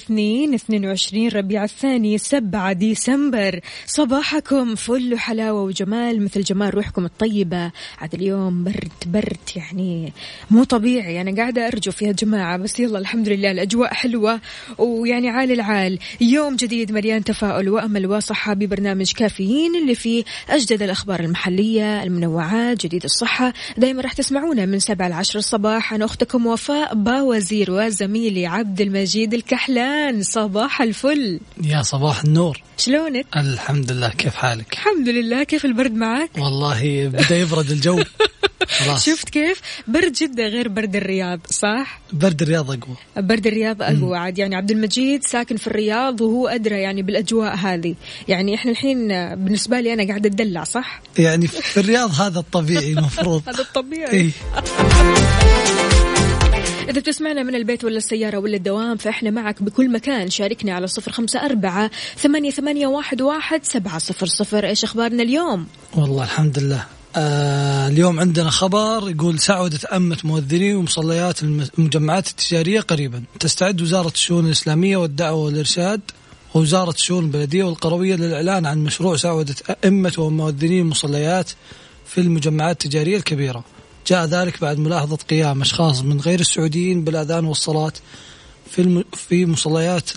الاثنين 0.00 0.54
22 0.54 1.28
ربيع 1.28 1.64
الثاني 1.64 2.18
7 2.18 2.72
ديسمبر. 2.72 3.60
صباحكم 3.86 4.74
فل 4.74 5.14
وحلاوة 5.14 5.62
وجمال 5.62 6.24
مثل 6.24 6.42
جمال 6.42 6.74
روحكم 6.74 7.04
الطيبة. 7.04 7.72
عاد 7.98 8.14
اليوم 8.14 8.64
برد 8.64 8.92
برد 9.06 9.50
يعني 9.56 10.12
مو 10.50 10.64
طبيعي. 10.64 11.20
أنا 11.20 11.36
قاعدة 11.36 11.66
أرجف 11.66 12.02
يا 12.02 12.12
جماعة 12.12 12.56
بس 12.56 12.80
يلا 12.80 12.98
الحمد 12.98 13.28
لله 13.28 13.50
الأجواء 13.50 13.94
حلوة 13.94 14.40
ويعني 14.78 15.28
عال 15.28 15.52
العال. 15.52 15.98
يوم 16.20 16.56
جديد 16.56 16.92
مليان 16.92 17.24
تفاؤل 17.24 17.68
وأمل 17.68 18.06
وصحة 18.06 18.54
ببرنامج 18.54 19.12
كافيين 19.12 19.76
اللي 19.76 19.94
فيه 19.94 20.24
أجدد 20.48 20.82
الأخبار 20.82 21.20
المحلية 21.20 22.02
المنوعات 22.02 22.86
جديد 22.86 23.04
الصحة. 23.04 23.52
دايما 23.76 24.02
راح 24.02 24.12
تسمعونا 24.12 24.66
من 24.66 24.78
7 24.78 25.08
ل 25.08 25.12
10 25.12 25.38
الصباح. 25.38 25.94
أنا 25.94 26.04
أختكم 26.04 26.46
وفاء 26.46 26.94
باوزير 26.94 27.70
وزميلي 27.70 28.46
عبد 28.46 28.80
المجيد 28.80 29.34
الكحلان 29.34 29.89
صباح 30.20 30.82
الفل 30.82 31.40
يا 31.64 31.82
صباح 31.82 32.24
النور 32.24 32.62
شلونك؟ 32.76 33.26
الحمد 33.36 33.92
لله 33.92 34.08
كيف 34.08 34.34
حالك 34.34 34.72
الحمد 34.72 35.08
لله 35.08 35.42
كيف 35.44 35.64
البرد 35.64 35.94
معك؟ 35.94 36.30
والله 36.38 37.08
بدأ 37.08 37.36
يبرد 37.36 37.70
الجو 37.70 38.02
خلاص 38.78 39.06
شفت 39.06 39.28
كيف؟ 39.28 39.60
برد 39.88 40.12
جدة 40.12 40.46
غير 40.46 40.68
برد 40.68 40.96
الرياض 40.96 41.40
صح؟ 41.50 42.00
برد 42.12 42.42
الرياض 42.42 42.70
أقوى 42.70 42.96
برد 43.16 43.46
الرياض 43.46 43.82
أقوى 43.82 44.18
عاد 44.18 44.38
يعني 44.38 44.56
عبد 44.56 44.70
المجيد 44.70 45.24
ساكن 45.24 45.56
في 45.56 45.66
الرياض 45.66 46.20
وهو 46.20 46.48
أدرى 46.48 46.80
يعني 46.80 47.02
بالأجواء 47.02 47.54
هذه 47.54 47.94
يعني 48.28 48.54
إحنا 48.54 48.70
الحين 48.70 49.08
بالنسبة 49.34 49.80
لي 49.80 49.92
أنا 49.92 50.08
قاعدة 50.08 50.28
أدلع 50.28 50.64
صح؟ 50.64 51.02
يعني 51.18 51.46
في 51.46 51.80
الرياض 51.80 52.20
هذا 52.20 52.38
الطبيعي 52.38 52.92
المفروض 52.92 53.42
هذا 53.48 53.60
الطبيعي 53.60 54.10
إيه. 54.10 54.30
إذا 56.90 57.00
بتسمعنا 57.00 57.42
من 57.42 57.54
البيت 57.54 57.84
ولا 57.84 57.96
السيارة 57.96 58.38
ولا 58.38 58.56
الدوام 58.56 58.96
فإحنا 58.96 59.30
معك 59.30 59.62
بكل 59.62 59.92
مكان. 59.92 60.30
شاركنا 60.30 60.72
على 60.72 60.86
صفر 60.86 61.12
خمسة 61.12 61.44
أربعة 61.44 61.90
ثمانية, 62.16 62.50
ثمانية 62.50 62.86
واحد, 62.86 63.22
واحد 63.22 63.64
سبعة 63.64 63.98
صفر 63.98 64.26
صفر. 64.26 64.66
إيش 64.66 64.84
أخبارنا 64.84 65.22
اليوم؟ 65.22 65.66
والله 65.96 66.24
الحمد 66.24 66.58
لله. 66.58 66.84
آه 67.16 67.88
اليوم 67.88 68.20
عندنا 68.20 68.50
خبر 68.50 69.10
يقول 69.10 69.38
سعودة 69.38 69.78
أمة 69.92 70.18
مؤذني 70.24 70.74
ومصليات 70.74 71.42
الم- 71.42 71.68
المجمعات 71.78 72.28
التجارية 72.28 72.80
قريبا. 72.80 73.22
تستعد 73.40 73.82
وزارة 73.82 74.08
الشؤون 74.08 74.46
الإسلامية 74.46 74.96
والدعوة 74.96 75.44
والإرشاد 75.44 76.00
ووزارة 76.54 76.90
الشؤون 76.90 77.24
البلدية 77.24 77.64
والقروية 77.64 78.14
للإعلان 78.16 78.66
عن 78.66 78.78
مشروع 78.78 79.16
سعودة 79.16 79.54
أئمة 79.84 80.12
ومؤذني 80.18 80.80
المصليات 80.80 81.50
في 82.06 82.20
المجمعات 82.20 82.84
التجارية 82.84 83.16
الكبيرة. 83.16 83.64
جاء 84.06 84.24
ذلك 84.24 84.60
بعد 84.60 84.78
ملاحظة 84.78 85.16
قيام 85.16 85.60
أشخاص 85.60 86.02
من 86.02 86.20
غير 86.20 86.40
السعوديين 86.40 87.04
بالأذان 87.04 87.44
والصلاة 87.44 87.92
في 88.70 88.82
الم... 88.82 89.04
في 89.12 89.46
مصليات 89.46 90.10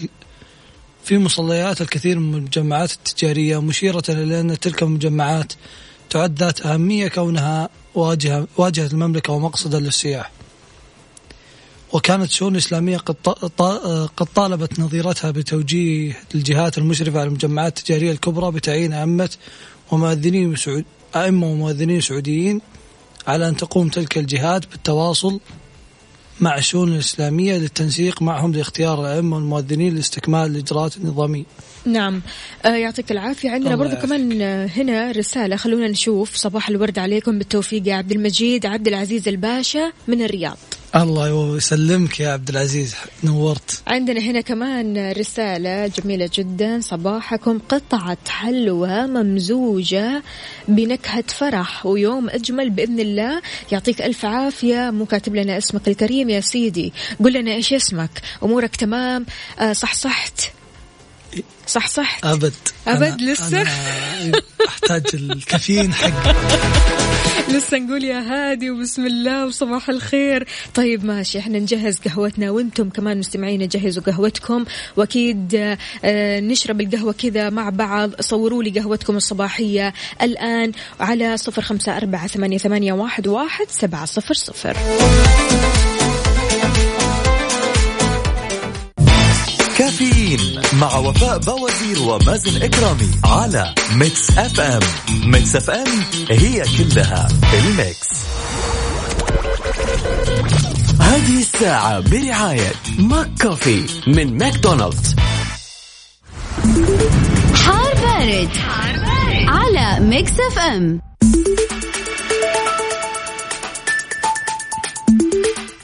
في 1.03 1.17
مصليات 1.17 1.81
الكثير 1.81 2.19
من 2.19 2.35
المجمعات 2.35 2.91
التجارية 2.91 3.61
مشيرة 3.61 4.03
إلى 4.09 4.39
أن 4.39 4.59
تلك 4.59 4.83
المجمعات 4.83 5.53
تعد 6.09 6.39
ذات 6.39 6.65
أهمية 6.65 7.07
كونها 7.07 7.69
واجهة, 7.95 8.47
واجهة 8.57 8.87
المملكة 8.87 9.33
ومقصدا 9.33 9.79
للسياح. 9.79 10.31
وكانت 11.93 12.29
الشؤون 12.29 12.53
الإسلامية 12.53 12.97
قد, 12.97 13.15
قد 14.17 14.27
طالبت 14.35 14.79
نظيرتها 14.79 15.31
بتوجيه 15.31 16.17
الجهات 16.35 16.77
المشرفة 16.77 17.19
على 17.19 17.27
المجمعات 17.27 17.77
التجارية 17.77 18.11
الكبرى 18.11 18.51
بتعيين 18.51 18.93
أئمة 18.93 19.29
ومؤذنين 19.91 20.55
سعود 20.55 20.85
أئمة 21.15 21.47
ومؤذنين 21.51 22.01
سعوديين 22.01 22.61
على 23.27 23.49
أن 23.49 23.57
تقوم 23.57 23.89
تلك 23.89 24.17
الجهات 24.17 24.71
بالتواصل 24.71 25.39
مع 26.41 26.57
الشؤون 26.57 26.93
الإسلامية 26.93 27.57
للتنسيق 27.57 28.21
معهم 28.21 28.53
لاختيار 28.53 29.01
الأئمة 29.01 29.35
والمؤذنين 29.35 29.95
لاستكمال 29.95 30.51
الإجراءات 30.51 30.97
النظامية. 30.97 31.43
نعم. 31.85 32.21
آه 32.65 32.75
يعطيك 32.75 33.11
العافية. 33.11 33.49
عندنا 33.49 33.75
برضو 33.75 33.93
يعافيك. 33.93 34.09
كمان 34.09 34.41
هنا 34.75 35.11
رسالة. 35.11 35.55
خلونا 35.55 35.87
نشوف 35.87 36.35
صباح 36.35 36.69
الورد 36.69 36.99
عليكم. 36.99 37.37
بالتوفيق 37.37 37.87
يا 37.87 37.95
عبد 37.95 38.11
المجيد. 38.11 38.65
عبد 38.65 38.87
العزيز 38.87 39.27
الباشا 39.27 39.91
من 40.07 40.21
الرياض. 40.21 40.57
الله 40.95 41.57
يسلمك 41.57 42.19
يا 42.19 42.29
عبد 42.29 42.49
العزيز. 42.49 42.95
نورت. 43.23 43.81
عندنا 43.87 44.19
هنا 44.19 44.41
كمان 44.41 45.11
رسالة 45.11 45.87
جميلة 45.87 46.29
جدا. 46.33 46.79
صباحكم 46.81 47.59
قطعة 47.69 48.17
حلوى 48.27 49.07
ممزوجة 49.07 50.23
بنكهة 50.67 51.23
فرح 51.27 51.85
ويوم 51.85 52.29
أجمل 52.29 52.69
بإذن 52.69 52.99
الله. 52.99 53.41
يعطيك 53.71 54.01
ألف 54.01 54.25
عافية. 54.25 54.89
مو 54.91 55.05
كاتب 55.05 55.35
لنا 55.35 55.57
اسمك 55.57 55.87
الكريم 55.87 56.29
يا 56.29 56.41
سيدي. 56.41 56.93
قل 57.23 57.33
لنا 57.33 57.51
إيش 57.53 57.73
اسمك؟ 57.73 58.21
أمورك 58.43 58.75
تمام؟ 58.75 59.25
آه 59.59 59.73
صح 59.73 59.93
صحت 59.93 60.41
صح 61.67 61.87
صحت 61.87 62.25
أبد. 62.25 62.53
أبد 62.87 63.17
أنا- 63.19 63.23
لسه؟ 63.23 63.61
أنا 63.61 64.41
أحتاج 64.67 65.03
الكافيين 65.13 65.93
حق 65.93 66.35
لسه 67.53 67.77
نقول 67.77 68.03
يا 68.03 68.19
هادي 68.19 68.69
وبسم 68.71 69.05
الله 69.05 69.45
وصباح 69.45 69.89
الخير. 69.89 70.47
طيب 70.75 71.05
ماشي 71.05 71.39
إحنا 71.39 71.59
نجهز 71.59 71.99
قهوتنا 71.99 72.51
وأنتم 72.51 72.89
كمان 72.89 73.17
مستمعين 73.17 73.67
جهزوا 73.67 74.03
قهوتكم. 74.03 74.65
وأكيد 74.97 75.55
آه، 76.03 76.39
نشرب 76.39 76.81
القهوة 76.81 77.13
كذا 77.13 77.49
مع 77.49 77.69
بعض. 77.69 78.21
صوروا 78.21 78.63
لي 78.63 78.79
قهوتكم 78.79 79.17
الصباحية 79.17 79.93
الآن 80.21 80.71
على 80.99 81.37
صفر 81.37 81.61
خمسة 81.61 81.97
أربعة 81.97 82.27
ثمانية, 82.27 82.93
واحد 83.27 83.69
سبعة 83.69 84.05
صفر 84.05 84.33
صفر. 84.33 84.77
كافيين 89.93 90.61
مع 90.73 90.97
وفاء 90.97 91.37
بوازير 91.37 91.99
ومازن 92.01 92.61
إكرامي 92.61 93.11
على 93.25 93.75
Mix 93.95 94.37
FM. 94.37 94.79
Mix 95.25 95.55
FM 95.55 96.03
هي 96.29 96.63
كلها 96.77 97.27
في 97.27 97.59
ال 97.59 97.69
mix. 97.69 98.07
هذه 100.99 101.39
الساعة 101.39 101.99
برعاية 101.99 102.71
McCafé 102.99 103.83
من 104.07 104.37
ماكدونالدز. 104.37 105.15
حار 107.55 107.93
بارد, 107.93 108.49
على 109.47 109.99
Mix 109.99 110.31
FM. 110.51 111.01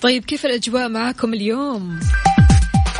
طيب 0.01 0.25
كيف 0.25 0.45
الأجواء 0.45 0.89
معاكم 0.89 1.33
اليوم؟ 1.33 1.99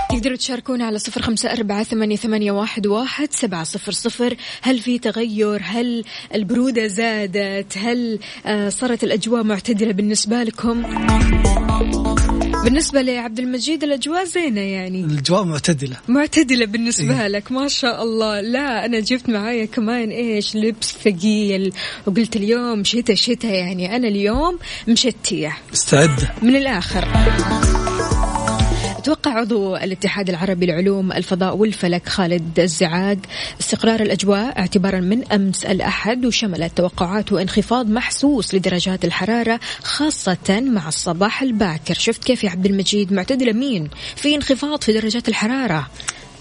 تقدروا 0.10 0.38
تشاركونا 0.38 0.86
على 0.86 1.00
صفر 1.00 1.22
خمسة 1.22 1.52
أربعة 1.52 1.84
ثمانية, 1.84 2.16
ثمانية 2.16 2.52
واحد, 2.52 2.88
واحد 2.88 3.28
سبعة 3.32 3.64
صفر 3.64 3.92
صفر. 3.92 4.36
هل 4.62 4.80
في 4.80 5.00
تغير؟ 5.00 5.62
هل 5.64 6.04
البرودة 6.36 6.88
زادت؟ 6.88 7.78
هل 7.78 8.20
آه، 8.46 8.70
صارت 8.70 9.04
الأجواء 9.04 9.44
معتدلة 9.44 9.92
بالنسبة 9.92 10.44
لكم؟ 10.44 10.82
بالنسبة 12.64 13.02
لعبد 13.02 13.40
المجيد 13.40 13.84
الأجواء 13.84 14.26
زينة 14.26 14.62
يعني. 14.62 15.06
الأجواء 15.06 15.44
معتدلة. 15.44 15.98
معتدلة 16.08 16.66
بالنسبة 16.66 17.22
إيه. 17.22 17.28
لك 17.28 17.52
ما 17.52 17.68
شاء 17.68 18.04
الله. 18.04 18.42
لا 18.42 18.86
أنا 18.86 19.00
جبت 19.00 19.30
معايا 19.30 19.66
كمان 19.66 20.10
إيش؟ 20.10 20.56
لبس 20.56 20.96
ثقيل. 21.04 21.74
وقلت 22.06 22.36
اليوم 22.36 22.84
شتاء 22.84 23.16
شتاء 23.16 23.52
يعني. 23.52 23.96
أنا 23.96 24.08
اليوم 24.08 24.60
مشتية. 24.88 25.58
مستعدة 25.74 26.34
من 26.42 26.56
الآخر. 26.56 27.08
توقع 29.04 29.32
عضو 29.32 29.76
الاتحاد 29.76 30.30
العربي 30.30 30.66
لعلوم 30.66 31.12
الفضاء 31.12 31.58
والفلك 31.58 32.10
خالد 32.10 32.60
الزعاق 32.60 33.18
استقرار 33.60 34.00
الأجواء 34.02 34.60
اعتبارا 34.60 35.00
من 35.00 35.32
أمس 35.32 35.66
الأحد 35.66 36.26
وشملت 36.26 36.78
توقعات 36.78 37.32
وانخفاض 37.32 37.90
محسوس 37.90 38.56
لدرجات 38.56 39.06
الحرارة 39.06 39.60
خاصة 39.84 40.62
مع 40.62 40.88
الصباح 40.88 41.42
الباكر. 41.42 41.94
شفت 41.94 42.24
كيف 42.24 42.44
يا 42.44 42.50
عبد 42.50 42.66
المجيد 42.66 43.14
معتدلة 43.14 43.54
مين 43.54 43.90
في 44.16 44.36
انخفاض 44.36 44.82
في 44.82 44.94
درجات 44.94 45.30
الحرارة. 45.30 45.88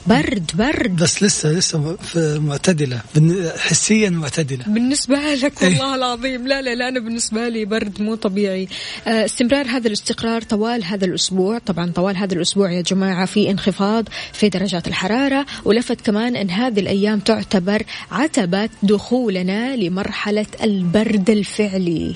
برد 0.09 0.51
برد. 0.55 0.97
بس 1.03 1.23
لسه 1.23 1.53
لسه 1.53 1.97
في 1.97 2.39
معتدلة 2.39 3.01
بالن- 3.15 3.59
حسيا 3.59 4.11
معتدلة. 4.11 4.65
بالنسبة 4.67 5.17
لك 5.35 5.63
إيه. 5.63 5.69
والله 5.69 5.95
العظيم. 5.95 6.47
لا 6.49 6.63
لا 6.63 6.75
لا 6.75 6.89
أنا 6.89 7.01
بالنسبة 7.01 7.49
لي 7.49 7.65
برد 7.65 8.03
مو 8.03 8.15
طبيعي. 8.15 8.69
آه، 9.07 9.25
استمرار 9.25 9.67
هذا 9.67 9.87
الاستقرار 9.89 10.43
طوال 10.43 10.85
هذا 10.85 11.05
الأسبوع. 11.05 11.59
طبعا 11.59 11.93
طوال 11.95 12.17
هذا 12.17 12.35
الأسبوع 12.35 12.73
يا 12.73 12.81
جماعة 12.83 13.27
في 13.27 13.51
انخفاض 13.51 14.09
في 14.33 14.49
درجات 14.49 14.89
الحرارة 14.89 15.47
ولفت 15.65 16.01
كمان 16.01 16.37
أن 16.37 16.51
هذه 16.51 16.81
الأيام 16.81 17.19
تعتبر 17.19 17.83
عتبة 18.13 18.69
دخولنا 18.83 19.77
لمرحلة 19.77 20.47
البرد 20.63 21.31
الفعلي. 21.31 22.15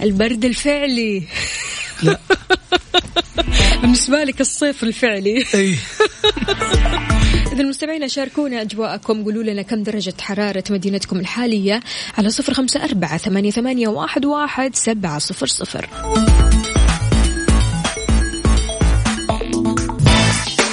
البرد 0.00 0.44
الفعلي. 0.44 1.22
لا. 2.02 2.18
بالنسبة 3.82 4.24
لك 4.24 4.40
الصيف 4.40 4.82
الفعلي. 4.82 5.44
أي 5.54 5.76
إذا 7.52 7.60
المستمعين 7.60 8.08
شاركونا 8.08 8.62
أجواءكم 8.62 9.24
قولوا 9.24 9.42
لنا 9.42 9.62
كم 9.62 9.82
درجة 9.82 10.14
حرارة 10.20 10.64
مدينتكم 10.70 11.20
الحالية 11.20 11.80
على 12.18 12.30
صفر 12.30 12.54
خمسة 12.54 12.84
أربعة 12.84 13.16
ثمانية, 13.16 13.50
ثمانية 13.50 13.88
واحد, 13.88 14.24
واحد 14.24 14.74
سبعة 14.74 15.18
صفر 15.18 15.46
صفر. 15.46 15.88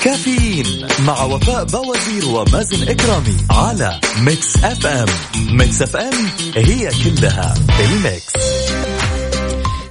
كافيين 0.03 0.87
مع 1.07 1.23
وفاء 1.23 1.63
بوازير 1.63 2.25
ومازن 2.25 2.89
إكرامي 2.89 3.37
على 3.51 3.99
Mix 4.21 4.57
FM. 4.63 5.07
Mix 5.51 5.81
FM 5.81 6.13
هي 6.55 6.89
كلها 7.03 7.53
ال 7.79 7.90
mix. 7.90 8.33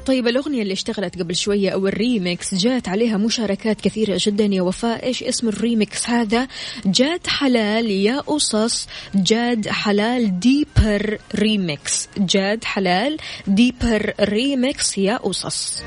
طيب 0.08 0.28
الأغنية 0.28 0.62
اللي 0.62 0.72
اشتغلت 0.72 1.18
قبل 1.18 1.36
شوية 1.36 1.70
أو 1.70 1.86
الريميكس 1.86 2.54
جات 2.54 2.88
عليها 2.88 3.16
مشاركات 3.16 3.80
كثيرة 3.80 4.18
جدا 4.20 4.44
يا 4.44 4.62
وفاء. 4.62 5.06
إيش 5.06 5.22
اسم 5.22 5.48
الريميكس 5.48 6.10
هذا؟ 6.10 6.48
جاد 6.86 7.26
حلال 7.26 7.90
يا 7.90 8.20
قصص 8.20 8.86
جاد 9.14 9.68
حلال 9.68 10.40
deeper 10.40 11.18
remix. 11.34 12.08
جاد 12.18 12.64
حلال 12.64 13.16
deeper 13.46 14.12
remix 14.20 14.98
يا 14.98 15.16
قصص. 15.16 15.82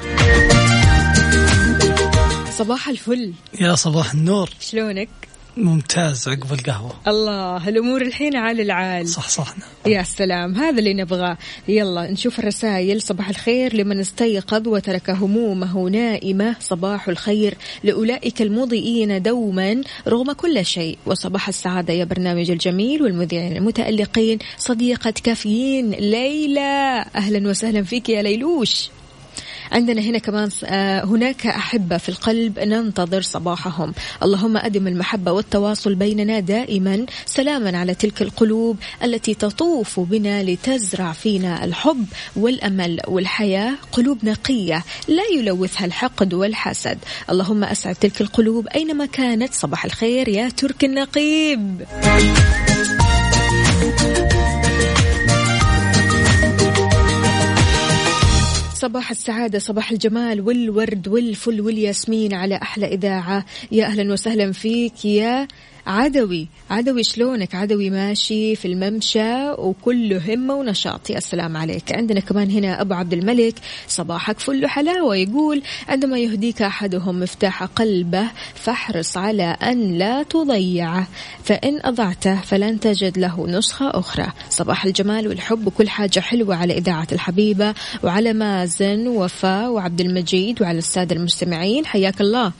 صباح 2.51 2.89
الفل. 2.89 3.33
يا 3.61 3.75
صباح 3.75 4.13
النور. 4.13 4.49
شلونك؟ 4.59 5.09
ممتاز 5.57 6.27
عقب 6.29 6.53
القهوة. 6.53 6.91
الله 7.07 7.69
الأمور 7.69 8.01
الحين 8.01 8.35
على 8.35 8.61
العال. 8.61 9.07
صح 9.07 9.29
صحنا 9.29 9.63
يا 9.85 10.03
سلام 10.03 10.55
هذا 10.55 10.79
اللي 10.79 10.93
نبغاه. 10.93 11.37
يلا 11.67 12.11
نشوف 12.11 12.39
الرسائل. 12.39 13.01
صباح 13.01 13.29
الخير 13.29 13.75
لمن 13.75 13.99
استيقظ 13.99 14.67
وترك 14.67 15.09
همومه 15.09 15.89
نائمة. 15.89 16.55
صباح 16.59 17.07
الخير 17.07 17.57
لأولئك 17.83 18.41
المضيئين 18.41 19.21
دوما 19.21 19.81
رغم 20.07 20.31
كل 20.31 20.65
شيء. 20.65 20.97
وصباح 21.05 21.47
السعادة 21.47 21.93
يا 21.93 22.05
برنامج 22.05 22.51
الجميل 22.51 23.01
والمذيعين 23.01 23.57
المتألقين 23.57 24.39
صديقة 24.57 25.13
كافيين 25.23 25.91
ليلى. 25.91 27.05
أهلا 27.15 27.49
وسهلا 27.49 27.83
فيك 27.83 28.09
يا 28.09 28.21
ليلوش. 28.21 28.89
عندنا 29.71 30.01
هنا 30.01 30.17
كمان 30.17 30.49
آه، 30.63 31.05
هناك 31.05 31.47
أحبة 31.47 31.97
في 31.97 32.09
القلب 32.09 32.59
ننتظر 32.59 33.21
صباحهم. 33.21 33.93
اللهم 34.23 34.57
أدم 34.57 34.87
المحبة 34.87 35.31
والتواصل 35.31 35.95
بيننا 35.95 36.39
دائما 36.39 37.05
سلاما 37.25 37.77
على 37.77 37.93
تلك 37.95 38.21
القلوب 38.21 38.77
التي 39.03 39.33
تطوف 39.33 39.99
بنا 39.99 40.43
لتزرع 40.43 41.11
فينا 41.11 41.65
الحب 41.65 42.05
والأمل 42.35 42.99
والحياة. 43.07 43.73
قلوب 43.91 44.17
نقية 44.23 44.83
لا 45.07 45.23
يلوثها 45.37 45.85
الحقد 45.85 46.33
والحسد. 46.33 46.97
اللهم 47.29 47.63
أسعد 47.63 47.95
تلك 47.95 48.21
القلوب 48.21 48.67
أينما 48.67 49.05
كانت. 49.05 49.53
صباح 49.53 49.85
الخير 49.85 50.27
يا 50.27 50.49
ترك 50.49 50.83
النقيب. 50.83 51.81
صباح 58.81 59.11
السعادة 59.11 59.59
صباح 59.59 59.91
الجمال 59.91 60.41
والورد 60.41 61.07
والفل 61.07 61.61
والياسمين 61.61 62.33
على 62.33 62.55
أحلى 62.55 62.85
إذاعة. 62.85 63.45
يا 63.71 63.85
أهلا 63.85 64.13
وسهلا 64.13 64.51
فيك 64.51 65.05
يا 65.05 65.47
عدوي 65.87 66.47
عدوي 66.69 67.03
شلونك؟ 67.03 67.55
عدوي 67.55 67.89
ماشي 67.89 68.55
في 68.55 68.67
الممشى 68.67 69.49
وكله 69.51 70.33
همة 70.33 70.53
ونشاط 70.53 71.09
يا 71.09 71.17
السلام 71.17 71.57
عليك. 71.57 71.91
عندنا 71.91 72.19
كمان 72.19 72.51
هنا 72.51 72.81
أبو 72.81 72.93
عبد 72.93 73.13
الملك 73.13 73.55
صباحك 73.87 74.39
فل 74.39 74.67
حلاوة 74.67 75.15
يقول 75.15 75.61
عندما 75.87 76.19
يهديك 76.19 76.61
أحدهم 76.61 77.19
مفتاح 77.19 77.63
قلبه 77.63 78.27
فاحرص 78.55 79.17
على 79.17 79.43
أن 79.43 79.97
لا 79.97 80.23
تضيعه. 80.23 81.07
فإن 81.43 81.79
أضعته 81.83 82.41
فلن 82.41 82.79
تجد 82.79 83.17
له 83.17 83.47
نسخة 83.47 83.89
أخرى. 83.89 84.27
صباح 84.49 84.85
الجمال 84.85 85.27
والحب 85.27 85.67
وكل 85.67 85.89
حاجة 85.89 86.19
حلوة 86.19 86.55
على 86.55 86.77
إذاعة 86.77 87.07
الحبيبة 87.11 87.73
وعلى 88.03 88.33
مازن 88.33 89.07
وفاء 89.07 89.69
وعبد 89.69 90.01
المجيد 90.01 90.61
وعلى 90.61 90.77
السادة 90.77 91.15
المستمعين. 91.15 91.85
حياك 91.85 92.21
الله. 92.21 92.51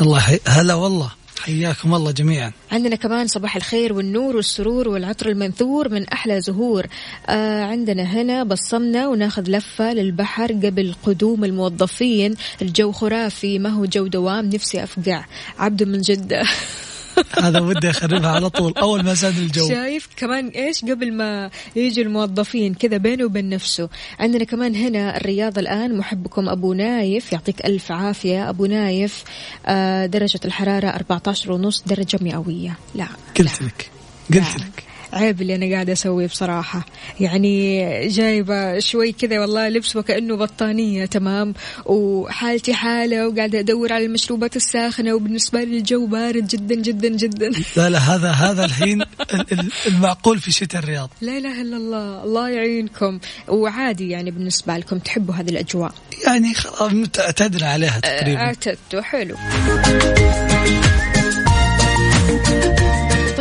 الله. 0.00 0.38
هلا 0.46 0.74
والله. 0.74 1.23
حياكم 1.40 1.94
الله 1.94 2.10
جميعا. 2.10 2.52
عندنا 2.72 2.96
كمان 2.96 3.26
صباح 3.26 3.56
الخير 3.56 3.92
والنور 3.92 4.36
والسرور 4.36 4.88
والعطر 4.88 5.28
المنثور 5.28 5.88
من 5.88 6.08
أحلى 6.08 6.40
زهور. 6.40 6.86
آه 7.26 7.64
عندنا 7.64 8.02
هنا 8.02 8.44
بصمنا 8.44 9.08
وناخذ 9.08 9.50
لفة 9.50 9.92
للبحر 9.92 10.52
قبل 10.52 10.94
قدوم 11.02 11.44
الموظفين. 11.44 12.34
الجو 12.62 12.92
خرافي 12.92 13.58
ما 13.58 13.68
هو 13.68 13.84
جو 13.84 14.06
دوام 14.06 14.46
نفسي 14.46 14.82
أفقع. 14.84 15.24
عبد 15.58 15.82
من 15.82 16.00
جدة. 16.00 16.42
هذا 17.44 17.60
ودي 17.60 17.90
أخربها 17.90 18.30
على 18.30 18.50
طول 18.50 18.72
أول 18.78 19.04
ما 19.04 19.14
زاد 19.14 19.38
الجو. 19.38 19.68
شايف 19.68 20.08
كمان 20.16 20.48
إيش؟ 20.48 20.84
قبل 20.84 21.12
ما 21.12 21.50
يجي 21.76 22.02
الموظفين 22.02 22.74
كذا 22.74 22.96
بينه 22.96 23.24
وبين 23.24 23.48
نفسه. 23.48 23.88
عندنا 24.18 24.44
كمان 24.44 24.74
هنا 24.74 25.16
الرياض 25.16 25.58
الآن 25.58 25.98
محبكم 25.98 26.48
أبو 26.48 26.72
نايف 26.72 27.32
يعطيك 27.32 27.66
ألف 27.66 27.92
عافية. 27.92 28.48
أبو 28.48 28.66
نايف 28.66 29.24
آه 29.66 30.06
درجة 30.06 30.40
الحرارة 30.44 30.88
14 30.88 31.52
ونص 31.52 31.82
درجة 31.86 32.18
مئوية. 32.20 32.78
لا 32.94 33.06
قلت 33.38 33.62
لك 33.62 33.90
قلت. 34.32 34.56
لك. 34.56 34.93
عيب 35.14 35.42
اللي 35.42 35.54
أنا 35.54 35.74
قاعدة 35.74 35.92
أسويه 35.92 36.26
بصراحة. 36.26 36.86
يعني 37.20 37.78
جايبة 38.08 38.78
شوي 38.78 39.12
كذا 39.12 39.40
والله 39.40 39.68
لبس 39.68 39.96
وكأنه 39.96 40.36
بطانية 40.36 41.06
تمام؟ 41.06 41.54
وحالتي 41.86 42.74
حالة 42.74 43.28
وقاعدة 43.28 43.58
أدور 43.58 43.92
على 43.92 44.06
المشروبات 44.06 44.56
الساخنة 44.56 45.14
وبالنسبة 45.14 45.64
لي 45.64 45.76
الجو 45.78 46.06
بارد 46.06 46.46
جدا 46.46 46.74
جدا 46.74 47.08
جدا. 47.08 47.50
لا 47.76 47.90
لا 47.90 47.98
هذا 47.98 48.30
هذا 48.30 48.64
الحين 48.64 49.02
ال- 49.02 49.06
ال- 49.52 49.70
المعقول 49.86 50.38
في 50.40 50.52
شتاء 50.52 50.82
الرياض. 50.82 51.10
لا 51.20 51.38
إله 51.38 51.60
إلا 51.62 51.76
الله 51.76 52.24
الله 52.24 52.48
يعينكم. 52.48 53.18
وعادي 53.48 54.08
يعني 54.08 54.30
بالنسبة 54.30 54.76
لكم 54.76 54.98
تحبوا 54.98 55.34
هذه 55.34 55.50
الأجواء. 55.50 55.94
يعني 56.26 56.54
خلاص 56.54 56.92
اعتدنا 57.18 57.66
عليها 57.66 58.00
تقريبا. 58.00 58.40
اعتدتوا 58.40 59.00
حلو. 59.00 59.34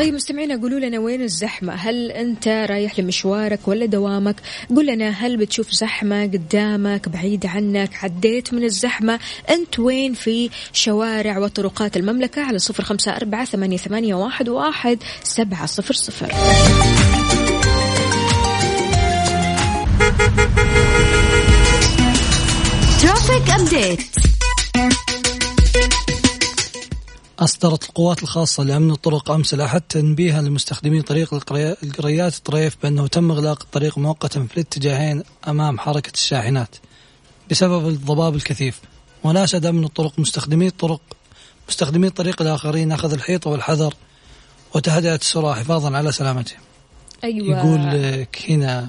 طيب 0.03 0.13
مستمعينا 0.13 0.55
قولوا 0.62 0.79
لنا 0.79 1.00
وين 1.00 1.22
الزحمة؟ 1.22 1.74
هل 1.74 2.12
أنت 2.12 2.48
رايح 2.48 3.00
لمشوارك 3.00 3.67
ولا 3.67 3.86
دوامك؟ 3.86 4.36
قول 4.75 4.88
لنا 4.88 5.10
هل 5.10 5.38
بتشوف 5.38 5.72
زحمة 5.72 6.24
قدامك 6.24 7.10
بعيد 7.10 7.45
عنك؟ 7.45 8.03
عديت 8.03 8.53
من 8.53 8.63
الزحمة؟ 8.63 9.19
أنت 9.50 9.79
وين 9.79 10.13
في 10.13 10.50
شوارع 10.74 11.38
وطرقات 11.38 11.98
المملكة؟ 11.98 12.41
على 12.41 12.60
صفر 12.60 12.83
خمسة 12.83 13.15
أربعة 13.15 13.45
ثمانية, 13.45 14.15
واحد 14.50 14.50
سبعة 15.24 15.65
صفر 15.65 15.93
صفر. 15.93 16.27
ترافيك 23.01 23.50
أبديت 23.60 24.01
أصدرت 27.43 27.83
القوات 27.83 28.23
الخاصة 28.23 28.63
لأمن 28.63 28.91
الطرق 28.91 29.31
أمس 29.31 29.53
الأحد 29.53 29.81
تنبيها 29.81 30.41
لمستخدمي 30.41 31.01
طريق 31.01 31.33
القري- 31.33 31.75
القريات 31.83 32.35
الطريف 32.38 32.77
بأنه 32.83 33.07
تم 33.07 33.31
إغلاق 33.31 33.63
الطريق 33.63 33.97
مؤقتا 33.97 34.45
في 34.47 34.53
الاتجاهين 34.53 35.23
أمام 35.47 35.79
حركة 35.79 36.12
الشاحنات 36.13 36.75
بسبب 37.51 37.88
الضباب 37.88 38.35
الكثيف. 38.35 38.81
وناشد 39.23 39.65
من 39.67 39.83
الطرق 39.83 40.19
مستخدمي 40.19 40.67
الطرق 40.67 41.01
مستخدمي 41.69 42.07
الطريق 42.07 42.41
الآخرين 42.41 42.91
أخذ 42.91 43.13
الحيطة 43.13 43.50
والحذر 43.50 43.93
وتهدئة 44.75 45.15
السرعة 45.15 45.53
حفاظا 45.55 45.97
على 45.97 46.12
سلامتهم. 46.12 46.59
أيوه. 47.23 47.59
يقول 47.59 47.79
لك 47.91 48.45
هنا 48.50 48.88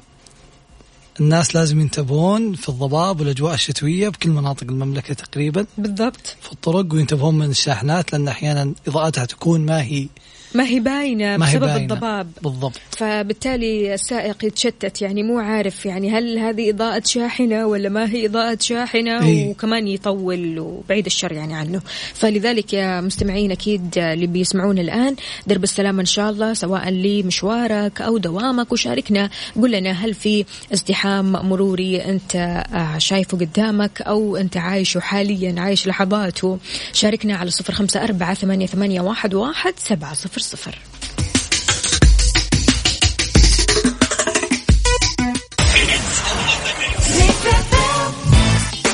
الناس 1.20 1.54
لازم 1.56 1.80
ينتبهون 1.80 2.54
في 2.54 2.68
الضباب 2.68 3.20
والأجواء 3.20 3.54
الشتوية 3.54 4.08
بكل 4.08 4.30
مناطق 4.30 4.62
المملكة 4.62 5.14
تقريبا. 5.14 5.66
بالضبط. 5.78 6.36
في 6.40 6.52
الطرق 6.52 6.94
وينتبهون 6.94 7.38
من 7.38 7.50
الشاحنات 7.50 8.12
لأن 8.12 8.28
أحيانا 8.28 8.74
إضاءتها 8.88 9.24
تكون 9.24 9.60
ما 9.60 9.82
هي 9.82 10.08
ما 10.54 10.66
هي 10.66 10.80
باينة 10.80 11.36
ما 11.36 11.50
هي 11.50 11.50
بسبب 11.50 11.64
باينة. 11.64 11.82
الضباب. 11.82 12.30
بالضبط. 12.42 12.80
فبالتالي 12.90 13.94
السائق 13.94 14.44
يتشتت 14.44 15.02
يعني 15.02 15.22
مو 15.22 15.38
عارف 15.38 15.86
يعني 15.86 16.10
هل 16.10 16.38
هذه 16.38 16.70
إضاءة 16.70 17.02
شاحنة 17.04 17.66
ولا 17.66 17.88
ما 17.88 18.10
هي 18.10 18.26
إضاءة 18.26 18.58
شاحنة 18.60 19.26
إيه. 19.26 19.50
وكمان 19.50 19.88
يطول 19.88 20.58
وبعيد 20.58 21.06
الشر 21.06 21.32
يعني 21.32 21.54
عنه. 21.54 21.80
فلذلك 22.14 22.72
يا 22.72 23.00
مستمعين 23.00 23.52
أكيد 23.52 23.98
اللي 23.98 24.26
بيسمعون 24.26 24.78
الآن 24.78 25.16
درب 25.46 25.64
السلامة 25.64 26.00
إن 26.00 26.06
شاء 26.06 26.30
الله 26.30 26.54
سواء 26.54 26.90
لمشوارك 26.90 28.00
أو 28.00 28.18
دوامك 28.18 28.72
وشاركنا. 28.72 29.30
قل 29.62 29.70
لنا 29.70 29.90
هل 29.90 30.14
في 30.14 30.44
ازدحام 30.72 31.32
مروري 31.32 32.04
أنت 32.04 32.36
آه، 32.36 32.98
شايفه 32.98 33.38
قدامك 33.38 34.02
أو 34.02 34.36
أنت 34.36 34.56
عايشه 34.56 35.00
حاليا 35.00 35.54
عايش 35.60 35.86
لحظاته؟ 35.86 36.58
شاركنا 36.92 37.36
على 37.36 37.50
صفر 37.50 37.72
خمسة 37.72 38.04
أربعة 38.04 38.34
ثمانية, 38.34 38.66
ثمانية 38.66 39.00
واحد, 39.00 39.34
واحد 39.34 39.74
سبعة 39.76 40.14
صفر. 40.14 40.43
صفر. 40.44 40.78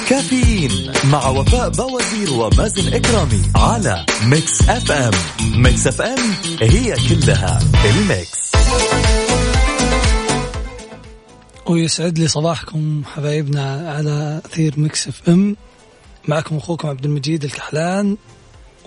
كافيين 0.08 0.92
مع 1.04 1.28
وفاء 1.28 1.68
بوازير 1.68 2.32
ومازن 2.32 2.94
إكرامي 2.94 3.42
على 3.56 4.06
Mix 4.24 4.68
FM. 4.68 5.12
Mix 5.62 5.86
FM 5.86 6.18
هي 6.60 6.96
كلها 7.08 7.60
ال 7.84 7.97
mix. 7.97 8.50
ويسعد 11.66 12.18
لي 12.18 12.28
صباحكم 12.28 13.02
حبايبنا 13.14 13.92
على 13.96 14.40
أثير 14.46 14.80
Mix 14.80 15.08
FM. 15.08 15.56
معكم 16.28 16.56
أخوكم 16.56 16.88
عبد 16.88 17.04
المجيد 17.04 17.44
الكحلان. 17.44 18.16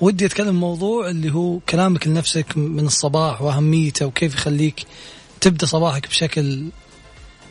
ودي 0.01 0.25
أتكلم 0.25 0.55
موضوع 0.55 1.09
اللي 1.09 1.33
هو 1.33 1.59
كلامك 1.59 2.07
لنفسك 2.07 2.57
من 2.57 2.85
الصباح 2.85 3.41
وأهميته 3.41 4.05
وكيف 4.05 4.33
يخليك 4.33 4.85
تبدأ 5.41 5.65
صباحك 5.65 6.07
بشكل 6.07 6.65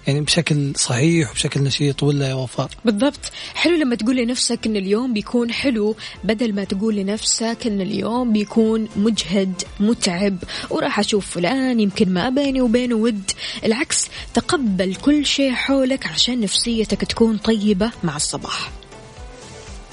يعني 0.06 0.20
بشكل 0.20 0.72
صحيح 0.76 1.30
وبشكل 1.30 1.60
نشيط 1.62 2.02
ولا 2.02 2.28
يا 2.28 2.34
وفاء. 2.34 2.68
بالضبط. 2.84 3.20
حلو 3.54 3.76
لما 3.76 3.94
تقول 3.94 4.16
لنفسك 4.16 4.66
إن 4.66 4.76
اليوم 4.76 5.12
بيكون 5.12 5.52
حلو 5.52 5.96
بدل 6.24 6.54
ما 6.54 6.64
تقول 6.64 6.96
لنفسك 6.96 7.58
إن 7.66 7.80
اليوم 7.80 8.32
بيكون 8.32 8.88
مجهد 8.96 9.62
متعب 9.80 10.36
وراح 10.70 10.98
أشوف 10.98 11.26
فلان 11.30 11.80
يمكن 11.80 12.12
ما 12.12 12.28
بيني 12.28 12.60
وبينه 12.60 12.94
ود. 12.94 13.30
العكس 13.64 14.08
تقبل 14.34 14.94
كل 14.94 15.26
شيء 15.26 15.52
حولك 15.52 16.06
عشان 16.06 16.40
نفسيتك 16.40 17.04
تكون 17.04 17.36
طيبة 17.36 17.90
مع 18.04 18.16
الصباح. 18.16 18.81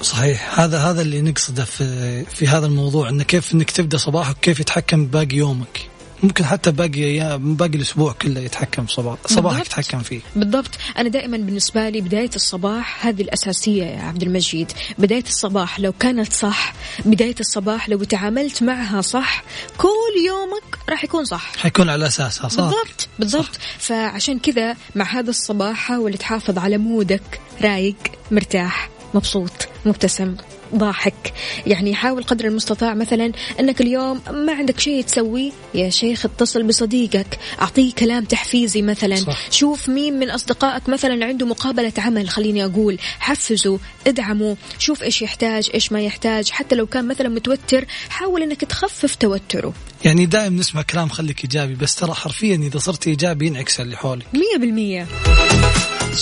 صحيح. 0.02 0.60
هذا 0.60 0.78
هذا 0.78 1.02
اللي 1.02 1.22
نقصده 1.22 1.64
في 1.64 2.24
في 2.24 2.48
هذا 2.48 2.66
الموضوع 2.66 3.08
انه 3.08 3.24
كيف 3.24 3.54
إنك 3.54 3.70
تبدأ 3.70 3.98
صباحك 3.98 4.36
كيف 4.42 4.60
يتحكم 4.60 5.06
بباقي 5.06 5.36
يومك. 5.36 5.90
ممكن 6.22 6.44
حتى 6.44 6.70
باقي 6.70 7.04
أيام 7.04 7.54
باقي 7.54 7.76
الأسبوع 7.76 8.12
كله 8.12 8.40
يتحكم 8.40 8.86
صباح 8.86 9.18
صباحك. 9.26 9.66
يتحكم 9.66 9.98
فيه. 9.98 10.20
بالضبط. 10.36 10.70
أنا 10.98 11.08
دائما 11.08 11.36
بالنسبة 11.36 11.88
لي 11.88 12.00
بداية 12.00 12.30
الصباح 12.36 13.06
هذه 13.06 13.22
الأساسية 13.22 13.84
يا 13.84 14.02
عبد 14.02 14.22
المجيد. 14.22 14.72
بداية 14.98 15.22
الصباح 15.22 15.80
لو 15.80 15.92
كانت 15.92 16.32
صح 16.32 16.72
بداية 17.04 17.34
الصباح 17.40 17.88
لو 17.88 18.04
تعاملت 18.04 18.62
معها 18.62 19.00
صح 19.00 19.44
كل 19.78 20.26
يومك 20.26 20.78
راح 20.88 21.04
يكون 21.04 21.24
صح. 21.24 21.52
حيكون 21.56 21.90
على 21.90 22.06
أساسها 22.06 22.48
صح. 22.48 22.62
بالضبط 22.62 23.08
بالضبط. 23.18 23.58
فعشان 23.78 24.38
كذا 24.38 24.76
مع 24.94 25.04
هذا 25.04 25.30
الصباح 25.30 25.76
حاول 25.76 26.14
تحافظ 26.14 26.58
على 26.58 26.78
مودك 26.78 27.40
رايق 27.62 27.96
مرتاح. 28.30 28.88
مبسوط 29.14 29.68
مبتسم 29.86 30.36
ضاحك. 30.74 31.32
يعني 31.66 31.94
حاول 31.94 32.22
قدر 32.22 32.44
المستطاع 32.44 32.94
مثلا 32.94 33.32
أنك 33.60 33.80
اليوم 33.80 34.20
ما 34.30 34.52
عندك 34.52 34.80
شيء 34.80 35.04
تسويه 35.04 35.52
يا 35.74 35.90
شيخ 35.90 36.24
اتصل 36.24 36.62
بصديقك 36.62 37.38
أعطيه 37.60 37.92
كلام 37.92 38.24
تحفيزي 38.24 38.82
مثلا. 38.82 39.16
صح. 39.16 39.50
شوف 39.50 39.88
مين 39.88 40.18
من 40.18 40.30
أصدقائك 40.30 40.88
مثلا 40.88 41.26
عنده 41.26 41.46
مقابلة 41.46 41.92
عمل 41.98 42.28
خليني 42.28 42.64
أقول. 42.64 42.98
حفزه 43.18 43.78
ادعمه 44.06 44.56
شوف 44.78 45.02
إيش 45.02 45.22
يحتاج 45.22 45.70
إيش 45.74 45.92
ما 45.92 46.00
يحتاج. 46.00 46.50
حتى 46.50 46.74
لو 46.74 46.86
كان 46.86 47.08
مثلا 47.08 47.28
متوتر 47.28 47.84
حاول 48.08 48.42
إنك 48.42 48.60
تخفف 48.64 49.14
توتره. 49.14 49.74
يعني 50.04 50.26
دائما 50.26 50.58
نسمع 50.58 50.82
كلام 50.82 51.08
خليك 51.08 51.44
إيجابي 51.44 51.74
بس 51.74 51.94
ترى 51.94 52.14
حرفيا 52.14 52.56
إذا 52.56 52.78
صرت 52.78 53.06
إيجابي 53.06 53.46
ينعكس 53.46 53.80
اللي 53.80 53.96
حولك. 53.96 54.26
مية 54.34 54.58
بالمية. 54.60 55.06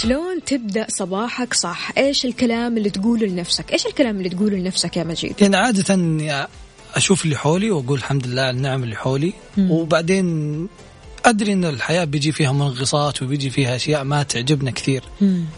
شلون 0.02 0.44
تبدأ 0.46 0.86
صباحك 0.88 1.54
صح؟ 1.54 1.90
إيش 1.98 2.24
الكلام 2.24 2.76
اللي 2.76 2.90
تقوله 2.90 3.26
لنفسك؟ 3.26 3.72
إيش 3.72 3.86
الكلام 3.86 4.16
اللي 4.16 4.28
تقوله 4.28 4.56
لنفسك 4.56 4.96
يا 4.96 5.04
مجيد؟ 5.04 5.34
يعني 5.40 5.82
إني 5.90 6.46
أشوف 6.94 7.24
اللي 7.24 7.36
حولي 7.36 7.70
وأقول 7.70 7.98
الحمد 7.98 8.26
لله 8.26 8.42
على 8.42 8.56
النعم 8.56 8.82
اللي 8.82 8.96
حولي 8.96 9.32
وبعدين 9.58 10.68
أدري 11.24 11.52
إن 11.52 11.64
الحياة 11.64 12.04
بيجي 12.04 12.32
فيها 12.32 12.52
منغصات 12.52 13.22
وبيجي 13.22 13.50
فيها 13.50 13.76
أشياء 13.76 14.04
ما 14.04 14.22
تعجبنا 14.22 14.70
كثير. 14.70 15.02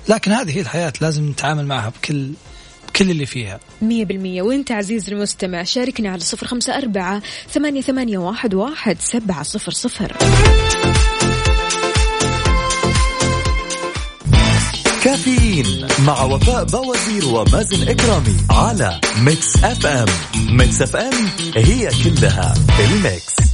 لكن 0.08 0.32
هذه 0.32 0.56
هي 0.56 0.60
الحياة 0.60 0.92
لازم 1.00 1.28
نتعامل 1.28 1.66
معها 1.66 1.88
بكل 1.88 2.30
بكل 2.94 3.10
اللي 3.10 3.26
فيها. 3.26 3.60
مية 3.82 4.04
بالمية. 4.04 4.42
وانت 4.42 4.72
عزيز 4.72 5.10
المستمع 5.10 5.62
شاركنا 5.62 6.10
على 6.10 6.20
صفر 6.20 6.46
خمسة 6.46 6.78
أربعة 6.78 7.22
ثمانية, 7.52 7.80
ثمانية 7.80 8.18
واحد, 8.18 8.54
واحد 8.54 8.96
سبعة 9.00 9.42
صفر 9.42 9.72
صفر. 9.72 10.16
كافيين 15.04 15.86
مع 16.06 16.22
وفاء 16.22 16.64
بوازير 16.64 17.24
ومازن 17.24 17.88
إكرامي 17.88 18.36
على 18.50 19.00
Mix 19.18 19.64
FM. 19.64 20.06
Mix 20.56 20.82
FM 20.82 21.28
هي 21.56 21.90
كلها 22.04 22.54
ال 22.80 22.94
mix. 22.94 23.49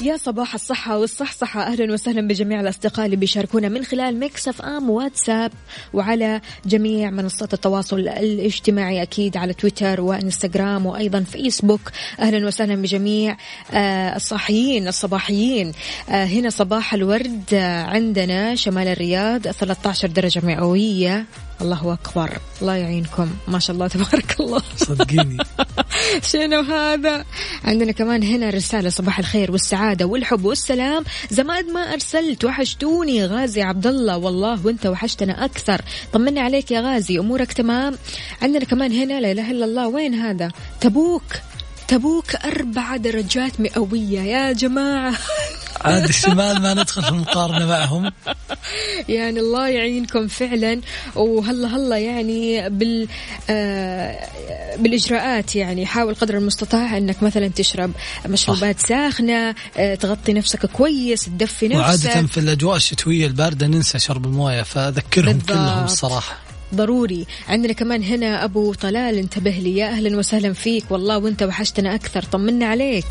يا 0.00 0.16
صباح 0.16 0.54
الصحة 0.54 0.98
والصحصحة. 0.98 1.62
أهلا 1.62 1.92
وسهلا 1.92 2.28
بجميع 2.28 2.60
الأصدقاء 2.60 3.06
اللي 3.06 3.16
بيشاركونا 3.16 3.68
من 3.68 3.84
خلال 3.84 4.20
Mix 4.20 4.48
FM 4.48 4.90
واتساب 4.90 5.52
وعلى 5.92 6.40
جميع 6.66 7.10
منصات 7.10 7.54
التواصل 7.54 7.98
الاجتماعي 7.98 9.02
أكيد 9.02 9.36
على 9.36 9.54
تويتر 9.54 10.00
وإنستغرام 10.00 10.86
وأيضا 10.86 11.20
فيسبوك. 11.20 11.80
أهلا 12.20 12.46
وسهلا 12.46 12.74
بجميع 12.74 13.36
آه، 13.72 14.16
الصاحيين 14.16 14.88
الصباحيين. 14.88 15.72
آه، 16.10 16.24
هنا 16.24 16.50
صباح 16.50 16.94
الورد 16.94 17.44
آه، 17.54 17.82
عندنا 17.82 18.54
شمال 18.54 18.88
الرياض 18.88 19.48
13 19.48 20.08
درجة 20.08 20.40
مئوية. 20.46 21.24
الله 21.60 21.92
أكبر. 21.92 22.38
الله 22.62 22.74
يعينكم. 22.74 23.30
ما 23.48 23.58
شاء 23.58 23.74
الله 23.74 23.88
تبارك 23.88 24.36
الله. 24.40 24.62
صدقيني. 24.76 25.36
شنو 26.32 26.60
هذا؟ 26.60 27.24
عندنا 27.64 27.92
كمان 27.92 28.22
هنا 28.22 28.50
رسالة 28.50 28.88
صباح 28.88 29.18
الخير 29.18 29.52
والسعادة 29.52 30.06
والحب 30.06 30.44
والسلام. 30.44 31.04
زمان 31.30 31.72
ما 31.72 31.80
أرسلت 31.80 32.44
وحشتوني 32.44 33.26
غازي 33.26 33.62
عبد 33.62 33.86
الله 33.86 34.18
والله 34.18 34.66
وأنت 34.66 34.86
وحشتنا 34.86 35.44
أكثر. 35.44 35.80
طمنا 36.12 36.40
عليك 36.40 36.70
يا 36.70 36.80
غازي 36.80 37.18
أمورك 37.18 37.52
تمام؟ 37.52 37.94
عندنا 38.42 38.64
كمان 38.64 38.92
هنا 38.92 39.20
لا 39.20 39.32
إله 39.32 39.50
إلا 39.50 39.64
الله. 39.64 39.88
وين 39.88 40.14
هذا؟ 40.14 40.50
تبوك. 40.80 41.22
تبوك 41.88 42.34
أربعة 42.36 42.96
درجات 42.96 43.60
مئوية. 43.60 44.20
يا 44.20 44.52
جماعة. 44.52 45.14
عاد 45.80 46.04
الشمال 46.04 46.62
ما 46.62 46.74
ندخل 46.74 47.02
في 47.02 47.08
المقارنه 47.08 47.66
معهم. 47.66 48.12
يعني 49.08 49.40
الله 49.40 49.68
يعينكم 49.68 50.28
فعلا. 50.28 50.80
وهلا 51.16 51.68
هلا 51.76 51.98
يعني 51.98 52.68
بال 52.68 53.08
آه 53.50 54.28
بالإجراءات 54.76 55.56
يعني. 55.56 55.86
حاول 55.86 56.14
قدر 56.14 56.36
المستطاع 56.36 56.96
إنك 56.98 57.22
مثلا 57.22 57.48
تشرب 57.48 57.92
مشروبات 58.26 58.80
ساخنة 58.80 59.54
آه 59.76 59.94
تغطي 59.94 60.32
نفسك 60.32 60.66
كويس 60.66 61.24
تدفي 61.24 61.68
نفسك. 61.68 61.80
وعاده 61.80 62.26
في 62.26 62.40
الأجواء 62.40 62.76
الشتوية 62.76 63.26
الباردة 63.26 63.66
ننسى 63.66 63.98
شرب 63.98 64.24
الموية 64.24 64.62
فأذكرهم 64.62 65.32
بالضبط. 65.32 65.48
كلهم 65.48 65.84
الصراحه 65.84 66.45
ضروري. 66.74 67.26
عندنا 67.48 67.72
كمان 67.72 68.02
هنا 68.02 68.44
أبو 68.44 68.74
طلال 68.74 69.18
انتبه 69.18 69.50
لي. 69.50 69.76
يا 69.76 69.86
أهلا 69.86 70.18
وسهلا 70.18 70.52
فيك. 70.52 70.84
والله 70.90 71.18
وأنت 71.18 71.42
وحشتنا 71.42 71.94
أكثر. 71.94 72.22
طمنا 72.22 72.66
عليك. 72.66 73.04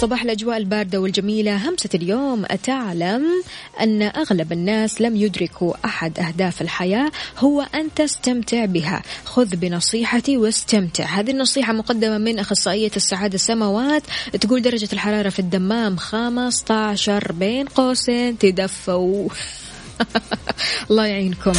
صباح 0.00 0.22
الأجواء 0.22 0.56
الباردة 0.56 1.00
والجميلة. 1.00 1.68
همسة 1.68 1.88
اليوم 1.94 2.44
أتعلم 2.44 3.22
أن 3.80 4.02
أغلب 4.02 4.52
الناس 4.52 5.00
لم 5.00 5.16
يدركوا 5.16 5.74
أحد 5.84 6.18
أهداف 6.18 6.62
الحياة 6.62 7.10
هو 7.38 7.66
أن 7.74 7.94
تستمتع 7.96 8.64
بها. 8.64 9.02
خذ 9.24 9.56
بنصيحتي 9.56 10.36
واستمتع. 10.36 11.04
هذه 11.04 11.30
النصيحة 11.30 11.72
مقدمة 11.72 12.18
من 12.18 12.38
أخصائية 12.38 12.90
السعادة 12.96 13.38
سماوات 13.38 14.02
تقول 14.40 14.62
درجة 14.62 14.88
الحرارة 14.92 15.28
في 15.28 15.38
الدمام 15.38 15.96
15 15.96 17.32
بين 17.32 17.66
قوسين 17.66 18.38
تدفوا. 18.38 19.28
الله 20.90 21.06
يعينكم. 21.06 21.52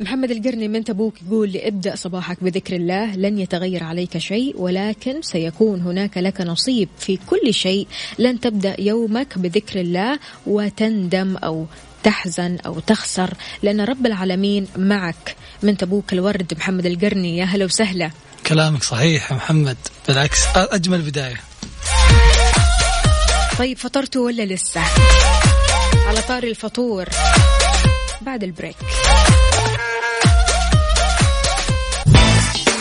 محمد 0.00 0.30
القرني 0.30 0.68
من 0.68 0.84
تبوك 0.84 1.14
يقول 1.26 1.56
ابدأ 1.56 1.96
صباحك 1.96 2.44
بذكر 2.44 2.76
الله 2.76 3.16
لن 3.16 3.38
يتغير 3.38 3.84
عليك 3.84 4.18
شيء 4.18 4.54
ولكن 4.58 5.22
سيكون 5.22 5.80
هناك 5.80 6.18
لك 6.18 6.40
نصيب 6.40 6.88
في 6.98 7.18
كل 7.26 7.54
شيء. 7.54 7.86
لن 8.18 8.40
تبدأ 8.40 8.80
يومك 8.80 9.38
بذكر 9.38 9.80
الله 9.80 10.18
وتندم 10.46 11.36
أو 11.36 11.66
تحزن 12.02 12.58
أو 12.66 12.80
تخسر 12.80 13.34
لأن 13.62 13.80
رب 13.80 14.06
العالمين 14.06 14.66
معك. 14.76 15.36
من 15.62 15.76
تبوك 15.76 16.12
الورد 16.12 16.54
محمد 16.56 16.86
القرني 16.86 17.38
يا 17.38 17.44
هلا 17.44 17.64
وسهلا. 17.64 18.10
كلامك 18.46 18.84
صحيح 18.84 19.32
يا 19.32 19.36
محمد 19.36 19.76
بالعكس 20.08 20.38
أجمل 20.56 21.02
بداية. 21.02 21.40
طيب 23.58 23.78
فطرتوا 23.78 24.26
ولا 24.26 24.42
لسه؟ 24.42 24.80
على 26.06 26.22
طاري 26.28 26.50
الفطور. 26.50 27.04
بعد 28.20 28.42
ال 28.42 28.47
break. 28.47 28.76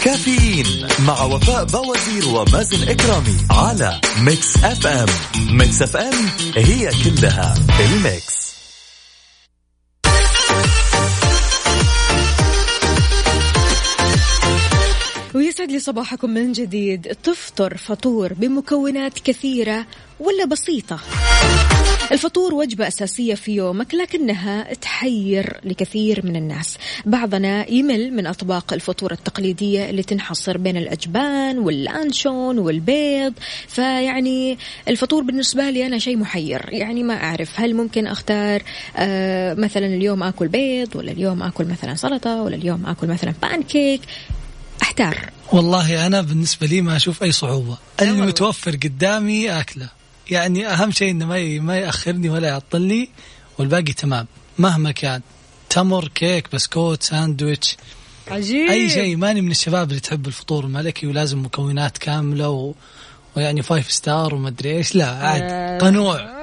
كافيين 0.03 0.87
مع 0.99 1.23
وفاء 1.23 1.63
بوازير 1.63 2.27
ومازن 2.27 2.89
إكرامي 2.89 3.37
على 3.51 4.01
Mix 4.19 4.57
FM. 4.63 5.05
Mix 5.57 5.81
FM 5.81 6.29
هي 6.55 6.91
كلها 7.03 7.53
ال 7.79 7.91
mix. 7.91 8.40
صباحكم 15.81 16.29
من 16.29 16.51
جديد. 16.51 17.15
تفطر 17.23 17.77
فطور 17.77 18.33
بمكونات 18.33 19.19
كثيرة 19.19 19.85
ولا 20.19 20.45
بسيطة. 20.45 20.99
الفطور 22.11 22.53
وجبة 22.53 22.87
أساسية 22.87 23.35
في 23.35 23.51
يومك 23.51 23.93
لكنها 23.93 24.73
تحير 24.73 25.59
لكثير 25.63 26.25
من 26.25 26.35
الناس. 26.35 26.77
بعضنا 27.05 27.71
يمل 27.71 28.13
من 28.13 28.27
أطباق 28.27 28.73
الفطور 28.73 29.11
التقليدية 29.11 29.89
اللي 29.89 30.03
تنحصر 30.03 30.57
بين 30.57 30.77
الأجبان 30.77 31.59
واللانشون 31.59 32.59
والبيض. 32.59 33.33
فيعني 33.67 34.57
الفطور 34.87 35.23
بالنسبة 35.23 35.69
لي 35.69 35.85
أنا 35.85 35.97
شيء 35.99 36.17
محير. 36.17 36.65
يعني 36.69 37.03
ما 37.03 37.23
أعرف 37.23 37.59
هل 37.59 37.75
ممكن 37.75 38.07
أختار 38.07 38.63
آه 38.97 39.53
مثلا 39.53 39.85
اليوم 39.85 40.23
أكل 40.23 40.47
بيض 40.47 40.95
ولا 40.95 41.11
اليوم 41.11 41.43
أكل 41.43 41.65
مثلا 41.65 41.95
سلطة 41.95 42.41
ولا 42.41 42.55
اليوم 42.55 42.85
أكل 42.85 43.07
مثلا 43.07 43.33
بانكيك 43.41 44.01
أحتار. 44.81 45.29
والله 45.51 46.07
أنا 46.07 46.21
بالنسبة 46.21 46.67
لي 46.67 46.81
ما 46.81 46.95
أشوف 46.95 47.23
أي 47.23 47.31
صعوبة. 47.31 47.77
اللي 48.01 48.21
متوفر 48.21 48.71
قدامي 48.71 49.59
أكله. 49.59 49.89
يعني 50.29 50.67
أهم 50.67 50.91
شيء 50.91 51.11
إنه 51.11 51.25
ما 51.25 51.59
ما 51.59 51.77
يأخرني 51.77 52.29
ولا 52.29 52.47
يعطلني 52.47 53.09
والباقي 53.57 53.93
تمام. 53.93 54.27
مهما 54.57 54.91
كان. 54.91 55.21
تمر 55.69 56.07
كيك 56.07 56.47
بسكوت 56.53 57.03
ساندويتش. 57.03 57.77
عجيب. 58.27 58.69
أي 58.69 58.89
شيء. 58.89 59.15
ماني 59.15 59.41
من 59.41 59.51
الشباب 59.51 59.89
اللي 59.89 59.99
تحب 59.99 60.27
الفطور 60.27 60.63
الملكي 60.63 61.07
ولازم 61.07 61.45
مكونات 61.45 61.97
كاملة 61.97 62.49
و... 62.49 62.73
ويعني 63.37 63.61
five 63.61 63.91
star 63.91 64.35
وما 64.35 64.47
أدري 64.47 64.77
إيش. 64.77 64.95
لا 64.95 65.05
عاد 65.09 65.41
آه. 65.43 65.77
قنوع. 65.77 66.40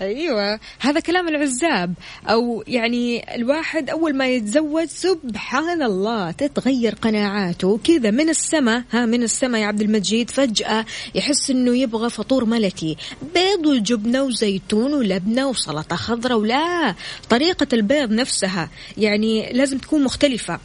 أيوه. 0.00 0.60
هذا 0.78 1.00
كلام 1.00 1.28
العزاب. 1.28 1.94
أو 2.26 2.64
يعني 2.66 3.34
الواحد 3.34 3.90
أول 3.90 4.16
ما 4.16 4.28
يتزوج 4.28 4.86
سبحان 4.86 5.82
الله 5.82 6.30
تتغير 6.30 6.94
قناعاته. 6.94 7.80
كذا 7.84 8.10
من 8.10 8.28
السماء 8.28 8.82
ها 8.90 9.06
من 9.06 9.22
السماء 9.22 9.60
يا 9.60 9.66
عبد 9.66 9.80
المجيد 9.80 10.30
فجأة 10.30 10.84
يحس 11.14 11.50
إنه 11.50 11.76
يبغى 11.76 12.10
فطور 12.10 12.44
ملكي. 12.44 12.96
بيض 13.34 13.66
وجبنة 13.66 14.22
وزيتون 14.22 14.94
ولبنة 14.94 15.48
وسلطة 15.48 15.96
خضراء 15.96 16.38
ولا. 16.38 16.94
طريقة 17.30 17.66
البيض 17.72 18.12
نفسها 18.12 18.70
يعني 18.98 19.52
لازم 19.52 19.78
تكون 19.78 20.04
مختلفة. 20.04 20.58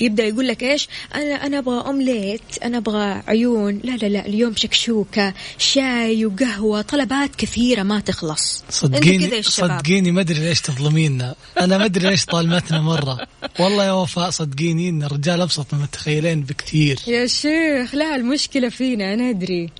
يبدأ 0.00 0.24
يقول 0.24 0.48
لك 0.48 0.62
إيش؟ 0.62 0.88
أنا 1.14 1.46
أنا 1.46 1.58
أبغى 1.58 1.86
أومليت 1.86 2.40
أنا 2.62 2.78
أبغى 2.78 3.22
عيون. 3.28 3.80
لا 3.84 3.96
لا 3.96 4.06
لا 4.06 4.26
اليوم 4.26 4.56
شكشوكة 4.56 5.34
شاي 5.58 6.26
وقهوة 6.26 6.82
طلبات 6.82 7.36
كثيرة 7.36 7.82
ما 7.82 8.00
تخلص. 8.00 8.64
صدقيني 8.70 9.42
صدقيني 9.42 10.10
ما 10.10 10.20
أدري 10.20 10.40
ليش 10.40 10.60
تظلمينا. 10.60 11.34
أنا 11.60 11.78
ما 11.78 11.84
أدري 11.84 12.10
ليش 12.10 12.24
طالمتنا 12.24 12.80
مرة. 12.80 13.26
والله 13.60 13.84
يا 13.84 13.92
وفاء 13.92 14.30
صدقيني 14.30 14.88
إن 14.88 15.02
الرجال 15.02 15.40
أبسط 15.40 15.74
من 15.74 15.90
تتخيلين 15.90 16.42
بكثير. 16.42 17.00
يا 17.06 17.26
شيخ 17.26 17.94
لا 17.94 18.16
المشكلة 18.16 18.68
فينا 18.68 19.14
أنا 19.14 19.30
أدري. 19.30 19.68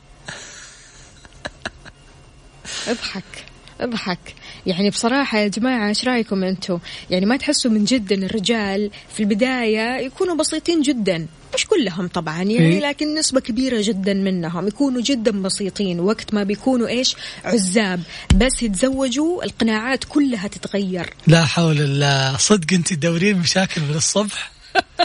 اضحك 2.88 3.44
اضحك. 3.80 4.34
يعني 4.66 4.90
بصراحة 4.90 5.38
يا 5.38 5.48
جماعة 5.48 5.88
إيش 5.88 6.04
رأيكم 6.04 6.44
أنتم؟ 6.44 6.78
يعني 7.10 7.26
ما 7.26 7.36
تحسوا 7.36 7.70
من 7.70 7.84
جد 7.84 8.12
إن 8.12 8.24
الرجال 8.24 8.90
في 9.14 9.20
البداية 9.20 9.96
يكونوا 9.96 10.36
بسيطين 10.36 10.82
جدا؟ 10.82 11.26
مش 11.54 11.66
كلهم 11.66 12.08
طبعا 12.08 12.36
يعني 12.36 12.58
إيه؟ 12.58 12.80
لكن 12.80 13.14
نسبة 13.14 13.40
كبيرة 13.40 13.78
جدا 13.82 14.14
منهم 14.14 14.68
يكونوا 14.68 15.00
جدا 15.00 15.30
بسيطين 15.30 16.00
وقت 16.00 16.34
ما 16.34 16.42
بيكونوا 16.42 16.88
إيش؟ 16.88 17.16
عزاب. 17.44 18.00
بس 18.34 18.62
يتزوجوا 18.62 19.44
القناعات 19.44 20.04
كلها 20.04 20.48
تتغير. 20.48 21.10
لا 21.26 21.44
حول 21.44 21.80
الله. 21.80 22.36
صدق 22.36 22.72
أنت 22.72 22.92
تدورين 22.92 23.38
مشاكل 23.38 23.80
من 23.80 23.94
الصبح؟ 23.94 24.52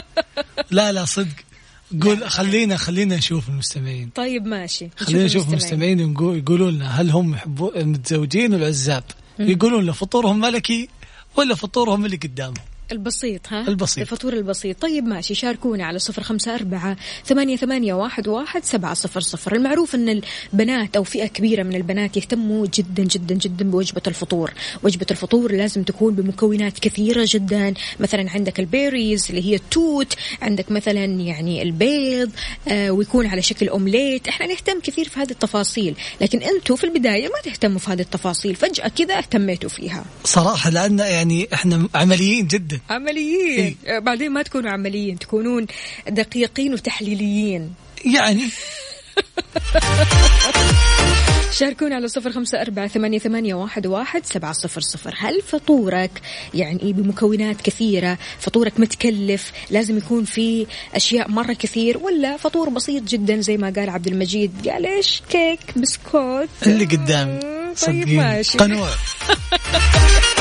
لا 0.70 0.92
لا 0.92 1.04
صدق. 1.04 1.36
قول 2.02 2.30
خلينا 2.30 2.76
خلينا 2.76 3.16
نشوف 3.16 3.48
المستمعين. 3.48 4.10
طيب 4.14 4.46
ماشي. 4.46 4.88
خلينا 4.96 5.24
نشوف 5.24 5.48
المستمعين. 5.48 6.00
يقولوا 6.20 6.70
لنا 6.70 7.00
هل 7.00 7.10
هم 7.10 7.36
متزوجين 7.76 8.54
ولا 8.54 8.66
عزاب 8.66 9.04
يقولون 9.38 9.86
له 9.86 9.92
فطورهم 9.92 10.40
ملكي 10.40 10.88
ولا 11.36 11.54
فطورهم 11.54 12.04
اللي 12.04 12.16
قدامهم 12.16 12.69
البسيط 12.92 13.40
ها؟ 13.48 13.68
البسيط. 13.68 13.98
الفطور 13.98 14.32
البسيط. 14.32 14.82
طيب 14.82 15.04
ماشي. 15.04 15.34
شاركونا 15.34 15.84
على 15.84 15.98
صفر 15.98 16.22
خمسة 16.22 16.54
أربعة 16.54 16.96
ثمانية, 17.24 17.56
ثمانية 17.56 17.94
واحد, 17.94 18.28
واحد 18.28 18.64
سبعة 18.64 18.94
صفر 18.94 19.20
صفر. 19.20 19.56
المعروف 19.56 19.94
أن 19.94 20.22
البنات 20.52 20.96
أو 20.96 21.04
فئة 21.04 21.26
كبيرة 21.26 21.62
من 21.62 21.76
البنات 21.76 22.16
يهتموا 22.16 22.66
جدا 22.74 23.02
جدا 23.02 23.34
جدا 23.34 23.70
بوجبة 23.70 24.02
الفطور. 24.06 24.52
وجبة 24.82 25.06
الفطور 25.10 25.52
لازم 25.52 25.82
تكون 25.82 26.14
بمكونات 26.14 26.78
كثيرة 26.78 27.28
جدا. 27.28 27.74
مثلا 28.00 28.30
عندك 28.30 28.60
البيريز 28.60 29.26
اللي 29.30 29.44
هي 29.44 29.54
التوت 29.54 30.14
عندك 30.42 30.70
مثلا 30.70 31.04
يعني 31.04 31.62
البيض 31.62 32.30
آه 32.68 32.90
ويكون 32.90 33.26
على 33.26 33.42
شكل 33.42 33.68
أومليت. 33.68 34.28
إحنا 34.28 34.46
نهتم 34.46 34.80
كثير 34.80 35.08
في 35.08 35.20
هذه 35.20 35.30
التفاصيل 35.30 35.94
لكن 36.20 36.38
أنتم 36.38 36.76
في 36.76 36.84
البداية 36.84 37.28
ما 37.28 37.40
تهتموا 37.44 37.78
في 37.78 37.90
هذه 37.90 38.00
التفاصيل. 38.00 38.54
فجأة 38.54 38.88
كذا 38.88 39.18
اهتميتوا 39.18 39.68
فيها. 39.68 40.04
صراحة 40.24 40.70
لأن 40.70 40.98
يعني 40.98 41.48
إحنا 41.54 41.88
عمليين 41.94 42.46
جدا. 42.46 42.79
عمليين. 42.90 43.76
إيه؟ 43.86 43.98
بعدين 43.98 44.30
ما 44.30 44.42
تكونوا 44.42 44.70
عمليين 44.70 45.18
تكونون 45.18 45.66
دقيقين 46.08 46.74
وتحليليين. 46.74 47.74
يعني؟ 48.04 48.48
شاركونا 51.52 51.94
على 51.94 52.08
صفر 52.08 52.32
خمسة 52.32 52.60
أربعة 52.60 52.88
ثمانية, 52.88 53.18
ثمانية 53.18 53.54
واحد, 53.54 53.86
واحد 53.86 54.26
سبعة 54.26 54.52
صفر 54.52 54.80
صفر. 54.80 55.14
هل 55.18 55.42
فطورك 55.42 56.20
يعني 56.54 56.92
بمكونات 56.92 57.60
كثيرة 57.60 58.18
فطورك 58.38 58.80
متكلف 58.80 59.52
لازم 59.70 59.98
يكون 59.98 60.24
في 60.24 60.66
أشياء 60.94 61.30
مرة 61.30 61.52
كثير 61.52 61.98
ولا 61.98 62.36
فطور 62.36 62.68
بسيط 62.68 63.02
جدا 63.02 63.40
زي 63.40 63.56
ما 63.56 63.72
قال 63.76 63.90
عبد 63.90 64.06
المجيد؟ 64.06 64.68
قال 64.68 64.86
إيش؟ 64.86 65.22
كيك 65.30 65.60
بسكوت. 65.76 66.48
اللي 66.66 66.84
قدام 66.84 67.40
طيب 67.86 68.08
ماشي. 68.08 68.58
قنوع. 68.58 68.88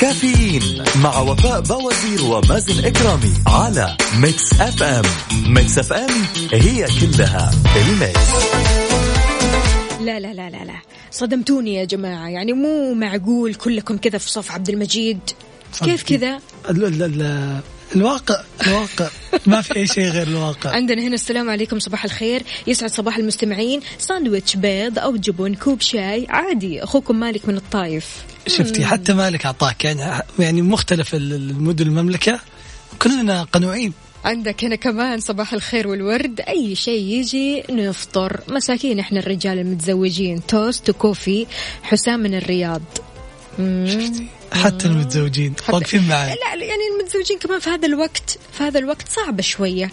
كافيين 0.00 0.84
مع 1.02 1.20
وفاء 1.20 1.60
بوازير 1.60 2.24
ومازن 2.24 2.84
إكرامي 2.84 3.32
على 3.46 3.96
Mix 4.18 4.52
FM 4.52 5.04
Mix 5.46 5.78
FM 5.78 6.10
هي 6.52 6.86
كلها 7.00 7.50
ال 7.76 7.87
Mix. 7.87 8.30
لا 10.00 10.20
لا 10.20 10.34
لا 10.34 10.50
لا 10.50 10.64
لا. 10.64 10.80
صدمتوني 11.10 11.74
يا 11.74 11.84
جماعة. 11.84 12.28
يعني 12.28 12.52
مو 12.52 12.94
معقول 12.94 13.54
كلكم 13.54 13.96
كذا 13.96 14.18
في 14.18 14.30
صف 14.30 14.50
عبد 14.50 14.68
المجيد؟ 14.68 15.18
كيف 15.84 16.02
كذا؟ 16.02 16.40
الواقع 17.96 18.42
الواقع. 18.66 19.08
ما 19.46 19.60
في 19.60 19.76
أي 19.76 19.86
شيء 19.86 20.04
غير 20.04 20.26
الواقع. 20.26 20.70
عندنا 20.70 21.02
هنا 21.02 21.14
السلام 21.14 21.50
عليكم 21.50 21.78
صباح 21.78 22.04
الخير. 22.04 22.42
يسعد 22.66 22.90
صباح 22.90 23.16
المستمعين. 23.16 23.80
ساندويتش 23.98 24.56
بيض 24.56 24.98
أو 24.98 25.16
جبن 25.16 25.54
كوب 25.54 25.80
شاي. 25.80 26.26
عادي 26.28 26.84
أخوكم 26.84 27.16
مالك 27.16 27.48
من 27.48 27.56
الطايف. 27.56 28.06
شفتي 28.46 28.84
حتى 28.84 29.12
مالك 29.12 29.46
أعطاك 29.46 29.84
يعني 29.84 30.22
يعني 30.38 30.62
مختلف 30.62 31.14
المدن 31.14 31.86
المملكة. 31.86 32.40
كلنا 33.02 33.42
قنوعين. 33.42 33.92
عندك 34.24 34.64
هنا 34.64 34.76
كمان 34.76 35.20
صباح 35.20 35.52
الخير 35.52 35.88
والورد. 35.88 36.40
أي 36.40 36.74
شيء 36.74 37.02
يجي 37.02 37.62
نفطر. 37.70 38.40
مساكين 38.48 38.98
إحنا 38.98 39.18
الرجال 39.20 39.58
المتزوجين. 39.58 40.46
توست 40.46 40.90
وكوفي. 40.90 41.46
حسام 41.82 42.20
من 42.20 42.34
الرياض. 42.34 42.82
شفتي؟ 43.84 44.26
حتى 44.52 44.86
المتزوجين. 44.86 45.54
واقفين 45.68 46.08
معي 46.08 46.28
لا 46.28 46.64
يعني 46.64 46.82
المتزوجين 46.98 47.38
كمان 47.38 47.60
في 47.60 47.70
هذا 47.70 47.86
الوقت 47.86 48.38
في 48.52 48.64
هذا 48.64 48.78
الوقت 48.78 49.08
صعبة 49.08 49.42
شوية. 49.42 49.90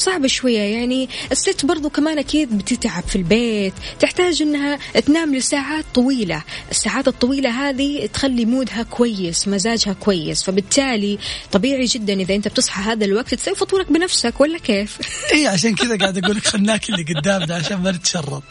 صعبة 0.00 0.26
شوية. 0.28 0.60
يعني 0.60 1.08
الست 1.32 1.66
برضو 1.66 1.90
كمان 1.90 2.18
أكيد 2.18 2.58
بتتعب 2.58 3.02
في 3.02 3.16
البيت 3.16 3.72
تحتاج 4.00 4.42
أنها 4.42 4.78
تنام 5.06 5.34
لساعات 5.34 5.84
طويلة. 5.94 6.42
الساعات 6.70 7.08
الطويلة 7.08 7.50
هذه 7.50 8.06
تخلي 8.06 8.44
مودها 8.44 8.82
كويس 8.82 9.48
مزاجها 9.48 9.92
كويس. 9.92 10.42
فبالتالي 10.42 11.18
طبيعي 11.52 11.84
جدا 11.84 12.12
إذا 12.12 12.34
أنت 12.34 12.48
بتصحى 12.48 12.82
هذا 12.82 13.04
الوقت 13.04 13.34
تسوي 13.34 13.54
فطورك 13.54 13.92
بنفسك 13.92 14.40
ولا 14.40 14.58
كيف؟ 14.58 14.98
اي 15.32 15.46
عشان 15.46 15.74
كذا 15.74 15.96
قاعد 15.96 16.18
أقول 16.18 16.36
لك 16.36 16.46
خلناك 16.46 16.90
اللي 16.90 17.02
قدامنا 17.02 17.54
عشان 17.54 17.76
ما 17.76 17.90
نتشرط. 17.90 18.42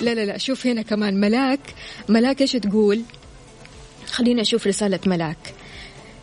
لا 0.00 0.14
لا 0.14 0.24
لا 0.24 0.38
شوف 0.38 0.66
هنا 0.66 0.82
كمان 0.82 1.20
ملاك. 1.20 1.60
ملاك 2.08 2.40
إيش 2.40 2.52
تقول؟ 2.52 3.02
خلينا 4.10 4.42
أشوف 4.42 4.66
رسالة 4.66 5.00
ملاك. 5.06 5.54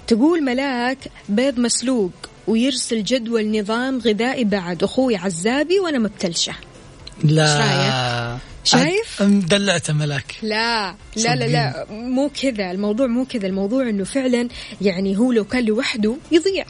تقول 0.07 0.43
ملاك 0.43 0.97
بيض 1.29 1.59
مسلوق. 1.59 2.12
ويرسل 2.47 3.03
جدول 3.03 3.60
نظام 3.60 3.99
غذائي 3.99 4.43
بعد. 4.43 4.84
أخوي 4.84 5.15
عزابي 5.15 5.79
وأنا 5.79 5.99
مبتلشة. 5.99 6.53
لا. 7.23 8.38
شايف؟ 8.63 9.21
مدلعته 9.21 9.93
ملاك. 9.93 10.36
لا. 10.41 10.95
لا 11.15 11.36
لا 11.36 11.45
لا 11.45 11.86
مو 11.89 12.32
كذا. 12.41 12.71
الموضوع 12.71 13.08
مو 13.08 13.25
كذا. 13.25 13.47
الموضوع 13.47 13.89
إنه 13.89 14.03
فعلا 14.03 14.47
يعني 14.82 15.17
هو 15.17 15.32
لو 15.32 15.43
كان 15.43 15.65
لوحده 15.65 16.15
يضيع. 16.32 16.65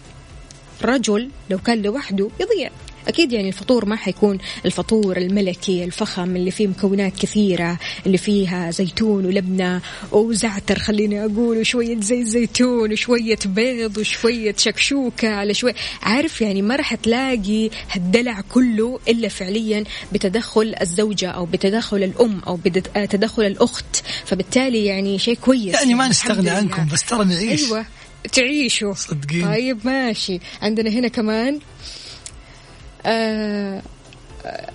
رجل 0.82 1.30
لو 1.50 1.58
كان 1.58 1.82
لوحده 1.82 2.30
يضيع. 2.40 2.70
أكيد 3.08 3.32
يعني 3.34 3.48
الفطور 3.48 3.86
ما 3.86 3.96
حيكون 3.96 4.38
الفطور 4.66 5.18
الملكي 5.18 5.84
الفخم 5.84 6.36
اللي 6.36 6.52
فيه 6.52 6.68
مكونات 6.68 7.18
كثيرة 7.18 7.80
اللي 8.06 8.18
فيها 8.18 8.72
زيتون 8.72 9.26
ولبنة 9.26 9.82
وزعتر 10.12 10.80
خليني 10.80 11.26
أقول 11.26 11.58
وشوية 11.58 12.02
زيت 12.02 12.28
زيتون 12.28 12.92
وشوية 12.92 13.40
بيض 13.46 13.98
وشوية 13.98 14.56
شكشوكة 14.58 15.30
على 15.30 15.54
شوية 15.54 15.76
عارف 16.02 16.42
يعني 16.42 16.62
ما 16.62 16.76
راح 16.76 16.96
تلاقي 16.96 17.70
هالدلع 17.92 18.42
كله 18.42 19.00
إلا 19.08 19.28
فعليا 19.28 19.84
بتدخل 20.14 20.76
الزوجة 20.82 21.30
أو 21.30 21.46
بتدخل 21.46 22.04
الأم 22.04 22.42
أو 22.48 22.60
بتدخل 22.66 23.44
الأخت. 23.44 24.04
فبالتالي 24.26 24.86
يعني 24.86 25.20
شيء 25.20 25.36
كويس. 25.36 25.74
يعني 25.74 25.94
ما 25.94 26.08
نستغني. 26.08 26.50
عنكم 26.50 26.88
بس 26.94 27.04
ترى 27.04 27.26
نعيش. 27.26 27.64
أيوة 27.64 27.86
تعيشوا. 28.32 28.94
صدقين. 28.94 29.48
طيب 29.48 29.80
ماشي. 29.84 30.40
عندنا 30.62 30.90
هنا 30.90 31.08
كمان 31.08 31.54
آه 31.56 31.60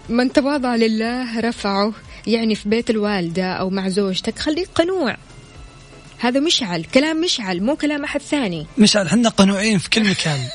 من 0.08 0.32
تواضع 0.32 0.74
لله 0.74 1.40
رفعه 1.40 1.92
يعني 2.26 2.54
في 2.54 2.68
بيت 2.68 2.90
الوالدة 2.90 3.52
أو 3.52 3.70
مع 3.70 3.88
زوجتك 3.88 4.38
خليك 4.38 4.68
قنوع. 4.74 5.16
هذا 6.18 6.40
مشعل 6.40 6.84
كلام 6.84 7.20
مشعل 7.20 7.62
مو 7.62 7.76
كلام 7.76 8.04
أحد 8.04 8.20
ثاني. 8.20 8.66
مشعل 8.78 9.06
إحنا 9.06 9.28
قنوعين 9.28 9.78
في 9.78 9.90
كل 9.90 10.10
مكان. 10.10 10.38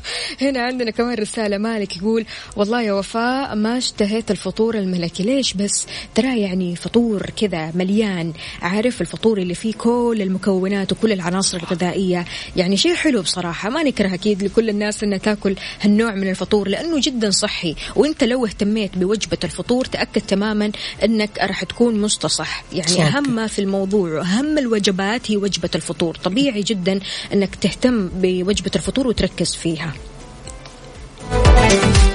هنا 0.42 0.60
عندنا 0.60 0.90
كمان 0.90 1.14
رسالة 1.14 1.58
مالك 1.58 1.96
يقول 1.96 2.24
والله 2.56 2.82
يا 2.82 2.92
وفاء 2.92 3.54
ما 3.54 3.78
اشتهيت 3.78 4.30
الفطور 4.30 4.74
الملكي 4.74 5.22
ليش 5.22 5.54
بس؟ 5.54 5.86
ترى 6.14 6.40
يعني 6.40 6.76
فطور 6.76 7.30
كذا 7.36 7.72
مليان 7.74 8.32
عارف 8.62 9.00
الفطور 9.00 9.38
اللي 9.38 9.54
فيه 9.54 9.74
كل 9.74 10.18
المكونات 10.20 10.92
وكل 10.92 11.12
العناصر 11.12 11.58
الغذائية؟ 11.58 12.24
يعني 12.56 12.76
شيء 12.76 12.94
حلو 12.94 13.22
بصراحة 13.22 13.70
ما 13.70 13.82
نكره 13.82 14.14
أكيد 14.14 14.42
لكل 14.42 14.68
الناس 14.68 15.04
أنها 15.04 15.18
تاكل 15.18 15.56
هالنوع 15.80 16.14
من 16.14 16.30
الفطور 16.30 16.68
لأنه 16.68 17.00
جدا 17.00 17.30
صحي 17.30 17.74
وإنت 17.96 18.24
لو 18.24 18.46
اهتميت 18.46 18.98
بوجبة 18.98 19.38
الفطور 19.44 19.84
تأكد 19.84 20.20
تماما 20.20 20.72
أنك 21.04 21.38
راح 21.38 21.64
تكون 21.64 22.00
مستصح 22.00 22.64
يعني 22.72 22.88
صادق. 22.88 23.16
أهم 23.16 23.30
ما 23.30 23.46
في 23.46 23.58
الموضوع 23.58 24.10
وأهم 24.12 24.58
الوجبات 24.58 25.30
هي 25.30 25.36
وجبة 25.36 25.70
الفطور 25.74 26.16
طبيعي 26.16 26.62
جدا 26.62 27.00
أنك 27.32 27.54
تهتم 27.54 28.08
بوجبة 28.08 28.70
الفطور 28.76 29.06
وتركز 29.06 29.54
فيها. 29.54 29.87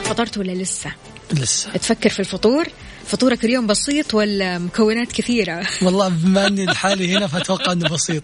فطرت 0.03 0.37
ولا 0.37 0.51
لسه؟ 0.51 0.91
لسه 1.33 1.71
تفكر 1.71 2.09
في 2.09 2.19
الفطور؟ 2.19 2.65
فطورك 3.07 3.45
اليوم 3.45 3.67
بسيط 3.67 4.13
ولا 4.13 4.57
مكونات 4.57 5.11
كثيرة؟ 5.11 5.67
والله 5.81 6.07
بما 6.09 6.47
اني 6.47 6.65
لحالي 6.65 7.17
هنا 7.17 7.27
فأتوقع 7.27 7.71
إنه 7.71 7.89
بسيط 7.89 8.23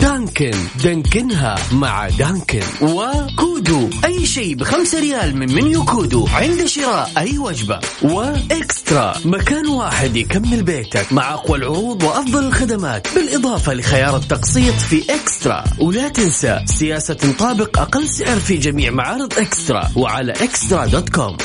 Dunkin. 0.00 0.50
دانكنها 0.84 1.54
مع 1.72 2.08
Dunkin. 2.08 2.62
وكودو. 2.82 3.90
أي 4.04 4.26
شيء 4.26 4.54
بخمسة 4.54 5.00
ريال 5.00 5.36
من 5.36 5.54
منيو 5.54 5.84
كودو. 5.84 6.26
عند 6.26 6.64
شراء 6.64 7.10
أي 7.18 7.38
وجبة. 7.38 7.80
و 8.02 8.18
eXtra. 8.18 9.14
مكان 9.24 9.66
واحد 9.66 10.16
يكمل 10.16 10.62
بيتك 10.62 11.12
مع 11.12 11.34
أقوى 11.34 11.58
العروض 11.58 12.02
وأفضل 12.02 12.44
الخدمات. 12.44 13.14
بالإضافة 13.14 13.74
لخيار 13.74 14.16
التقسيط 14.16 14.74
في 14.74 15.14
eXtra. 15.14 15.64
ولا 15.78 16.08
تنسى 16.08 16.64
سياسة 16.66 17.14
تطابق 17.14 17.78
أقل 17.78 18.08
سعر 18.08 18.36
في 18.36 18.56
جميع 18.56 18.90
معارض 18.90 19.32
eXtra. 19.38 19.90
وعلى 19.96 20.32
eXtra 20.32 20.86
dot 20.86 21.08
com. 21.08 21.36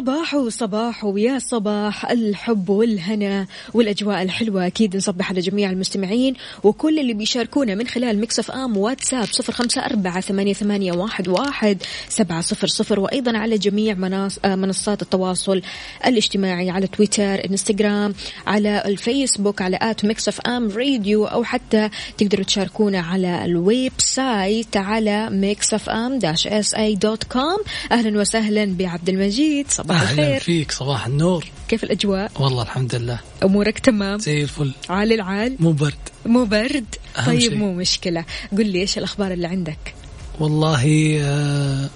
صباح 0.00 0.48
صباح 0.48 1.04
ويا 1.04 1.38
صباح 1.38 2.10
الحب 2.10 2.68
والهنا 2.70 3.46
والأجواء 3.74 4.22
الحلوة. 4.22 4.66
أكيد 4.66 4.96
نصبح 4.96 5.30
على 5.30 5.40
جميع 5.40 5.70
المستمعين 5.70 6.34
وكل 6.64 6.98
اللي 6.98 7.14
بيشاركونا 7.14 7.74
من 7.74 7.86
خلال 7.86 8.20
Mix 8.20 8.50
FM 8.50 8.76
واتساب 8.76 9.24
صفر 9.24 9.52
خمسة 9.52 9.80
أربعة 9.80 10.20
ثمانية, 10.20 10.52
ثمانية 10.52 10.92
واحد, 10.92 11.28
واحد 11.28 11.82
سبعة 12.08 12.40
صفر 12.40 12.66
صفر 12.66 13.00
وأيضا 13.00 13.38
على 13.38 13.58
جميع 13.58 13.96
آه، 14.44 14.56
منصات 14.56 15.02
التواصل 15.02 15.62
الاجتماعي 16.06 16.70
على 16.70 16.86
تويتر 16.86 17.44
إنستغرام 17.50 18.14
على 18.46 18.82
الفيسبوك 18.86 19.62
على 19.62 19.78
at 19.82 20.04
Mix 20.04 20.40
FM 20.40 20.68
Radio 20.68 21.24
أو 21.24 21.44
حتى 21.44 21.88
تقدروا 22.18 22.44
تشاركونا 22.44 23.00
على 23.00 23.44
ال 23.44 23.92
website 23.98 24.76
على 24.76 25.28
Mix 25.30 25.88
FM 25.88 26.18
dash 26.18 26.46
SA 26.46 26.74
dot 26.74 27.24
com. 27.24 27.58
أهلا 27.92 28.20
وسهلا 28.20 28.64
بعبد 28.64 29.08
المجيد. 29.08 29.70
صباح 29.70 29.89
أهلا 29.90 30.10
الخير. 30.10 30.40
فيك 30.40 30.72
صباح 30.72 31.06
النور. 31.06 31.46
كيف 31.68 31.84
الأجواء؟ 31.84 32.30
والله 32.40 32.62
الحمد 32.62 32.94
لله. 32.94 33.18
أمورك 33.44 33.78
تمام؟ 33.78 34.18
زي 34.18 34.42
الفل. 34.42 34.72
عال 34.88 35.12
العال؟ 35.12 35.56
مو 35.60 35.72
برد. 35.72 35.94
مو 36.26 36.44
برد؟ 36.44 36.94
طيب 37.26 37.40
شيء. 37.40 37.54
مو 37.54 37.74
مشكلة. 37.74 38.24
قل 38.52 38.66
لي 38.66 38.80
إيش 38.80 38.98
الأخبار 38.98 39.32
اللي 39.32 39.46
عندك؟ 39.46 39.94
والله 40.40 41.18
آه 41.20 41.88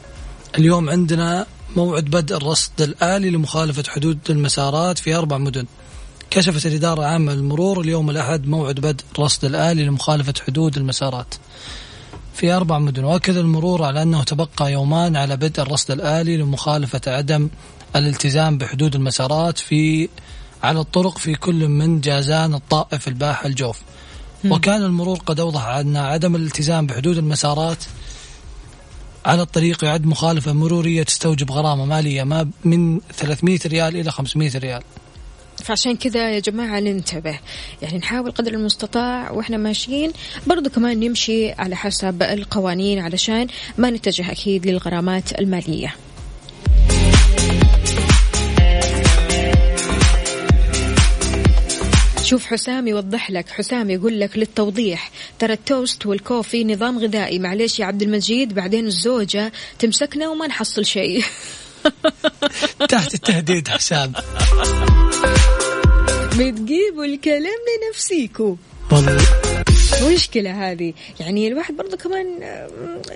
اليوم 0.59 0.90
عندنا 0.90 1.46
موعد 1.76 2.04
بدء 2.04 2.37
الرصد 2.37 2.83
الآلي 2.83 3.30
لمخالفة 3.30 3.85
حدود 3.88 4.18
المسارات 4.30 4.98
في 4.98 5.14
أربع 5.14 5.38
مدن. 5.38 5.66
كشفت 6.30 6.66
الإدارة 6.66 7.00
العامة 7.00 7.35
للمرور 7.35 7.80
اليوم 7.80 8.11
الأحد 8.11 8.46
موعد 8.46 8.74
بدء 8.74 9.04
الرصد 9.14 9.44
الآلي 9.44 9.85
لمخالفة 9.85 10.35
حدود 10.46 10.76
المسارات 10.76 11.35
في 12.35 12.52
أربع 12.52 12.78
مدن. 12.78 13.04
وأكد 13.04 13.37
المرور 13.37 13.83
على 13.83 14.02
أنه 14.02 14.22
تبقى 14.22 14.72
يومان 14.72 15.16
على 15.16 15.37
بدء 15.37 15.62
الرصد 15.62 15.90
الآلي 15.90 16.37
لمخالفة 16.37 17.00
عدم 17.07 17.48
الالتزام 17.96 18.59
بحدود 18.59 18.94
المسارات 18.94 19.59
في 19.59 20.09
على 20.62 20.80
الطرق 20.80 21.18
في 21.18 21.35
كل 21.35 21.68
من 21.68 22.00
جازان 22.00 22.54
الطائف 22.54 23.09
الباحة 23.09 23.46
الجوف. 23.46 23.80
وكان 24.50 24.83
المرور 24.83 25.18
قد 25.18 25.40
أوضح 25.40 25.66
أن 25.66 25.96
عدم 25.96 26.37
الالتزام 26.37 26.87
بحدود 26.87 27.18
المسارات 27.18 27.85
على 29.26 29.42
الطريق 29.42 29.85
يعد 29.85 30.07
مخالفة 30.07 30.52
مرورية 30.52 31.02
تستوجب 31.02 31.50
غرامة 31.50 31.85
مالية 31.85 32.22
ما 32.22 32.50
من 32.64 33.00
300 33.16 33.59
ريال 33.66 33.96
إلى 33.96 34.11
500 34.11 34.59
ريال. 34.59 34.83
فعشان 35.64 35.96
كذا 35.96 36.30
يا 36.30 36.38
جماعة 36.38 36.80
ننتبه. 36.80 37.40
يعني 37.83 37.98
نحاول 37.98 38.30
قدر 38.30 38.52
المستطاع 38.52 39.30
وإحنا 39.30 39.57
ماشيين. 39.57 40.12
برضو 40.46 40.70
كمان 40.70 41.00
نمشي 41.00 41.52
على 41.52 41.76
حسب 41.76 42.22
القوانين 42.22 42.98
علشان 42.98 43.46
ما 43.78 43.90
نتجه 43.90 44.33
أكيد 44.33 44.66
للغرامات 44.66 45.40
المالية. 45.40 45.94
شوف 52.34 52.46
حسام 52.46 52.88
يوضح 52.88 53.30
لك. 53.30 53.48
حسام 53.48 53.90
يقول 53.90 54.20
لك 54.20 54.38
للتوضيح. 54.38 55.10
ترى 55.38 55.52
التوست 55.52 56.06
والكوفي 56.06 56.64
نظام 56.64 56.98
غذائي. 56.98 57.38
معليش 57.38 57.78
يا 57.78 57.84
عبد 57.84 58.02
المجيد 58.02 58.54
بعدين 58.54 58.86
الزوجة 58.86 59.52
تمسكنا 59.78 60.28
وما 60.28 60.46
نحصل 60.46 60.84
شيء. 60.84 61.24
تحت 62.88 63.14
التهديد 63.14 63.68
حسام. 63.68 64.12
بتجيبوا 66.38 67.04
الكلام 67.04 67.60
لنفسيكوا 67.86 68.56
والله. 68.92 69.22
مشكلة 70.12 70.70
هذه. 70.70 70.92
يعني 71.20 71.48
الواحد 71.48 71.76
برضه 71.76 71.96
كمان 71.96 72.42
آه، 72.42 72.68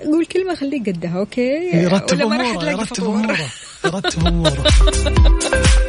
يقول 0.03 0.25
كلمة 0.25 0.55
خليه 0.55 0.83
قدها 0.83 1.19
okay؟ 1.19 1.69
يرتب 1.73 2.19
راح 2.21 2.31
أموره 2.31 2.71
يرتب. 2.71 3.03
أموره 3.03 3.49
يرتب 3.85 4.27
أموره. 4.27 4.63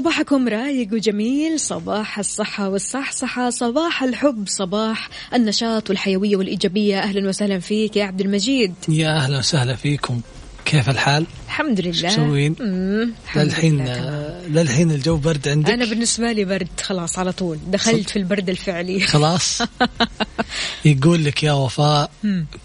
صباحكم 0.00 0.48
رايق 0.48 0.88
وجميل 0.92 1.60
صباح 1.60 2.18
الصحة 2.18 2.68
والصحصحة 2.68 3.50
صباح 3.50 4.02
الحب 4.02 4.44
صباح 4.48 5.08
النشاط 5.34 5.90
والحيوية 5.90 6.36
والإيجابية 6.36 6.98
أهلا 6.98 7.28
وسهلا 7.28 7.58
فيك 7.58 7.96
يا 7.96 8.04
عبد 8.04 8.20
المجيد 8.20 8.74
يا 8.88 9.16
أهلا 9.16 9.38
وسهلا 9.38 9.76
فيكم 9.76 10.20
كيف 10.64 10.88
الحال؟ 10.88 11.26
الحمد 11.46 11.80
لله 11.80 12.08
تسوين؟ 12.08 12.56
مم، 12.60 13.12
الحمد 13.24 13.44
للحين. 13.44 13.80
آه، 13.80 14.46
للحين 14.48 14.90
الجو 14.90 15.16
برد 15.16 15.48
عندك؟ 15.48 15.70
أنا 15.70 15.84
بالنسبة 15.84 16.32
لي 16.32 16.44
برد 16.44 16.68
خلاص 16.82 17.18
على 17.18 17.32
طول 17.32 17.58
دخلت 17.68 18.10
في 18.10 18.16
البرد 18.18 18.48
الفعلي 18.50 19.00
خلاص 19.00 19.62
يقول 20.84 21.24
لك 21.24 21.42
يا 21.42 21.52
وفاء 21.52 22.10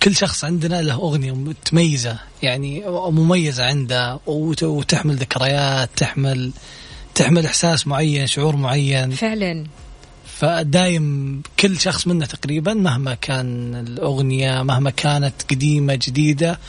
كل 0.04 0.15
شخص 0.15 0.44
عندنا 0.46 0.82
له 0.82 0.94
أغنية 0.94 1.32
متميزة 1.36 2.17
يعني 2.44 2.84
مميزة 2.88 3.65
عنده 3.65 4.20
وت- 4.26 4.63
وتحمل 4.63 5.15
ذكريات 5.15 5.89
تحمل 5.98 6.52
تحمل 7.21 7.45
إحساس 7.45 7.88
معين 7.88 8.27
شعور 8.27 8.55
معين. 8.55 9.12
فعلا. 9.12 9.63
فدايم 10.25 11.41
كل 11.60 11.79
شخص 11.79 12.07
منا 12.07 12.25
تقريبا 12.25 12.73
مهما 12.73 13.13
كان 13.13 13.75
الأغنية 13.75 14.63
مهما 14.63 14.89
كانت 14.89 15.34
قديمة 15.49 15.99
جديدة 16.01 16.60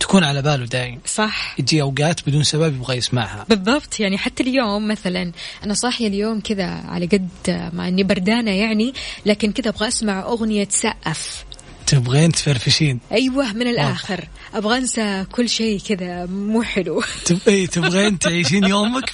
تكون 0.00 0.24
على 0.24 0.42
باله 0.42 0.66
دايم. 0.66 1.00
صح. 1.06 1.54
يجي 1.58 1.82
أوقات 1.82 2.28
بدون 2.28 2.44
سبب 2.44 2.74
يبغى 2.74 2.96
يسمعها. 2.96 3.44
بالضبط. 3.48 4.00
يعني 4.00 4.18
حتى 4.18 4.42
اليوم 4.42 4.88
مثلا 4.88 5.32
أنا 5.64 5.74
صاحية 5.74 6.08
اليوم 6.08 6.40
كذا 6.40 6.66
على 6.66 7.06
قد 7.06 7.28
ما 7.72 7.88
إني 7.88 8.02
بردانة 8.02 8.50
يعني 8.50 8.94
لكن 9.26 9.52
كذا 9.52 9.68
أبغى 9.68 9.88
أسمع 9.88 10.22
أغنية 10.22 10.68
سقف 10.70 11.44
تبغين 11.88 12.32
تفرفشين؟ 12.32 13.00
أيوه 13.12 13.52
من 13.52 13.66
الآخر. 13.66 14.28
أبغى 14.54 14.78
أنسى 14.78 15.24
كل 15.32 15.48
شيء 15.48 15.80
كذا 15.88 16.26
مو 16.26 16.62
حلو. 16.62 17.02
إيه 17.48 17.66
تبغين 17.66 18.18
تعيشين 18.18 18.64
يومك 18.64 19.12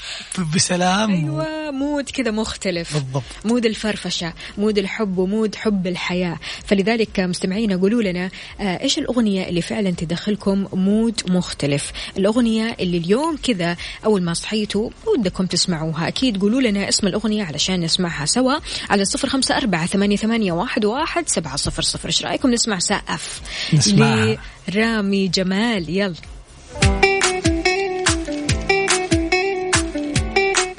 بسلام. 0.55 1.11
أيوه 1.11 1.71
mood 1.71 2.11
كذا 2.11 2.31
مختلف. 2.31 2.95
بالضبط. 2.95 3.23
mood 3.45 3.67
الفرفشة 3.67 4.33
mood 4.59 4.79
الحب 4.79 5.19
و 5.19 5.26
mood 5.26 5.55
حب 5.55 5.87
الحياة. 5.87 6.39
فلذلك 6.67 7.21
مستمعينا 7.21 7.77
قولوا 7.77 8.03
لنا 8.03 8.31
آه، 8.61 8.83
إيش 8.83 8.99
الأغنية 8.99 9.49
اللي 9.49 9.63
فعلا 9.63 9.91
تدخلكم 9.91 10.67
مود 10.73 11.21
مختلف؟ 11.29 11.93
الأغنية 12.19 12.77
اللي 12.81 12.99
اليوم 12.99 13.39
كذا 13.43 13.77
أول 14.05 14.23
ما 14.23 14.35
صحيتوا 14.35 14.91
ودكم 15.07 15.47
تسمعوها. 15.47 16.09
أكيد 16.09 16.41
قولوا 16.41 16.61
لنا 16.61 16.89
اسم 16.89 17.07
الأغنية 17.07 17.45
علشان 17.45 17.81
نسمعها 17.81 18.27
سوا 18.27 18.55
على 18.91 19.05
صفر 19.05 19.29
خمسة 19.29 19.57
أربعة 19.57 19.87
ثمانية, 19.87 20.17
ثمانية 20.17 20.53
واحد, 20.53 20.85
واحد 20.85 21.29
سبعة 21.29 21.57
صفر 21.57 21.83
صفر. 21.83 22.09
إيش 22.09 22.25
رأيكم 22.25 22.51
نسمع 22.65 22.79
سقف 22.79 23.41
نسمعها. 23.75 24.37
لرامي 24.69 25.29
جمال. 25.29 25.91
يلا. 25.91 26.15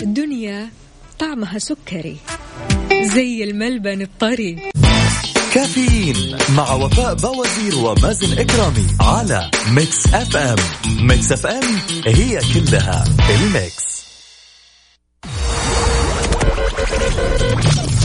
الدنيا 0.01 0.69
طعمها 1.19 1.59
سكري 1.59 2.17
زي 3.01 3.43
الملبن 3.43 4.01
الطري. 4.01 4.71
كافيين 5.53 6.37
مع 6.57 6.73
وفاء 6.73 7.13
بوازير 7.13 7.75
ومازن 7.75 8.39
إكرامي 8.39 8.87
على 9.01 9.51
Mix 9.69 10.07
FM. 10.07 10.57
Mix 11.07 11.31
FM 11.31 11.79
هي 12.05 12.39
كلها 12.53 13.03
ال 13.29 13.42
Mix. 13.42 13.95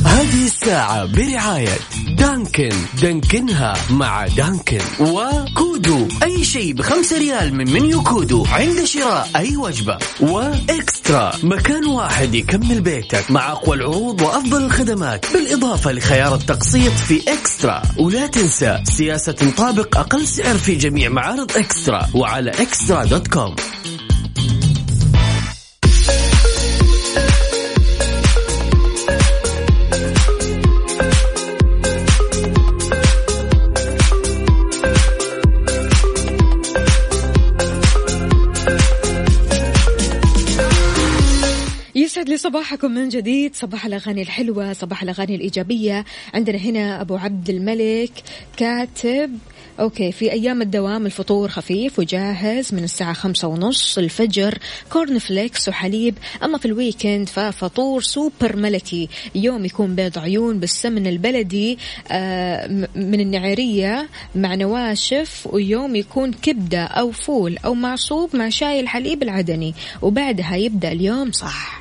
هذه 0.04 0.46
الساعة 0.46 1.04
برعاية 1.04 1.78
Dunkin. 2.16 2.72
دانكنها 3.02 3.74
مع 3.90 4.26
Dunkin. 4.26 4.80
وكودو. 5.00 6.08
أي 6.22 6.44
شيء 6.44 6.72
بخمسة 6.72 7.18
ريال 7.18 7.54
من 7.54 7.72
منيو 7.72 8.02
كودو 8.02 8.46
عند 8.46 8.84
شراء 8.84 9.30
أي 9.36 9.56
وجبة. 9.56 9.98
و 10.20 10.36
eXtra. 10.36 11.32
مكان 11.42 11.84
واحد 11.84 12.34
يكمل 12.34 12.80
بيتك 12.80 13.30
مع 13.30 13.52
أقوى 13.52 13.76
العروض 13.76 14.20
وأفضل 14.20 14.64
الخدمات. 14.64 15.32
بالإضافة 15.32 15.92
لخيار 15.92 16.34
التقسيط 16.34 16.92
في 16.92 17.32
eXtra. 17.32 17.82
ولا 17.98 18.26
تنسى 18.26 18.82
سياسة 18.84 19.32
تطابق 19.32 19.96
أقل 19.96 20.26
سعر 20.26 20.54
في 20.54 20.74
جميع 20.74 21.08
معارض 21.08 21.56
eXtra. 21.56 22.08
وعلى 22.14 22.50
eXtra 22.50 23.04
dot 23.04 23.28
كوم. 23.28 23.54
يسعد 42.10 42.28
لي 42.28 42.36
صباحكم 42.36 42.90
من 42.90 43.08
جديد. 43.08 43.54
صباح 43.54 43.86
الأغاني 43.86 44.22
الحلوة 44.22 44.72
صباح 44.72 45.02
الأغاني 45.02 45.34
الإيجابية. 45.34 46.04
عندنا 46.34 46.58
هنا 46.58 47.00
أبو 47.00 47.16
عبد 47.16 47.50
الملك 47.50 48.12
كاتب. 48.56 49.38
okay 49.80 50.12
في 50.12 50.32
أيام 50.32 50.62
الدوام 50.62 51.06
الفطور 51.06 51.48
خفيف 51.48 51.98
وجاهز 51.98 52.74
من 52.74 52.84
الساعة 52.84 53.12
خمسة 53.12 53.48
ونص 53.48 53.98
الفجر. 53.98 54.58
corn 54.92 55.18
flakes 55.18 55.68
وحليب. 55.68 56.18
أما 56.42 56.58
في 56.58 56.66
ال 56.66 56.74
weekend 56.74 57.28
ففطور 57.28 58.02
سوبر 58.02 58.56
ملكي. 58.56 59.08
يوم 59.34 59.64
يكون 59.64 59.94
بيض 59.94 60.18
عيون 60.18 60.60
بالسمن 60.60 61.06
البلدي 61.06 61.78
آه، 62.10 62.66
من 62.94 63.20
النعيرية 63.20 64.08
مع 64.34 64.54
نواشف. 64.54 65.48
ويوم 65.50 65.96
يكون 65.96 66.32
كبدة 66.32 66.84
أو 66.84 67.12
فول 67.12 67.58
أو 67.64 67.74
معصوب 67.74 68.36
مع 68.36 68.48
شاي 68.48 68.80
الحليب 68.80 69.22
العدني. 69.22 69.74
وبعدها 70.02 70.56
يبدأ 70.56 70.92
اليوم 70.92 71.32
صح. 71.32 71.79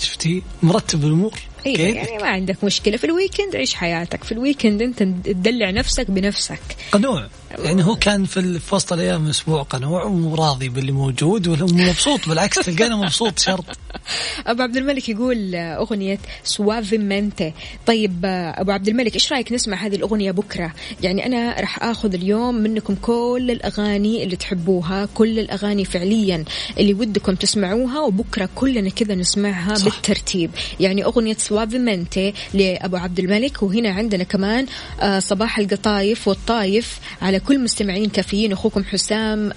شفتي؟ 0.00 0.42
مرتب 0.62 1.04
الأمور. 1.04 1.32
أيوه؟ 1.66 1.80
يعني 1.80 2.18
ما 2.18 2.28
عندك 2.28 2.64
مشكلة. 2.64 2.96
في 2.96 3.04
ال 3.04 3.11
weekend 3.11 3.56
عيش 3.56 3.74
حياتك. 3.74 4.24
في 4.24 4.32
ال 4.32 4.38
weekend 4.38 4.82
أنت 4.82 5.02
تدلع 5.02 5.70
نفسك 5.70 6.10
بنفسك. 6.10 6.60
قنوع. 6.92 7.28
يعني 7.58 7.84
هو 7.84 7.96
كان 7.96 8.24
في 8.24 8.60
وسط 8.72 8.92
الأيام 8.92 9.28
أسبوع 9.28 9.62
قنوع 9.62 10.04
وراضي 10.04 10.68
باللي 10.68 10.92
موجود 10.92 11.48
ومبسوط 11.48 12.28
بالعكس 12.28 12.54
تلقانه 12.54 12.96
مبسوط 13.02 13.38
شرط. 13.38 13.64
أبو 14.46 14.62
عبد 14.62 14.76
الملك 14.76 15.08
يقول 15.08 15.54
آه، 15.54 15.76
أغنية 15.76 16.18
Suavemente 16.44 17.52
طيب 17.86 18.24
آه، 18.24 18.60
أبو 18.60 18.70
عبد 18.70 18.88
الملك 18.88 19.14
إيش 19.14 19.32
رأيك 19.32 19.52
نسمع 19.52 19.76
هذه 19.76 19.96
الأغنية 19.96 20.30
بكرة؟ 20.30 20.72
يعني 21.02 21.26
أنا 21.26 21.60
راح 21.60 21.82
آخذ 21.82 22.14
اليوم 22.14 22.54
منكم 22.54 22.94
كل 22.94 23.50
الأغاني 23.50 24.24
اللي 24.24 24.36
تحبوها 24.36 25.08
كل 25.14 25.38
الأغاني 25.38 25.84
فعليا 25.84 26.44
اللي 26.78 26.94
ودكم 26.94 27.34
تسمعوها 27.34 28.00
وبكرة 28.00 28.48
كلنا 28.54 28.90
كذا 28.90 29.14
نسمعها 29.14 29.74
صح. 29.74 29.84
بالترتيب. 29.84 30.50
يعني 30.80 31.04
أغنية 31.04 31.36
Suavemente 31.38 32.34
لأبو 32.54 32.96
عبد 32.96 33.18
الملك 33.18 33.62
وهنا 33.62 33.90
عندنا 33.90 34.24
كمان 34.24 34.66
آه، 35.00 35.18
صباح 35.18 35.58
القطايف 35.58 36.28
والطايف 36.28 36.98
على 37.22 37.40
كل 37.46 37.60
مستمعين 37.60 38.10
كافيين 38.10 38.52
أخوكم 38.52 38.84
حسام 38.84 39.52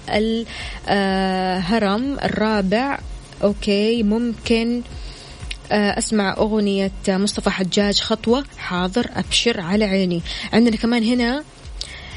الهرم 0.88 2.18
الرابع. 2.24 2.98
okay 3.42 4.02
ممكن 4.02 4.82
آه، 5.72 5.98
أسمع 5.98 6.36
أغنية 6.36 6.90
مصطفى 7.08 7.50
حجاج 7.50 8.00
خطوة 8.00 8.44
حاضر 8.58 9.06
أبشر 9.16 9.60
على 9.60 9.84
عيني. 9.84 10.22
عندنا 10.52 10.76
كمان 10.76 11.04
هنا 11.04 11.44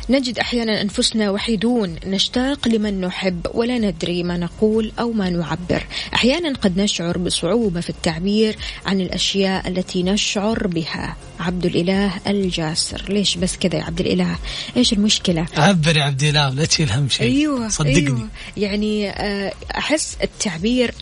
نجد 0.09 0.39
أحيانا 0.39 0.81
أنفسنا 0.81 1.31
وحيدون 1.31 1.95
نشتاق 2.05 2.67
لمن 2.67 3.01
نحب 3.01 3.47
ولا 3.53 3.77
ندري 3.77 4.23
ما 4.23 4.37
نقول 4.37 4.91
أو 4.99 5.11
ما 5.11 5.29
نعبر. 5.29 5.83
أحيانا 6.13 6.53
قد 6.53 6.77
نشعر 6.77 7.17
بصعوبة 7.17 7.81
في 7.81 7.89
التعبير 7.89 8.57
عن 8.85 9.01
الأشياء 9.01 9.67
التي 9.67 10.03
نشعر 10.03 10.67
بها. 10.67 11.15
عبد 11.39 11.65
الإله 11.65 12.11
الجاسر. 12.27 13.05
ليش 13.09 13.37
بس 13.37 13.57
كذا 13.57 13.75
يا 13.75 13.83
عبد 13.83 13.99
الإله؟ 13.99 14.35
إيش 14.77 14.93
المشكلة؟ 14.93 15.45
عبر 15.57 15.97
يا 15.97 16.03
عبد 16.03 16.23
الإله 16.23 16.49
لا 16.49 16.65
تشيل 16.65 16.91
هم 16.91 17.09
شيء. 17.09 17.27
أيوه 17.27 17.67
صدقني. 17.67 17.97
أيوة. 17.97 18.27
يعني 18.57 19.09
آه، 19.09 19.53
أحس 19.77 20.17
التعبير 20.23 20.89
آه، 20.89 20.93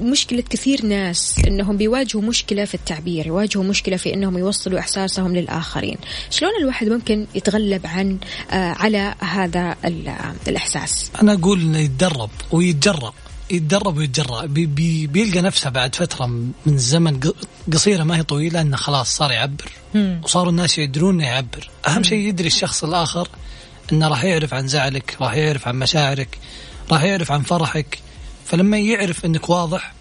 مشكلة 0.00 0.42
كثير 0.50 0.86
ناس 0.86 1.38
إنهم 1.46 1.76
بيواجهوا 1.76 2.22
مشكلة 2.22 2.64
في 2.64 2.74
التعبير، 2.74 3.26
يواجهوا 3.26 3.64
مشكلة 3.64 3.96
في 3.96 4.14
إنهم 4.14 4.38
يوصلوا 4.38 4.78
إحساسهم 4.78 5.36
للآخرين، 5.36 5.96
شلون 6.30 6.50
الواحد 6.60 6.88
ممكن 6.88 7.26
يتغلب 7.34 7.86
عن 7.86 8.18
آه، 8.50 8.72
على 8.72 9.14
هذا 9.18 9.76
الإحساس؟ 10.48 11.10
أنا 11.22 11.32
أقول 11.32 11.60
إنه 11.60 11.78
يتدرب 11.78 12.30
ويتجرب 12.52 13.14
يتدرب 13.50 13.96
ويتجرأ. 13.96 14.46
بي 14.46 14.66
بي 14.66 15.06
بيلقى 15.06 15.40
نفسه 15.40 15.70
بعد 15.70 15.94
فترة 15.94 16.26
من 16.26 16.78
زمن 16.78 17.20
قصيرة 17.72 18.04
ما 18.04 18.16
هي 18.16 18.22
طويلة 18.22 18.60
إنه 18.60 18.76
خلاص 18.76 19.16
صار 19.16 19.32
يعبر. 19.32 19.72
وصاروا 20.22 20.50
الناس 20.50 20.78
يدرون 20.78 21.14
إنه 21.14 21.26
يعبر. 21.26 21.70
أهم 21.88 22.02
شيء 22.02 22.18
يدري 22.18 22.46
الشخص 22.46 22.84
الآخر 22.84 23.28
إنه 23.92 24.08
راح 24.08 24.24
يعرف 24.24 24.54
عن 24.54 24.68
زعلك 24.68 25.16
راح 25.20 25.34
يعرف 25.34 25.68
عن 25.68 25.76
مشاعرك 25.76 26.38
راح 26.92 27.02
يعرف 27.02 27.32
عن 27.32 27.42
فرحك. 27.42 27.98
فلما 28.46 28.78
يعرف 28.78 29.24
إنك 29.24 29.50
واضح 29.50 29.92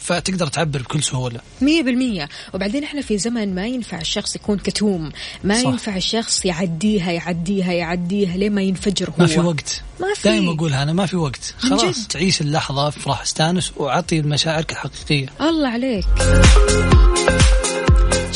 فتقدر 0.00 0.46
تعبر 0.46 0.82
بكل 0.82 1.02
سهولة. 1.02 1.40
100% 1.60 2.28
وبعدين 2.54 2.84
إحنا 2.84 3.02
في 3.02 3.18
زمن 3.18 3.54
ما 3.54 3.66
ينفع 3.66 4.00
الشخص 4.00 4.36
يكون 4.36 4.58
كتوم، 4.58 5.12
ما 5.44 5.62
صح. 5.62 5.68
ينفع 5.68 5.96
الشخص 5.96 6.44
يعديها 6.44 7.12
يعديها 7.12 7.72
يعديها 7.72 8.36
لين 8.36 8.52
ما 8.52 8.62
ينفجر 8.62 9.10
هو. 9.10 9.14
ما 9.18 9.26
في 9.26 9.40
وقت. 9.40 9.82
ما 10.00 10.14
في 10.14 10.28
دائما 10.28 10.52
اقولها 10.52 10.82
أنا 10.82 10.92
ما 10.92 11.06
في 11.06 11.16
وقت، 11.16 11.54
خلاص 11.58 12.06
تعيش 12.06 12.40
اللحظة 12.40 12.88
افرح 12.88 13.22
أستأنس 13.22 13.72
وأعطي 13.76 14.22
مشاعرك 14.22 14.72
الحقيقيه. 14.72 15.26
الله 15.40 15.68
عليك. 15.68 16.04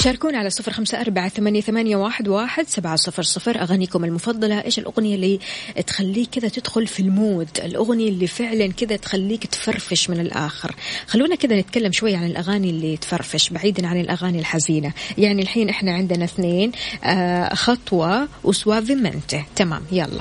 شاركونا 0.03 0.39
على 0.39 0.51
صفر 0.51 0.73
خمسة 0.73 1.01
أربعة 1.01 1.29
ثمانية, 1.29 1.97
واحد, 1.97 2.29
واحد 2.29 2.69
سبعة 2.69 2.97
صفر 2.97 3.23
صفر. 3.23 3.61
أغانيكم 3.61 4.05
المفضلة 4.05 4.65
إيش 4.65 4.79
الأغنية 4.79 5.15
اللي 5.15 5.39
تخليك 5.87 6.29
كذا 6.31 6.49
تدخل 6.49 6.87
في 6.87 7.01
المود؟ 7.01 7.49
الأغنية 7.65 8.09
اللي 8.09 8.27
فعلا 8.27 8.73
كذا 8.73 8.97
تخليك 8.97 9.47
تفرفش 9.47 10.11
من 10.11 10.21
الآخر. 10.21 10.75
خلونا 11.07 11.35
كذا 11.35 11.61
نتكلم 11.61 11.93
شوي 11.93 12.15
عن 12.15 12.27
الأغاني 12.27 12.71
اللي 12.71 12.97
تفرفش 12.97 13.49
بعيدا 13.49 13.87
عن 13.87 14.01
الأغاني 14.01 14.39
الحزينة. 14.39 14.93
يعني 15.19 15.43
الحين 15.43 15.69
إحنا 15.69 15.93
عندنا 15.93 16.25
اثنين 16.25 16.73
آه 17.05 17.55
خطوة 17.55 18.29
و 18.45 18.54
Suavemente 18.54 19.45
تمام 19.57 19.83
يلا. 19.93 20.21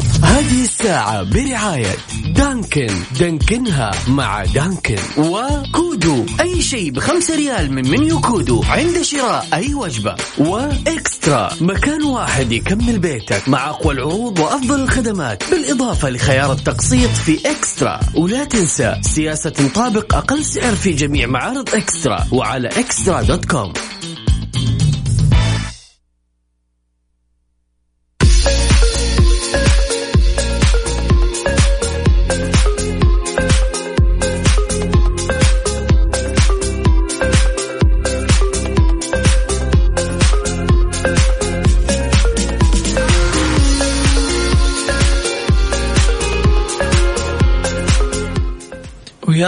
هذه 0.31 0.63
الساعة 0.63 1.23
برعاية 1.23 1.95
Dunkin. 2.25 2.93
دانكنها 3.19 3.91
مع 4.07 4.45
Dunkin. 4.45 4.95
وكودو. 5.17 6.25
أي 6.41 6.61
شيء 6.61 6.91
بخمسة 6.91 7.35
ريال 7.35 7.73
من 7.73 7.89
منيو 7.89 8.21
كودو 8.21 8.63
عند 8.63 9.01
شراء 9.01 9.47
أي 9.53 9.73
وجبة. 9.73 10.15
و 10.37 10.53
eXtra. 10.53 11.49
مكان 11.61 12.03
واحد 12.03 12.51
يكمل 12.51 12.99
بيتك 12.99 13.49
مع 13.49 13.69
أقوى 13.69 13.93
العروض 13.93 14.39
وأفضل 14.39 14.83
الخدمات. 14.83 15.43
بالإضافة 15.51 16.09
لخيار 16.09 16.51
التقسيط 16.51 17.09
في 17.09 17.51
eXtra. 17.51 17.99
ولا 18.15 18.43
تنسى 18.43 18.95
سياسة 19.01 19.49
تطابق 19.49 20.15
أقل 20.15 20.45
سعر 20.45 20.75
في 20.75 20.91
جميع 20.91 21.27
معارض 21.27 21.69
eXtra. 21.75 22.27
وعلى 22.31 22.67
eXtra 22.67 23.21
dot 23.21 23.45
com. 23.45 23.73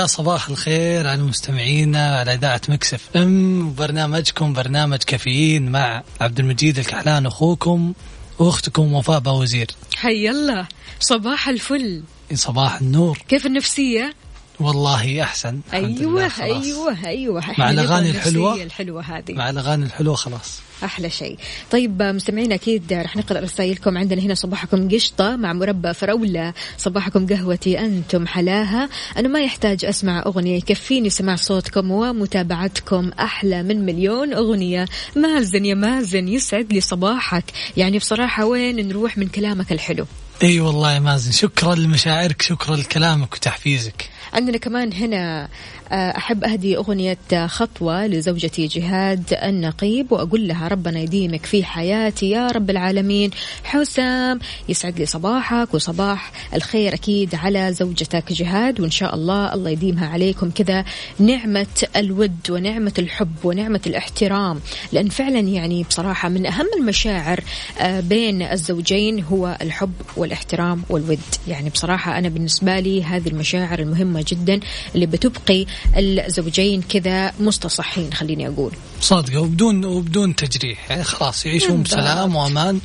يا 0.03 0.07
صباح 0.07 0.49
الخير 0.49 1.07
على 1.07 1.21
مستمعينا 1.21 2.19
على 2.19 2.33
إذاعة 2.33 2.61
مكسف 2.69 3.09
إم. 3.15 3.67
وبرنامجكم 3.67 4.53
برنامج 4.53 4.97
كافيين 4.97 5.71
مع 5.71 6.03
عبد 6.21 6.39
المجيد 6.39 6.77
الكحلان 6.79 7.25
أخوكم 7.25 7.93
وأختكم 8.39 8.93
وفاء 8.93 9.19
باوزير. 9.19 9.67
حي 9.95 10.29
الله. 10.29 10.67
صباح 10.99 11.47
الفل. 11.47 12.03
صباح 12.33 12.81
النور. 12.81 13.17
كيف 13.27 13.45
النفسية؟ 13.45 14.13
والله 14.59 15.23
أحسن. 15.23 15.59
أيوه 15.73 16.31
أيوه 16.41 16.97
أيوه. 17.05 17.43
مع 17.57 17.69
الأغاني 17.69 18.09
الحلوة؟ 18.09 18.63
الحلوة 18.63 19.01
هذه. 19.01 19.33
مع 19.33 19.49
الأغاني 19.49 19.85
الحلوة 19.85 20.15
خلاص. 20.15 20.61
أحلى 20.83 21.09
شيء. 21.09 21.37
طيب 21.71 22.01
مستمعينا 22.01 22.55
أكيد 22.55 22.93
رح 22.93 23.15
نقرأ 23.15 23.39
رسائلكم. 23.39 23.97
عندنا 23.97 24.21
هنا 24.21 24.33
صباحكم 24.33 24.89
قشطة 24.89 25.35
مع 25.35 25.53
مربى 25.53 25.93
فراوله 25.93 26.53
صباحكم 26.77 27.27
قهوتي 27.27 27.79
أنتم 27.79 28.27
حلاها. 28.27 28.89
أنا 29.17 29.27
ما 29.27 29.41
يحتاج 29.41 29.85
أسمع 29.85 30.23
أغنية 30.25 30.57
يكفيني 30.57 31.09
سماع 31.09 31.35
صوتكم 31.35 31.91
ومتابعتكم 31.91 33.11
أحلى 33.19 33.63
من 33.63 33.85
مليون 33.85 34.33
أغنية. 34.33 34.85
مازن 35.15 35.65
يا 35.65 35.75
مازن 35.75 36.27
يسعد 36.27 36.73
لي 36.73 36.81
صباحك. 36.81 37.45
يعني 37.77 37.97
بصراحة 37.97 38.45
وين 38.45 38.87
نروح 38.87 39.17
من 39.17 39.27
كلامك 39.27 39.71
الحلو؟ 39.71 40.05
إي 40.43 40.59
والله 40.59 40.93
يا 40.93 40.99
مازن 40.99 41.31
شكرا 41.31 41.75
لمشاعرك 41.75 42.41
شكرا 42.41 42.75
لكلامك 42.75 43.33
وتحفيزك. 43.33 44.09
عندنا 44.33 44.57
كمان 44.57 44.93
هنا 44.93 45.47
أحب 45.91 46.43
أهدي 46.43 46.77
أغنية 46.77 47.17
خطوة 47.47 48.07
لزوجتي 48.07 48.67
جهاد 48.67 49.23
النقيب 49.43 50.11
وأقول 50.11 50.47
لها 50.47 50.67
ربنا 50.67 50.99
يديمك 50.99 51.45
في 51.45 51.63
حياتي 51.63 52.29
يا 52.29 52.47
رب 52.47 52.69
العالمين. 52.69 53.31
حسام 53.63 54.39
يسعد 54.69 54.99
لي 54.99 55.05
صباحك 55.05 55.73
وصباح 55.73 56.31
الخير 56.55 56.93
أكيد 56.93 57.35
على 57.35 57.73
زوجتك 57.73 58.33
جهاد 58.33 58.79
وإن 58.79 58.91
شاء 58.91 59.15
الله 59.15 59.53
الله 59.53 59.69
يديمها 59.69 60.07
عليكم 60.07 60.49
كذا 60.51 60.85
نعمة 61.19 61.67
الود 61.95 62.37
ونعمة 62.49 62.93
الحب 62.99 63.35
ونعمة 63.43 63.81
الاحترام. 63.87 64.59
لأن 64.91 65.09
فعلا 65.09 65.39
يعني 65.39 65.83
بصراحة 65.83 66.29
من 66.29 66.45
أهم 66.45 66.67
المشاعر 66.79 67.39
آه، 67.79 67.99
بين 67.99 68.41
الزوجين 68.41 69.23
هو 69.23 69.57
الحب 69.61 69.93
والاحترام 70.17 70.83
والود. 70.89 71.19
يعني 71.47 71.69
بصراحة 71.69 72.17
أنا 72.17 72.29
بالنسبة 72.29 72.79
لي 72.79 73.03
هذه 73.03 73.27
المشاعر 73.27 73.79
المهمة 73.79 74.25
جدا 74.27 74.59
اللي 74.95 75.05
بتبقي 75.05 75.65
الزوجين 75.97 76.81
كذا 76.81 77.33
مستصحين 77.39 78.13
خليني 78.13 78.47
أقول. 78.47 78.71
صادقة 79.01 79.39
وبدون 79.39 79.85
وبدون 79.85 80.35
تجريح 80.35 80.91
يعني 80.91 81.03
خلاص 81.03 81.45
يعيشون 81.45 81.83
بسلام 81.83 82.35
وأمان. 82.35 82.79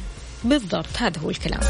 بالضبط 0.44 0.96
هذا 0.98 1.20
هو 1.20 1.30
الكلام. 1.30 1.60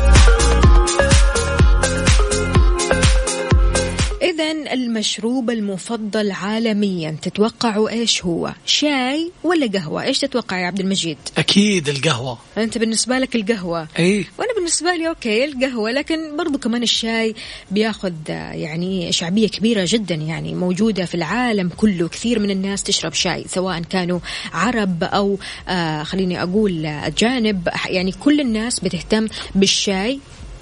إذا 4.39 4.73
المشروب 4.75 5.51
المفضل 5.51 6.31
عالميا 6.31 7.17
تتوقعوا 7.23 7.91
إيش 7.91 8.25
هو؟ 8.25 8.55
شاي 8.67 9.33
ولا 9.45 9.67
قهوة؟ 9.67 10.03
إيش 10.03 10.19
تتوقع 10.19 10.59
يا 10.59 10.67
عبد 10.67 10.81
المجيد؟ 10.81 11.19
أكيد 11.39 11.89
القهوة 11.89 12.39
أنت 12.59 12.79
بالنسبة 12.79 13.19
لك 13.19 13.37
القهوة 13.37 13.89
أي 13.99 14.27
وأنا 14.39 14.55
بالنسبة 14.57 14.95
لي 14.95 15.09
أوكي 15.09 15.45
القهوة 15.45 15.91
لكن 15.91 16.37
برضو 16.37 16.59
كمان 16.59 16.83
الشاي 16.83 17.35
بياخذ 17.71 18.13
يعني 18.29 19.13
شعبية 19.13 19.49
كبيرة 19.49 19.85
جدا 19.89 20.15
يعني 20.15 20.55
موجودة 20.55 21.05
في 21.05 21.15
العالم 21.15 21.69
كله 21.77 22.09
كثير 22.09 22.39
من 22.39 22.51
الناس 22.51 22.83
تشرب 22.83 23.13
شاي 23.13 23.45
سواء 23.49 23.81
كانوا 23.81 24.21
عرب 24.53 25.05
أو 25.05 25.39
آه 25.69 26.03
خليني 26.03 26.43
أقول 26.43 26.87
أجانب 26.87 27.69
يعني 27.87 28.13
كل 28.13 28.41
الناس 28.41 28.81
بتهتم 28.81 29.27
بالشاي 29.55 30.19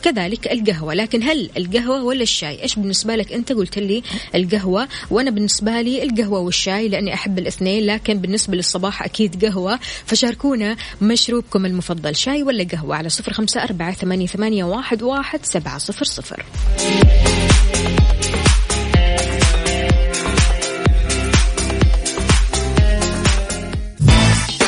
كذلك 0.06 0.52
القهوة. 0.52 0.94
لكن 0.94 1.22
هل 1.22 1.50
القهوة 1.56 2.02
ولا 2.04 2.22
الشاي؟ 2.22 2.62
إيش 2.62 2.74
بالنسبة 2.74 3.16
لك 3.16 3.32
أنت؟ 3.32 3.52
قلت 3.52 3.78
لي 3.78 4.02
القهوة. 4.34 4.88
وأنا 5.10 5.30
بالنسبة 5.30 5.80
لي 5.80 6.02
القهوة 6.02 6.38
والشاي 6.38 6.88
لأني 6.88 7.14
أحب 7.14 7.38
الاثنين 7.38 7.86
لكن 7.86 8.18
بالنسبة 8.18 8.56
للصباح 8.56 9.02
أكيد 9.02 9.44
قهوة. 9.44 9.78
فشاركونا 10.06 10.76
مشروبكم 11.02 11.66
المفضل 11.66 12.16
شاي 12.16 12.42
ولا 12.42 12.64
قهوة؟ 12.72 12.96
على 12.96 13.08
صفر 13.08 13.32
خمسة 13.32 13.62
أربعة 13.62 13.92
ثمانية, 14.26 14.64
واحد 14.64 15.46
سبعة 15.46 15.78
صفر 15.78 16.04
صفر. 16.04 16.44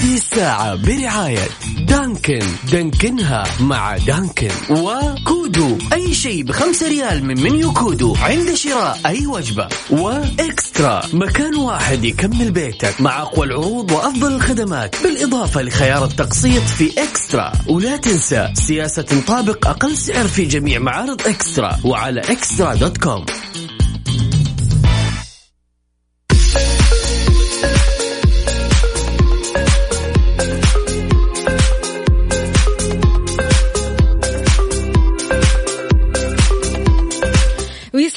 هذه 0.00 0.14
الساعة 0.14 0.74
برعاية 0.74 1.48
Dunkin. 1.78 2.46
دانكنها 2.72 3.44
مع 3.60 3.96
Dunkin. 3.96 4.50
وكودو. 4.70 5.78
أي 5.92 6.14
شيء 6.14 6.42
بخمسة 6.42 6.88
ريال 6.88 7.24
من 7.24 7.42
منيو 7.42 7.72
كودو. 7.72 8.16
عند 8.16 8.54
شراء 8.54 9.00
أي 9.06 9.26
وجبة. 9.26 9.68
و 9.90 10.06
eXtra. 10.06 11.02
مكان 11.12 11.54
واحد 11.54 12.04
يكمل 12.04 12.50
بيتك 12.50 13.00
مع 13.00 13.22
أقوى 13.22 13.46
العروض 13.46 13.92
وأفضل 13.92 14.32
الخدمات. 14.32 15.02
بالإضافة 15.02 15.62
لخيار 15.62 16.04
التقسيط 16.04 16.62
في 16.62 17.02
eXtra. 17.02 17.52
ولا 17.68 17.96
تنسى 17.96 18.48
سياسة 18.54 19.02
تطابق 19.02 19.66
أقل 19.66 19.96
سعر 19.96 20.28
في 20.28 20.44
جميع 20.44 20.78
معارض 20.78 21.22
eXtra. 21.26 21.78
وعلى 21.84 22.20
eXtra 22.20 22.74
dot 22.74 22.98
com. 22.98 23.24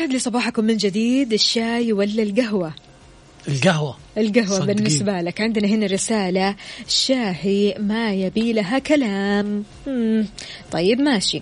ويسعد 0.04 0.14
لي 0.14 0.20
صباحكم 0.20 0.64
من 0.64 0.78
جديد 0.78 1.34
الشاي 1.34 1.94
ولا 1.94 2.24
القهوة؟ 2.24 2.74
القهوة. 3.48 3.98
القهوة 4.18 4.60
صدقين. 4.60 4.76
بالنسبة 4.76 5.22
لك. 5.22 5.42
عندنا 5.42 5.68
هنا 5.68 5.86
رسالة 5.86 6.56
شاهي 6.88 7.76
ما 7.80 8.14
يبي 8.14 8.54
لها 8.54 8.80
كلام. 8.80 9.64
مم. 9.88 10.28
طيب 10.72 11.02
ماشي. 11.02 11.42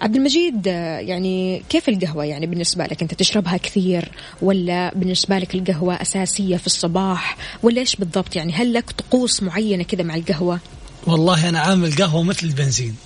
عبد 0.00 0.16
المجيد 0.16 0.66
يعني 0.66 1.62
كيف 1.68 1.88
القهوة؟ 1.88 2.24
يعني 2.24 2.46
بالنسبة 2.46 2.84
لك 2.84 3.02
أنت 3.02 3.14
تشربها 3.14 3.56
كثير 3.56 4.08
ولا 4.42 4.92
بالنسبة 4.94 5.38
لك 5.38 5.54
القهوة 5.54 5.94
أساسية 5.94 6.56
في 6.56 6.66
الصباح؟ 6.66 7.36
ولا 7.62 7.80
إيش 7.80 7.96
بالضبط؟ 7.96 8.36
يعني 8.36 8.52
هل 8.52 8.72
لك 8.72 8.90
طقوس 8.90 9.42
معينة 9.42 9.82
كذا 9.82 10.02
مع 10.02 10.14
القهوة؟ 10.14 10.60
والله 11.06 11.48
أنا 11.48 11.60
عامل 11.60 11.92
قهوة 11.96 12.22
مثل 12.22 12.46
البنزين. 12.46 12.96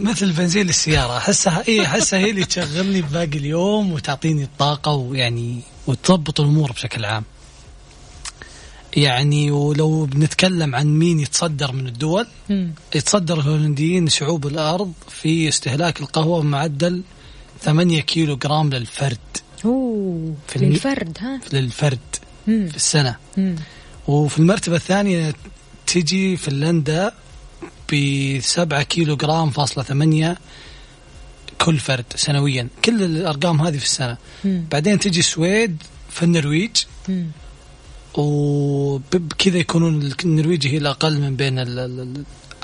مثل 0.00 0.26
البنزين 0.26 0.66
للسيارة 0.66 1.16
أحسها 1.16 1.64
إيه 1.68 1.84
أحسها 1.86 2.18
هي 2.18 2.30
اللي 2.30 2.44
تشغلني 2.44 3.02
باقي 3.02 3.38
اليوم 3.38 3.92
وتعطيني 3.92 4.42
الطاقة 4.44 4.92
ويعني 4.92 5.60
وتضبط 5.86 6.40
الأمور 6.40 6.72
بشكل 6.72 7.04
عام 7.04 7.24
يعني 8.96 9.50
ولو 9.50 10.04
بنتكلم 10.04 10.74
عن 10.74 10.98
مين 10.98 11.20
يتصدر 11.20 11.72
من 11.72 11.86
الدول 11.86 12.26
مم. 12.50 12.72
يتصدر 12.94 13.40
الهولنديين 13.40 14.08
شعوب 14.08 14.46
الأرض 14.46 14.92
في 15.08 15.48
استهلاك 15.48 16.00
القهوة 16.00 16.40
بمعدل 16.40 17.02
8 17.62 18.00
كيلو 18.00 18.36
جرام 18.36 18.70
للفرد 18.70 19.18
أوه 19.64 20.34
في 20.48 20.56
الم- 20.56 20.68
للفرد 20.72 21.18
ها 21.20 21.40
للفرد 21.52 21.98
مم. 22.46 22.68
في 22.68 22.76
السنة 22.76 23.16
مم. 23.36 23.56
وفي 24.08 24.38
المرتبة 24.38 24.76
الثانية 24.76 25.34
تجي 25.86 26.36
فنلندا 26.36 27.12
ب 27.92 28.38
7 28.40 28.82
كيلو 28.82 29.16
جرام 29.16 29.50
فاصلة 29.50 29.84
ثمانية 29.84 30.38
كل 31.60 31.78
فرد 31.78 32.04
سنويا. 32.14 32.68
كل 32.84 33.02
الأرقام 33.02 33.60
هذه 33.60 33.78
في 33.78 33.84
السنة. 33.84 34.16
مم. 34.44 34.64
بعدين 34.70 34.98
تجي 34.98 35.18
السويد 35.18 35.82
في 36.10 36.22
النرويج. 36.22 36.76
مم. 37.08 37.26
وبكذا 38.14 39.58
يكونون 39.58 40.12
النرويج 40.24 40.66
هي 40.66 40.76
الأقل 40.76 41.20
من 41.20 41.36
بين 41.36 41.58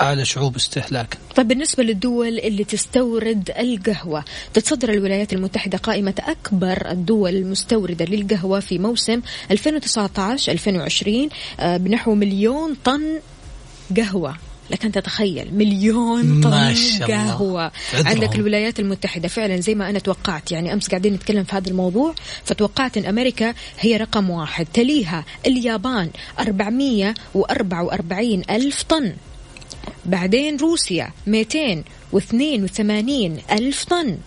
أعلى 0.01 0.25
شعوب 0.25 0.57
استهلاكا 0.57 1.18
طيب 1.37 1.49
بالنسبة 1.49 1.83
للدول 1.83 2.39
اللي 2.39 2.64
تستورد 2.64 3.51
القهوة 3.59 4.25
تتصدر 4.55 4.91
الولايات 4.91 5.33
المتحدة 5.33 5.79
قائمة 5.79 6.14
أكبر 6.18 6.91
الدول 6.91 7.37
المستوردة 7.37 8.05
للقهوة 8.05 8.61
في 8.61 8.79
موسم 8.79 9.20
2019-2020 9.53 11.31
آه، 11.61 11.77
بنحو 11.77 12.14
مليون 12.14 12.77
طن 12.85 13.20
قهوة. 13.97 14.37
لك 14.73 14.85
أن 14.85 14.93
تتخيل 14.93 15.55
مليون 15.55 16.41
طن. 16.41 16.51
قهوة. 17.09 17.73
عندك 17.95 18.35
الولايات 18.35 18.81
المتحدة 18.81 19.29
فعلا 19.29 19.61
زي 19.61 19.75
ما 19.75 19.91
أنا 19.91 19.99
توقعت 19.99 20.53
يعني 20.53 20.73
أمس 20.73 20.89
قاعدين 20.89 21.14
نتكلم 21.14 21.45
في 21.45 21.57
هذا 21.57 21.68
الموضوع 21.68 22.14
فتوقعت 22.45 22.97
أن 22.97 23.05
أمريكا 23.05 23.55
هي 23.81 23.97
رقم 23.97 24.31
واحد 24.31 24.66
تليها 24.75 25.25
اليابان 25.47 26.11
444 26.39 28.43
ألف 28.51 28.83
طن 28.83 29.12
بعدين 30.07 30.57
روسيا 30.57 31.11
282 31.27 33.39
ألف 33.53 33.85
طن 33.85 34.18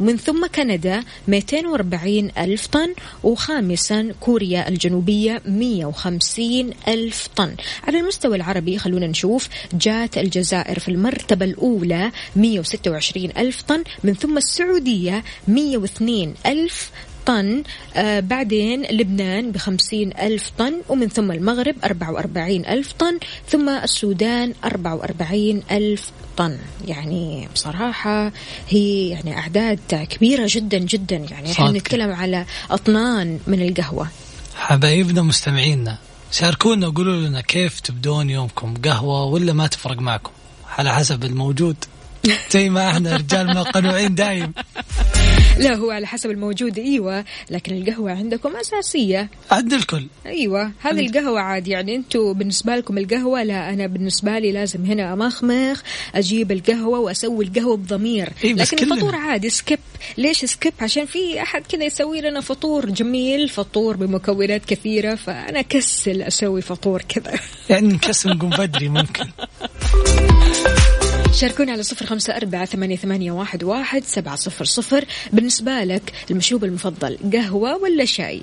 من 0.00 0.16
ثم 0.16 0.46
كندا 0.46 1.04
240 1.28 2.30
ألف 2.38 2.66
طن 2.66 2.94
وخامسا 3.22 4.14
كوريا 4.20 4.68
الجنوبية 4.68 5.42
150 5.46 6.70
ألف 6.88 7.28
طن. 7.36 7.54
على 7.88 8.00
المستوى 8.00 8.36
العربي 8.36 8.78
خلونا 8.78 9.06
نشوف 9.06 9.48
جات 9.72 10.18
الجزائر 10.18 10.78
في 10.78 10.88
المرتبة 10.88 11.44
الأولى 11.44 12.10
126 12.36 13.30
ألف 13.36 13.62
طن 13.62 13.84
من 14.04 14.14
ثم 14.14 14.36
السعودية 14.36 15.24
102 15.48 16.34
ألف 16.46 16.90
طن 17.26 17.62
آه 17.96 18.20
بعدين 18.20 18.82
لبنان 18.82 19.52
بخمسين 19.52 20.12
ألف 20.12 20.50
طن 20.58 20.72
ومن 20.88 21.08
ثم 21.08 21.32
المغرب 21.32 21.74
أربعة 21.84 22.12
وأربعين 22.12 22.66
ألف 22.66 22.92
طن 22.92 23.18
ثم 23.48 23.68
السودان 23.68 24.54
أربعة 24.64 24.94
وأربعين 24.94 25.62
ألف 25.70 26.10
طن. 26.36 26.58
يعني 26.86 27.48
بصراحة 27.54 28.32
هي 28.68 29.08
يعني 29.08 29.38
أعداد 29.38 30.06
كبيرة 30.10 30.46
جدا 30.48 30.78
جدا. 30.78 31.16
يعني 31.16 31.52
إحنا. 31.52 31.70
نتكلم 31.70 32.12
على 32.12 32.46
أطنان 32.70 33.38
من 33.46 33.68
القهوة. 33.68 34.08
حبايبنا 34.56 35.22
مستمعينا 35.22 35.98
شاركونا 36.32 36.86
وقولوا 36.86 37.16
لنا 37.16 37.40
كيف 37.40 37.80
تبدون 37.80 38.30
يومكم 38.30 38.74
قهوة 38.84 39.24
ولا 39.24 39.52
ما 39.52 39.66
تفرق 39.66 39.98
معكم؟ 39.98 40.30
على 40.78 40.94
حسب 40.94 41.24
الموجود. 41.24 41.76
زي 42.52 42.70
ما 42.70 42.90
إحنا 42.90 43.16
رجال 43.16 43.64
قنوعين 43.64 44.14
دايم. 44.14 44.52
لا 45.60 45.76
هو 45.76 45.90
على 45.90 46.06
حسب 46.06 46.30
الموجود 46.30 46.78
أيوة. 46.78 47.24
لكن 47.50 47.76
القهوة 47.76 48.12
عندكم 48.12 48.56
أساسية. 48.56 49.28
عند 49.50 49.72
الكل. 49.72 50.06
إيوه. 50.26 50.72
هذه 50.80 51.06
القهوة 51.06 51.40
عادي 51.40 51.70
يعني 51.70 51.96
أنتم 51.96 52.32
بالنسبة 52.32 52.76
لكم 52.76 52.98
القهوة 52.98 53.42
لا 53.42 53.70
أنا 53.70 53.86
بالنسبة 53.86 54.38
لي 54.38 54.52
لازم 54.52 54.84
هنا 54.84 55.12
أمخمخ 55.12 55.82
أجيب 56.14 56.52
القهوة 56.52 56.98
وأسوي 56.98 57.44
القهوة 57.44 57.76
بضمير. 57.76 58.28
إيه 58.44 58.54
بس 58.54 58.74
لكن 58.74 58.84
كلنا. 58.84 58.94
الفطور 58.94 59.14
عادي 59.16 59.50
skip. 59.50 59.78
ليش 60.18 60.44
skip؟ 60.44 60.72
عشان 60.80 61.06
في 61.06 61.42
أحد 61.42 61.62
كذا 61.66 61.84
يسوي 61.84 62.20
لنا 62.20 62.40
فطور 62.40 62.90
جميل 62.90 63.48
فطور 63.48 63.96
بمكونات 63.96 64.64
كثيرة 64.64 65.14
فأنا 65.14 65.62
كسل 65.62 66.22
أسوي 66.22 66.62
فطور 66.62 67.02
كذا. 67.08 67.40
يعني 67.70 67.88
نكسل 67.88 68.30
نقوم 68.30 68.50
بدري 68.50 68.88
ممكن. 68.88 69.24
شاركونا 71.32 71.72
على 71.72 71.82
صفر 71.82 72.06
خمسة 72.06 72.36
أربعة 72.36 72.64
ثمانية, 72.64 72.96
ثمانية 72.96 73.32
واحد, 73.32 73.64
واحد 73.64 74.04
سبعة 74.04 74.36
صفر 74.36 74.64
صفر. 74.64 75.04
بالنسبة 75.32 75.84
لك 75.84 76.12
المشروب 76.30 76.64
المفضل 76.64 77.18
قهوة 77.32 77.76
ولا 77.76 78.04
شاي؟ 78.04 78.42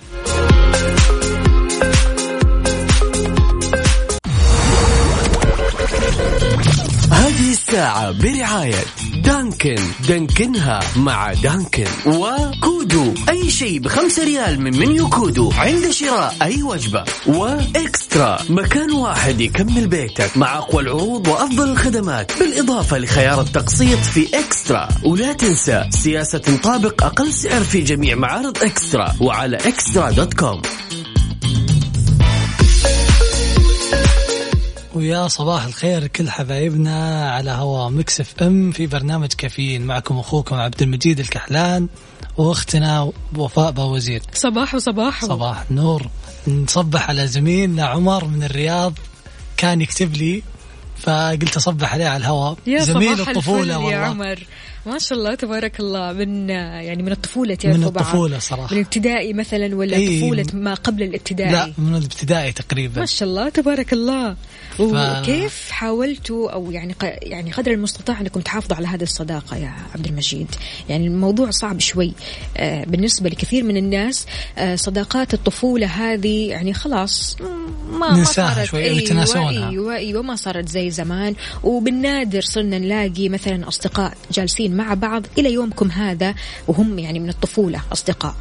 الساعة 7.67 8.11
برعاية 8.11 8.85
Dunkin. 9.23 9.75
دانكنها 10.07 10.79
مع 10.95 11.33
Dunkin. 11.33 11.85
وكودو. 12.05 13.13
أي 13.29 13.51
شيء 13.51 13.79
بخمسة 13.79 14.23
ريال 14.23 14.61
من 14.61 14.79
منيو 14.79 15.09
كودو. 15.09 15.51
عند 15.51 15.89
شراء 15.89 16.35
أي 16.41 16.63
وجبة. 16.63 17.03
و 17.27 17.43
eXtra. 17.43 18.37
مكان 18.49 18.91
واحد 18.91 19.41
يكمل 19.41 19.87
بيتك 19.87 20.37
مع 20.37 20.57
أقوى 20.57 20.83
العروض 20.83 21.27
وأفضل 21.27 21.69
الخدمات. 21.71 22.39
بالإضافة 22.39 22.97
لخيار 22.97 23.41
التقسيط 23.41 23.99
في 23.99 24.39
eXtra. 24.39 24.87
ولا 25.03 25.33
تنسى 25.33 25.89
سياسة 25.89 26.37
تطابق 26.37 27.03
أقل 27.03 27.33
سعر 27.33 27.61
في 27.61 27.81
جميع 27.81 28.15
معارض 28.15 28.57
eXtra. 28.63 29.15
وعلى 29.21 29.57
eXtra 29.57 30.11
dot 30.11 30.33
com. 30.33 30.61
ويا 34.97 35.27
صباح 35.27 35.65
الخير 35.65 36.07
كل 36.07 36.29
حبايبنا 36.29 37.31
على 37.31 37.51
هوا 37.51 37.89
Mix 37.89 38.21
FM 38.21 38.71
في 38.71 38.87
برنامج 38.87 39.27
كافيين. 39.27 39.85
معكم 39.85 40.19
أخوكم 40.19 40.55
عبد 40.55 40.81
المجيد 40.81 41.19
الكحلان 41.19 41.87
وأختنا 42.37 43.11
وفاء 43.35 43.71
باوزير 43.71 44.21
صباح 44.33 44.75
وصباح. 44.75 45.25
صباح 45.25 45.63
النور. 45.71 46.07
نصبح 46.47 47.09
على 47.09 47.27
زميلنا 47.27 47.85
عمر 47.85 48.25
من 48.25 48.43
الرياض. 48.43 48.93
كان 49.57 49.81
يكتب 49.81 50.13
لي 50.13 50.43
فقلت 50.97 51.57
أصبح 51.57 51.93
عليه 51.93 52.07
على 52.07 52.17
الهواء 52.17 52.57
زميل 52.67 53.17
صباح 53.17 53.29
الطفولة 53.29 53.77
والله 53.77 53.91
يا 53.91 53.97
عمر. 53.97 54.39
ما 54.87 54.97
شاء 54.99 55.17
الله 55.17 55.35
تبارك 55.35 55.79
الله 55.79 56.13
من 56.13 56.49
يعني 56.49 57.03
من 57.03 57.11
الطفولة 57.11 57.55
تعرفوا 57.55 57.77
من 57.79 57.89
بعض. 57.89 57.97
الطفولة 58.05 58.39
صراحة. 58.39 58.75
من 58.75 58.81
ابتدائي 58.81 59.33
مثلا 59.33 59.75
ولا 59.75 59.97
إيه. 59.97 60.19
طفولة 60.21 60.45
ما 60.53 60.73
قبل 60.73 61.03
الابتدائي 61.03 61.51
لا 61.51 61.73
من 61.77 61.95
الابتدائي 61.95 62.51
تقريبا 62.51 62.99
ما 62.99 63.05
شاء 63.05 63.29
الله 63.29 63.49
تبارك 63.49 63.93
الله 63.93 64.35
ف- 64.77 64.81
وكيف 64.81 65.71
حاولتوا 65.71 66.51
أو 66.51 66.71
يعني 66.71 66.93
ق- 66.93 67.19
يعني 67.21 67.51
قدر 67.51 67.71
المستطاع 67.71 68.21
أنكم 68.21 68.39
تحافظوا 68.39 68.77
على 68.77 68.87
هذه 68.87 69.03
الصداقة 69.03 69.57
يا 69.57 69.73
عبد 69.95 70.05
المجيد 70.07 70.47
يعني 70.89 71.07
الموضوع 71.07 71.49
صعب 71.49 71.79
شوي 71.79 72.13
آه، 72.57 72.83
بالنسبة 72.85 73.29
لكثير 73.29 73.63
من 73.63 73.77
الناس 73.77 74.25
آه، 74.57 74.75
صداقات 74.75 75.33
الطفولة 75.33 75.87
هذه 75.87 76.47
يعني 76.49 76.73
خلاص 76.73 77.37
ما 77.91 78.13
ما 78.15 78.23
صارت 78.23 78.63
شوي، 78.63 78.81
يتناسونها. 78.83 79.69
أيوه 79.69 79.95
أيوه 79.95 80.21
ما 80.21 80.35
صارت 80.35 80.69
زي 80.69 80.91
زمان 80.91 81.35
وبالنادر 81.63 82.41
صرنا 82.41 82.79
نلاقي 82.79 83.29
مثلا 83.29 83.67
أصدقاء 83.67 84.13
جالسين 84.31 84.76
مع 84.77 84.93
بعض 84.93 85.25
إلى 85.37 85.53
يومكم 85.53 85.91
هذا 85.91 86.35
وهم 86.67 86.99
يعني 86.99 87.19
من 87.19 87.29
الطفولة 87.29 87.81
أصدقاء. 87.93 88.35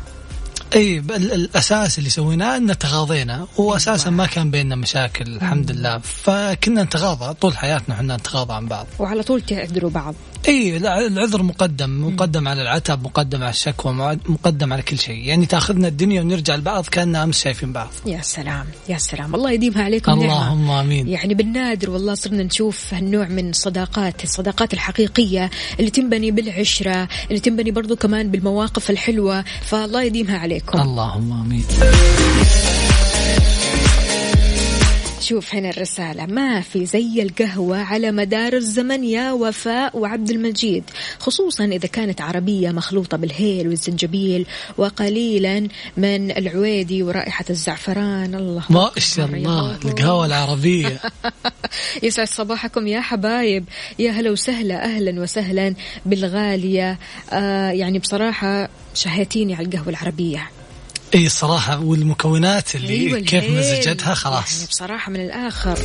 أي 0.75 0.99
الأساس 1.17 1.99
اللي 1.99 2.11
سويناه 2.11 2.57
أن 2.57 2.79
تغاضينا. 2.79 3.47
واساسا 3.57 4.11
ما 4.11 4.27
كان 4.27 4.51
بيننا 4.51 4.77
مشاكل 4.77 5.37
الحمد 5.37 5.71
لله. 5.71 5.99
فكنا 5.99 6.83
نتغاضى 6.83 7.35
طول 7.35 7.57
حياتنا 7.57 7.95
إحنا 7.95 8.17
نتغاضى 8.17 8.55
عن 8.55 8.67
بعض. 8.67 8.87
وعلى 8.99 9.23
طول 9.23 9.41
تعذروا 9.41 9.91
بعض. 9.91 10.15
اي 10.49 10.79
لا، 10.79 11.07
العذر 11.07 11.43
مقدم 11.43 12.07
مقدم 12.07 12.49
على 12.49 12.63
العتب 12.63 13.05
مقدم 13.05 13.43
على 13.43 13.51
الشكوى 13.51 14.19
مقدم 14.29 14.73
على 14.73 14.83
كل 14.83 14.99
شيء. 14.99 15.25
يعني 15.25 15.47
تأخذنا 15.47 15.89
الدنيا 15.89 16.21
ونرجع 16.21 16.57
لبعض 16.57 16.87
كأننا 16.87 17.23
أمس 17.23 17.41
شايفين 17.41 17.73
بعض. 17.73 17.89
يا 18.07 18.23
سلام 18.23 18.67
يا 18.89 18.99
سلام. 18.99 19.35
الله 19.35 19.51
يديمها 19.51 19.83
عليكم 19.85 20.13
نعمة. 20.13 20.25
اللهم 20.25 20.71
آمين. 20.71 21.09
يعني 21.09 21.35
بالنادر 21.35 21.91
والله 21.91 22.15
صرنا 22.15 22.43
نشوف 22.43 22.95
هالنوع 22.95 23.29
من 23.29 23.51
الصداقات 23.51 24.25
الصداقات 24.25 24.75
الحقيقية 24.75 25.51
اللي 25.81 25.91
تنبني 25.91 26.31
بالعشرة 26.31 27.09
اللي 27.29 27.41
تنبني 27.41 27.71
برضو 27.71 27.97
كمان 27.97 28.31
بالمواقف 28.31 28.91
الحلوة. 28.91 29.45
فالله 29.63 30.03
يديمها 30.03 30.39
عليكم. 30.39 30.81
اللهم 30.81 31.33
آمين. 31.33 31.65
شوف 35.27 35.55
هنا 35.55 35.71
الرسالة. 35.71 36.27
ما 36.27 36.61
في 36.61 36.87
زي 36.87 37.23
القهوة 37.23 37.79
على 37.79 38.13
مدار 38.13 38.53
الزمن 38.53 39.05
يا 39.05 39.33
وفاء 39.33 39.99
وعبد 39.99 40.31
المجيد. 40.31 40.85
خصوصا 41.19 41.65
إذا 41.65 41.89
كانت 41.89 42.21
عربية 42.21 42.71
مخلوطة 42.71 43.17
بالهيل 43.17 43.69
والزنجبيل 43.69 44.47
وقليلا 44.79 45.69
من 45.97 46.31
العويدي 46.31 47.03
ورائحة 47.03 47.45
الزعفران. 47.51 48.35
الله 48.35 48.65
ما 48.71 48.91
شاء 48.99 49.27
الله. 49.27 49.79
القهوة 49.85 50.27
العربية. 50.27 51.01
يسعد 52.03 52.29
صباحكم 52.29 52.87
يا 52.87 53.01
حبايب. 53.01 53.65
يا 53.99 54.11
هلا 54.11 54.31
وسهلا 54.31 54.85
أهلا 54.85 55.23
وسهلا 55.23 55.75
بالغالية. 56.07 56.99
آه 57.33 57.71
يعني 57.71 57.99
بصراحة 57.99 58.69
شهيتيني 58.95 59.55
على 59.55 59.67
القهوة 59.67 59.89
العربية. 59.89 60.51
إي 61.17 61.27
الصراحه 61.27 61.81
والمكونات 61.81 62.75
اللي 62.75 62.95
أيوة 62.95 63.21
كيف. 63.21 63.51
مزجتها 63.51 64.05
يعني 64.05 64.15
خلاص 64.15 64.69
بصراحة 64.69 65.13
من 65.13 65.21
الآخر. 65.21 65.79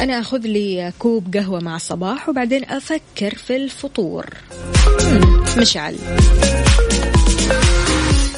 أنا 0.00 0.20
أخذ 0.20 0.38
لي 0.38 0.92
كوب 0.98 1.36
قهوة 1.36 1.60
مع 1.60 1.76
الصباح 1.76 2.28
وبعدين 2.28 2.64
أفكر 2.64 3.34
في 3.34 3.56
الفطور. 3.56 4.26
مشعل. 5.58 5.96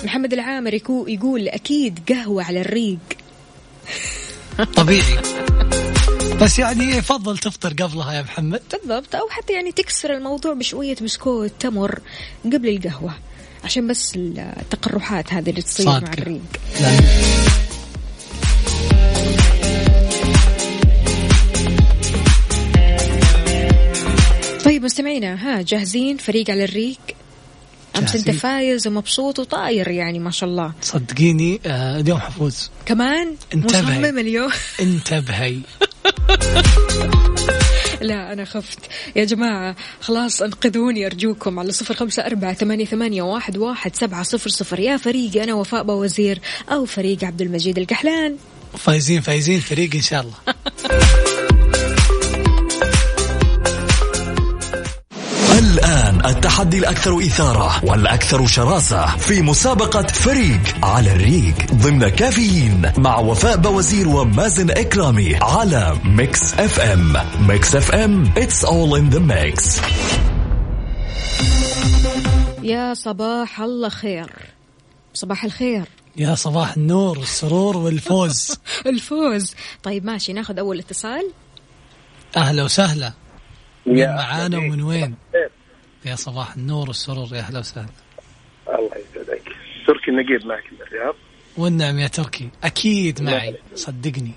محمد 0.04 0.32
العامر 0.32 0.74
يقول 1.08 1.48
أكيد 1.48 1.98
قهوة 2.08 2.44
على 2.44 2.60
الريق. 2.60 2.98
طبيعي. 4.76 5.18
بس 6.42 6.58
يعني 6.58 6.84
يفضل 6.84 7.38
تفطر 7.38 7.72
قبلها 7.72 8.12
يا 8.12 8.22
محمد. 8.22 8.62
بالضبط 8.72 9.14
أو 9.14 9.28
حتى 9.28 9.52
يعني 9.52 9.72
تكسر 9.72 10.16
الموضوع 10.16 10.54
بشوية 10.54 10.96
بسكوت 11.02 11.52
تمر 11.60 12.00
قبل 12.44 12.68
القهوة. 12.68 13.14
عشان 13.64 13.86
بس 13.86 14.12
التقرحات 14.16 15.32
هذه 15.32 15.50
اللي 15.50 15.62
تصير 15.62 15.86
مع. 15.86 15.98
الريق. 15.98 16.40
طيب 24.64 24.84
مستمعينا 24.84 25.34
ها 25.34 25.62
جاهزين 25.62 26.16
فريق 26.16 26.50
على 26.50 26.64
الريق 26.64 26.98
امس 27.98 28.16
أنت. 28.16 28.30
فايز 28.30 28.86
ومبسوط 28.86 29.38
وطاير 29.38 29.88
يعني 29.88 30.18
ما 30.18 30.30
شاء 30.30 30.48
الله 30.50 30.72
صدقيني 30.82 31.60
آه، 31.66 32.00
اليوم 32.00 32.18
حفوز 32.18 32.70
كمان 32.86 33.34
انتبهي. 33.54 33.82
مصمم 33.82 34.18
اليوم 34.18 34.50
انتبهي 34.80 35.58
لا 38.04 38.32
أنا 38.32 38.44
خفت. 38.44 38.78
يا 39.16 39.24
جماعة 39.24 39.76
خلاص 40.00 40.42
انقذوني 40.42 41.06
أرجوكم. 41.06 41.58
على 41.58 41.72
صفر 41.72 41.94
خمسة 41.94 42.26
أربعة 42.26 42.54
ثمانية, 42.54 42.84
ثمانية 42.84 43.22
واحد, 43.22 43.56
واحد 43.56 43.96
سبعة 43.96 44.22
صفر 44.22 44.50
صفر. 44.50 44.78
يا 44.80 44.96
فريقي 44.96 45.44
أنا 45.44 45.54
وفاء 45.54 45.90
وزير 45.90 46.40
أو 46.72 46.84
فريق 46.84 47.24
عبد 47.24 47.42
المجيد 47.42 47.78
الكحلان. 47.78 48.36
فايزين 48.78 49.20
فايزين 49.20 49.60
فريق 49.60 49.94
إن 49.94 50.00
شاء 50.00 50.20
الله. 50.20 50.34
التحدي 56.24 56.78
الأكثر 56.78 57.18
إثارة 57.18 57.84
والأكثر 57.84 58.46
شراسة 58.46 59.16
في 59.16 59.42
مسابقة 59.42 60.06
فريق 60.06 60.60
على 60.82 61.12
الريق 61.12 61.72
ضمن 61.72 62.08
كافيين 62.08 62.92
مع 62.98 63.18
وفاء 63.18 63.56
باوزير 63.56 64.08
ومازن 64.08 64.70
إكرامي 64.70 65.36
على 65.42 65.96
Mix 66.04 66.54
FM. 66.54 67.12
Mix 67.48 67.76
FM. 67.76 68.32
It's 68.36 68.64
all 68.64 68.94
in 68.94 69.14
the 69.14 69.20
mix. 69.20 69.80
يا 72.62 72.94
صباح 72.94 73.60
الله 73.60 73.88
خير. 73.88 74.26
صباح 75.14 75.44
الخير. 75.44 75.84
يا 76.16 76.34
صباح 76.34 76.76
النور 76.76 77.18
والسرور 77.18 77.76
والفوز. 77.76 78.56
الفوز. 78.86 79.54
طيب 79.82 80.04
ماشي 80.04 80.32
ناخذ 80.32 80.58
أول 80.58 80.78
اتصال. 80.78 81.30
أهلا 82.36 82.62
وسهلا. 82.64 83.12
من 83.86 83.98
يا 83.98 84.06
معانا 84.16 84.58
ومن 84.58 84.82
وين؟ 84.82 85.14
خير. 85.32 85.43
يا 86.04 86.14
صباح 86.14 86.54
النور 86.56 86.88
والسرور 86.88 87.28
يا 87.32 87.38
أهلا 87.40 87.58
وسهلا. 87.58 87.86
الله 88.68 88.90
يسعدك. 88.96 89.42
تركي 89.86 90.10
النقيب 90.10 90.46
معك 90.46 90.64
من 90.72 90.78
الرياض 90.86 91.14
والنعم 91.56 91.98
يا 91.98 92.06
تركي. 92.08 92.48
أكيد 92.64 93.22
معي. 93.22 93.56
صدقني. 93.74 94.32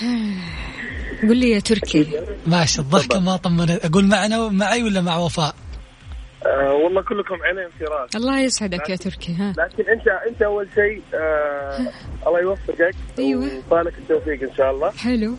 قل 1.28 1.36
لي 1.36 1.50
يا 1.50 1.60
تركي. 1.60 2.20
ماشي. 2.46 2.80
الضحكه 2.80 3.20
ما 3.20 3.36
طمنت 3.36 3.84
أقول 3.84 4.04
معنا 4.04 4.48
معي 4.48 4.82
ولا 4.82 5.00
مع 5.00 5.16
وفاء؟ 5.16 5.54
آه 6.46 6.72
والله 6.72 7.02
كلكم 7.02 7.34
عينين 7.42 7.68
في 7.78 7.84
راس 7.84 8.16
الله 8.16 8.40
يسعدك 8.40 8.90
يا 8.90 8.96
تركي 8.96 9.34
ها. 9.34 9.52
لكن 9.58 9.90
انت 9.90 10.08
أنت 10.28 10.42
أول 10.42 10.68
شيء 10.74 11.02
آه 11.14 11.78
الله 12.26 12.40
يوفقك. 12.40 12.94
أيوة. 13.18 13.50
وطالك 13.66 13.98
التوفيق 13.98 14.42
إن 14.50 14.56
شاء 14.56 14.70
الله. 14.70 14.90
حلو. 14.90 15.34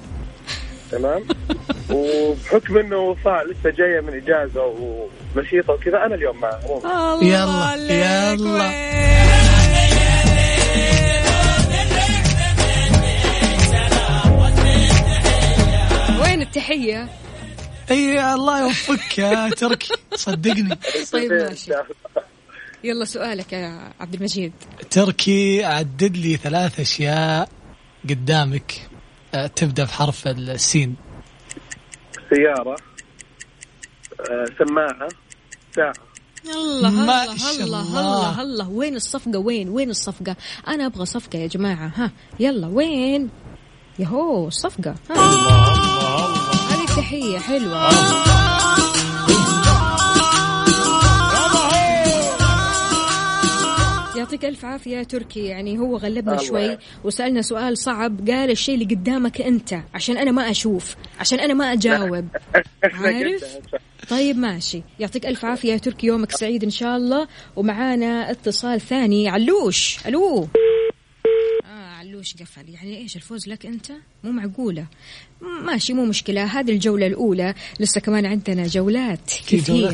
تمام. 0.91 1.23
وبحكم 1.89 2.77
إنه 2.77 2.97
وفاء 2.97 3.45
لسه 3.47 3.69
جاية 3.69 4.01
من 4.01 4.13
إجازة 4.13 4.65
ونشيطه 5.35 5.73
وكذا 5.73 6.05
أنا 6.05 6.15
اليوم 6.15 6.37
معها 6.41 6.59
الله 7.13 7.23
يلا، 7.23 8.33
يلا. 8.33 8.71
وين 16.21 16.41
التحية؟ 16.41 17.09
إي 17.91 18.33
الله 18.33 18.61
يوفقك 18.61 19.17
يا 19.19 19.49
تركي 19.59 19.93
صدقني 20.15 20.77
طيب 21.11 21.31
إن 21.31 21.45
ماشي. 21.45 21.71
يلا 22.83 23.05
سؤالك 23.05 23.53
يا 23.53 23.93
عبد 23.99 24.13
المجيد 24.13 24.53
تركي 24.89 25.63
عدد 25.65 26.17
لي 26.17 26.37
ثلاث 26.37 26.79
أشياء 26.79 27.49
قدامك 28.09 28.73
آه، 29.35 29.47
تبدأ 29.47 29.83
بحرف 29.83 30.27
السين 30.27 30.95
سيارة 32.29 32.75
آه 34.19 34.45
سماعة 34.59 35.09
ساعة. 35.75 35.93
الله 36.45 36.89
ما 36.89 37.23
الله 37.23 37.33
الله 37.33 37.81
الله. 37.81 37.99
الله 37.99 38.41
الله 38.41 38.69
وين 38.69 38.95
الصفقة؟ 38.95 39.37
وين؟ 39.39 39.69
وين 39.69 39.89
الصفقة؟ 39.89 40.35
أنا 40.67 40.85
أبغى 40.85 41.05
صفقة 41.05 41.39
يا 41.39 41.47
جماعة. 41.47 41.91
ها 41.95 42.11
يلا 42.39 42.67
وين؟ 42.67 43.29
يهو 43.99 44.47
الصفقة 44.47 44.95
ها. 45.09 45.15
هذه 46.69 46.85
تحية 46.85 47.39
حلوة. 47.39 47.89
يعطيك 54.17 54.45
ألف 54.45 54.65
عافية 54.65 55.03
تركي. 55.03 55.45
يعني 55.45 55.79
هو 55.79 55.97
غلبنا 55.97 56.37
شوي. 56.37 56.77
وسألنا 57.03 57.41
سؤال 57.41 57.77
صعب. 57.77 58.29
قال 58.29 58.51
الشيء 58.51 58.75
اللي 58.75 58.95
قدامك 58.95 59.41
أنت 59.41 59.79
عشان 59.93 60.17
أنا 60.17 60.31
ما 60.31 60.51
أشوف 60.51 60.95
عشان 61.19 61.39
أنا 61.39 61.53
ما 61.53 61.73
أجاوب. 61.73 62.27
عارف؟ 62.83 63.57
طيب 64.09 64.37
ماشي. 64.37 64.81
يعطيك 64.99 65.25
ألف 65.25 65.45
عافية 65.45 65.71
يا 65.73 65.77
تركي. 65.77 66.07
يومك 66.07 66.31
سعيد 66.31 66.63
إن 66.63 66.69
شاء 66.69 66.97
الله. 66.97 67.27
ومعانا 67.55 68.31
اتصال 68.31 68.81
ثاني. 68.81 69.29
علوش. 69.29 69.97
ألو. 70.07 70.47
آه 71.65 71.89
علوش 71.99 72.33
قفل. 72.33 72.69
يعني 72.69 72.97
إيش 72.97 73.15
الفوز 73.15 73.47
لك 73.49 73.65
أنت؟ 73.65 73.91
مو 74.23 74.31
معقولة. 74.31 74.85
ماشي 75.41 75.93
مو 75.93 76.05
مشكلة. 76.05 76.43
هذه 76.43 76.71
الجولة 76.71 77.07
الأولى. 77.07 77.53
لسه 77.79 78.01
كمان 78.01 78.25
عندنا 78.25 78.67
جولات 78.67 79.31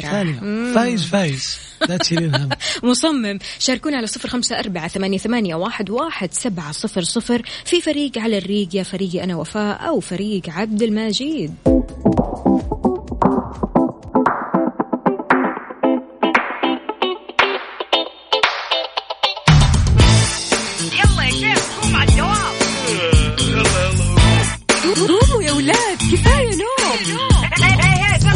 ثانية. 0.02 0.40
مم. 0.42 0.74
فايز 0.76 1.06
فايز. 1.06 1.58
لا 1.90 1.98
تشيلين 1.98 2.36
هم. 2.36 2.50
مصمم. 2.90 3.40
شاركونا 3.60 3.98
على 3.98 4.08
صفر 4.08 4.30
خمسة 4.30 4.60
أربعة 4.60 4.88
ثمانية, 4.88 5.18
ثمانية 5.18 5.56
واحد, 5.56 5.90
واحد 5.90 6.34
سبعة 6.34 6.72
صفر 6.72 7.02
صفر. 7.02 7.42
في 7.66 7.82
فريق 7.82 8.18
على 8.18 8.38
الريق 8.38 8.76
يا 8.76 8.84
فريقي 8.84 9.24
أنا 9.24 9.36
وفاء 9.36 9.88
أو 9.88 10.00
فريق 10.00 10.50
عبد 10.50 10.84
المجيد. 10.84 11.54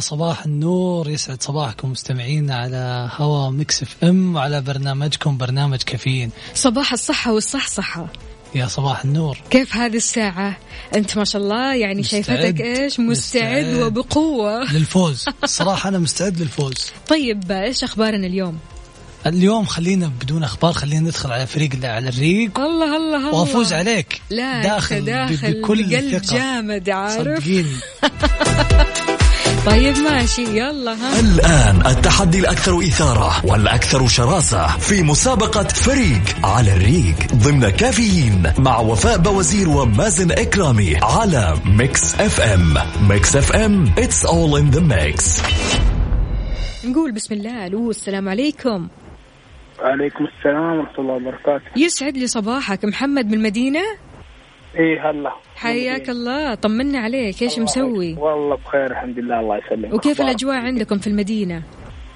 ويا 0.00 0.06
صباح 0.06 0.44
النور. 0.44 1.10
يسعد 1.10 1.42
صباحكم 1.42 1.90
مستمعينا 1.90 2.54
على 2.54 3.10
هوا 3.16 3.50
Mix 3.50 3.82
FM 3.82 4.34
وعلى 4.34 4.60
برنامجكم 4.60 5.36
برنامج 5.36 5.82
كافيين. 5.82 6.30
صباح 6.54 6.92
الصحة 6.92 7.32
والصحصحة. 7.32 8.06
يا 8.54 8.66
صباح 8.66 9.04
النور. 9.04 9.38
كيف 9.50 9.76
هذه 9.76 9.96
الساعة؟ 9.96 10.56
أنت 10.94 11.18
ما 11.18 11.24
شاء 11.24 11.42
الله 11.42 11.74
يعني 11.74 12.00
مستعد. 12.00 12.24
شايفتك 12.24 12.60
إيش؟ 12.60 13.00
مستعد, 13.00 13.64
مستعد. 13.64 13.82
وبقوة. 13.82 14.72
للفوز. 14.72 15.24
الصراحة 15.44 15.88
أنا 15.88 15.98
مستعد 15.98 16.40
للفوز. 16.40 16.90
طيب 17.08 17.52
إيش 17.52 17.84
أخبارنا 17.84 18.26
اليوم؟ 18.26 18.58
اليوم 19.26 19.64
خلينا 19.64 20.12
بدون 20.22 20.44
أخبار 20.44 20.72
خلينا 20.72 21.00
ندخل 21.00 21.32
على 21.32 21.46
فريق 21.46 21.70
اللي 21.74 21.86
على 21.86 22.08
الريق. 22.08 22.60
الله 22.60 22.96
الله 22.96 23.16
الله. 23.28 23.34
وأفوز 23.34 23.72
عليك. 23.72 24.20
لا 24.30 24.62
داخل, 24.62 25.04
داخل, 25.04 25.60
بكل 25.60 25.82
بقلب 25.82 26.18
ثقة. 26.24 26.36
جامد 26.36 26.90
عارف؟ 26.90 27.38
صدقيني. 27.38 27.76
طيب 29.66 29.96
ماشي 29.98 30.42
يلا 30.42 30.92
ها. 30.92 31.20
الآن 31.20 31.86
التحدي 31.86 32.38
الأكثر 32.40 32.78
إثارة 32.78 33.46
والأكثر 33.46 34.06
شراسة 34.06 34.66
في 34.78 35.02
مسابقة 35.02 35.62
فريق 35.68 36.22
على 36.46 36.72
الريق 36.76 37.16
ضمن 37.34 37.68
كافيين 37.68 38.52
مع 38.58 38.78
وفاء 38.78 39.18
باوزير 39.18 39.68
ومازن 39.68 40.30
إكرامي 40.32 40.96
على 41.02 41.54
Mix 41.64 42.14
FM. 42.20 42.74
Mix 43.08 43.36
FM 43.36 43.84
It's 43.96 44.24
all 44.24 44.56
in 44.56 44.76
the 44.76 44.80
mix. 44.80 45.42
نقول 46.84 47.12
بسم 47.12 47.34
الله 47.34 47.66
ألو 47.66 47.90
السلام 47.90 48.28
عليكم. 48.28 48.88
عليكم 49.80 50.24
السلام 50.24 50.78
ورحمة 50.78 50.98
الله 50.98 51.12
وبركاته. 51.14 51.64
يسعد 51.76 52.16
لي 52.16 52.26
صباحك 52.26 52.84
محمد 52.84 53.26
من 53.26 53.34
المدينة؟ 53.34 53.80
إيه 54.78 55.10
هلا. 55.10 55.32
حياك 55.56 56.10
الله. 56.10 56.54
طمنا 56.54 56.98
عليك. 56.98 57.42
إيش 57.42 57.58
مسوي؟ 57.58 58.14
والله 58.14 58.56
بخير 58.56 58.90
الحمد 58.90 59.18
لله 59.18 59.40
الله 59.40 59.56
يسلمك. 59.58 59.94
وكيف؟ 59.94 60.20
الأجواء 60.20 60.56
عندكم 60.56 60.98
في 60.98 61.06
المدينة؟ 61.06 61.62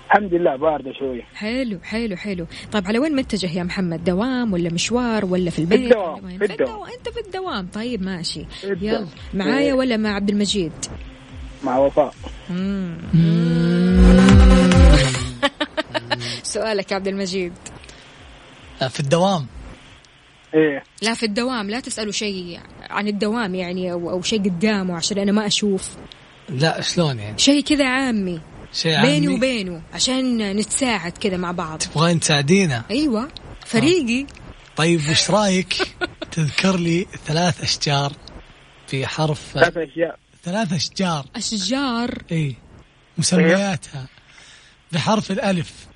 الحمد 0.07 0.35
لله 0.35 0.57
باردة 0.57 0.93
شوية 0.93 1.23
حلو 1.35 1.79
حلو 1.83 2.17
حلو. 2.17 2.47
طيب 2.73 2.87
على 2.87 2.99
وين 2.99 3.17
متجه 3.17 3.59
يا 3.59 3.63
محمد؟ 3.63 4.05
دوام 4.05 4.53
ولا 4.53 4.73
مشوار 4.73 5.25
ولا 5.25 5.51
في 5.51 5.59
البيت؟ 5.59 5.81
الدوام، 5.81 6.15
ولا 6.15 6.27
وين؟ 6.27 6.39
في 6.39 6.47
في 6.47 6.53
الدوام. 6.53 6.71
الدوام 6.71 6.91
أنت 6.99 7.09
في 7.09 7.21
الدوام. 7.27 7.67
طيب 7.67 8.03
ماشي. 8.03 8.45
في 8.45 8.73
الدوام. 8.73 8.93
يلا 8.95 9.07
معايا 9.35 9.75
ولا 9.75 9.97
مع 9.97 10.15
عبد 10.15 10.31
المجيد؟ 10.31 10.73
مع 11.65 11.79
وفاء. 11.79 12.15
سؤالك 16.43 16.91
يا 16.91 16.97
عبد 16.97 17.09
المجيد. 17.09 17.53
في 18.89 19.01
الدوام. 19.01 19.47
إيه. 20.55 20.83
لا 21.03 21.15
في 21.15 21.27
الدوام 21.27 21.71
لا 21.71 21.81
تسألوا 21.81 22.13
شيء 22.13 22.61
عن 22.91 23.09
الدوام 23.09 23.55
يعني 23.55 23.93
أو, 23.93 24.11
أو 24.11 24.23
شيء 24.23 24.43
قدامه 24.43 24.97
عشان 24.97 25.19
أنا 25.19 25.33
ما 25.33 25.47
أشوف. 25.47 25.97
لا 26.49 26.81
شلون 26.81 27.19
يعني؟ 27.19 27.39
شيء 27.39 27.63
كذا 27.63 27.89
عامي. 27.89 28.41
شيء 28.73 29.01
بيني 29.03 29.27
عامي. 29.27 29.29
وبينه 29.29 29.83
عشان 29.93 30.57
نتساعد 30.57 31.13
كذا 31.13 31.37
مع 31.37 31.53
بعض. 31.53 31.79
تبغين 31.79 32.21
تساعدينا 32.21 32.85
أيوة. 32.91 33.29
فريقي. 33.67 34.27
طيب 34.77 35.01
وش 35.11 35.31
رأيك 35.31 35.75
تذكر 36.31 36.77
لي 36.77 37.07
ثلاث 37.27 37.63
أشجار 37.63 38.13
في 38.87 39.07
حرف 39.07 39.51
ثلاث 39.53 39.77
اشياء 39.77 40.19
ثلاث 40.43 40.73
أشجار؟ 40.73 41.27
أشجار. 41.37 42.23
اي 42.33 42.57
مسمياتها 43.19 44.07
بحرف 44.93 45.31
الألف. 45.31 45.87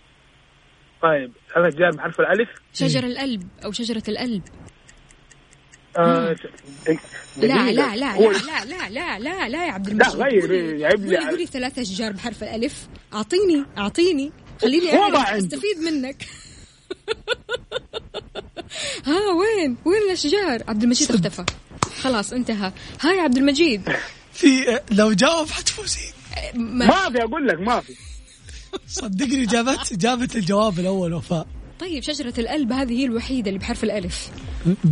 طيب. 1.03 1.33
ثلاث 1.55 1.75
اشياء 1.75 1.91
بحرف 1.91 2.21
الألف. 2.21 2.49
شجر 2.75 3.05
القلب 3.07 3.49
أو 3.65 3.73
شجرة 3.73 4.03
القلب 4.09 4.43
آه 5.97 6.37
لا 7.37 7.47
لا 7.73 7.97
لا 7.97 7.97
لا 7.97 8.17
لا 8.19 8.65
لا 8.65 8.89
لا 8.89 9.19
لا 9.19 9.49
لا 9.49 9.67
يا 9.67 9.73
عبد 9.73 9.89
لا 9.89 9.95
المجيد 10.13 10.21
غير 10.23 10.41
قولي- 10.41 10.81
يعيب 10.81 11.05
لي 11.07 11.17
قولي 11.17 11.31
قولي 11.31 11.47
ثلاث 11.47 11.79
أشجار 11.79 12.13
بحرف 12.13 12.43
الألف. 12.43 12.89
أعطيني 13.15 13.65
أعطيني. 13.79 14.33
خليني. 14.63 14.91
أستفيد 15.39 15.79
منك. 15.85 16.25
ها 19.07 19.19
وين؟ 19.33 19.77
وين 19.85 20.03
الأشجار؟ 20.03 20.63
عبد 20.69 20.83
المجيد 20.83 21.11
اختفى. 21.11 21.45
خلاص 22.03 22.33
انتهى. 22.33 22.73
ها 23.01 23.13
يا 23.13 23.23
عبد 23.23 23.37
المجيد. 23.37 23.83
في 24.33 24.81
لو 24.91 25.13
جاوب 25.13 25.49
حتفوزين 25.49 26.13
ما 26.55 26.87
ما 26.87 27.11
في 27.11 27.23
أقول 27.23 27.49
لك 27.49 27.61
ما 27.61 27.81
في. 27.81 27.95
صدقني 28.87 29.47
جابت 29.47 29.93
جابت 29.93 30.37
الجواب 30.37 30.79
الأول 30.79 31.15
وفاء. 31.15 31.47
طيب 31.81 32.03
شجرة 32.03 32.35
القلب 32.39 32.73
هذه 32.73 32.93
هي 32.93 33.05
الوحيدة 33.05 33.49
اللي 33.49 33.59
بحرف 33.59 33.85
الألف. 33.85 34.31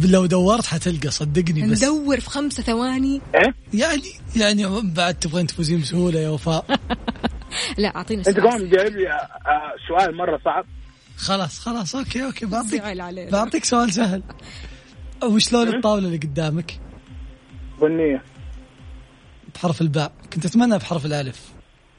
لو 0.05 0.26
دورت 0.26 0.66
حتلقى 0.66 1.11
صدقني 1.11 1.66
بس. 1.70 1.82
ندور 1.84 2.20
في 2.20 2.30
خمسة 2.30 2.62
ثواني. 2.62 3.20
إيه؟ 3.34 3.55
يعني 3.74 4.03
يعني 4.37 4.66
بعد 4.82 5.14
تبغين 5.14 5.47
تفوزين 5.47 5.80
بسهولة 5.80 6.20
يا 6.20 6.28
وفاء. 6.28 6.64
لا 7.78 7.97
أعطينا 7.97 8.22
أنت 8.28 8.41
سؤال. 8.41 8.51
كمان 8.51 8.70
جايب 8.70 8.97
لي 8.97 9.09
آه، 9.09 9.14
آه، 9.14 9.74
سؤال 9.89 10.16
مرة 10.16 10.41
صعب. 10.45 10.64
خلاص 11.16 11.59
خلاص 11.59 11.97
okay 11.97 12.25
okay 12.25 12.47
بعطيك 12.47 12.82
بعطيك 13.32 13.64
سؤال 13.64 13.93
سهل. 13.93 14.22
وش 15.24 15.53
لون 15.53 15.68
الطاولة 15.68 16.07
اللي 16.07 16.16
قدامك؟ 16.18 16.80
بنية. 17.80 18.22
بحرف 19.55 19.80
الباء. 19.80 20.12
كنت 20.32 20.47
أتمنى 20.47 20.78
بحرف 20.78 21.07
الألف. 21.07 21.56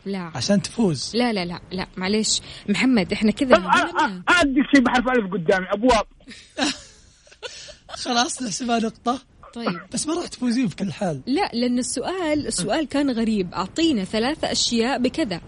لا. 0.07 0.31
عشان 0.35 0.61
تفوز. 0.61 1.11
لا 1.15 1.33
لا 1.33 1.45
لا 1.45 1.59
لا 1.71 1.87
معليش. 1.97 2.41
محمد 2.69 3.13
إحنا 3.13 3.31
كذا 3.31 3.55
قلنا. 3.55 3.67
آه، 3.67 4.05
آه، 4.05 4.41
اديك 4.41 4.65
شيء 4.75 4.83
بحرف 4.83 5.07
ألف 5.07 5.33
قدامي 5.33 5.65
أبواب. 5.73 6.05
خلاص 8.05 8.43
نحسبها 8.43 8.79
نقطة. 8.79 9.21
طيب. 9.53 9.79
بس 9.93 10.07
ما 10.07 10.13
راح 10.13 10.27
تفوزين 10.27 10.67
في 10.67 10.75
كل 10.75 10.93
حال. 10.93 11.21
لا 11.25 11.49
لأن 11.53 11.79
السؤال 11.79 12.47
السؤال 12.47 12.87
كان 12.87 13.11
غريب. 13.11 13.53
أعطينا 13.53 14.03
ثلاثة 14.03 14.51
أشياء 14.51 15.01
بكذا. 15.01 15.41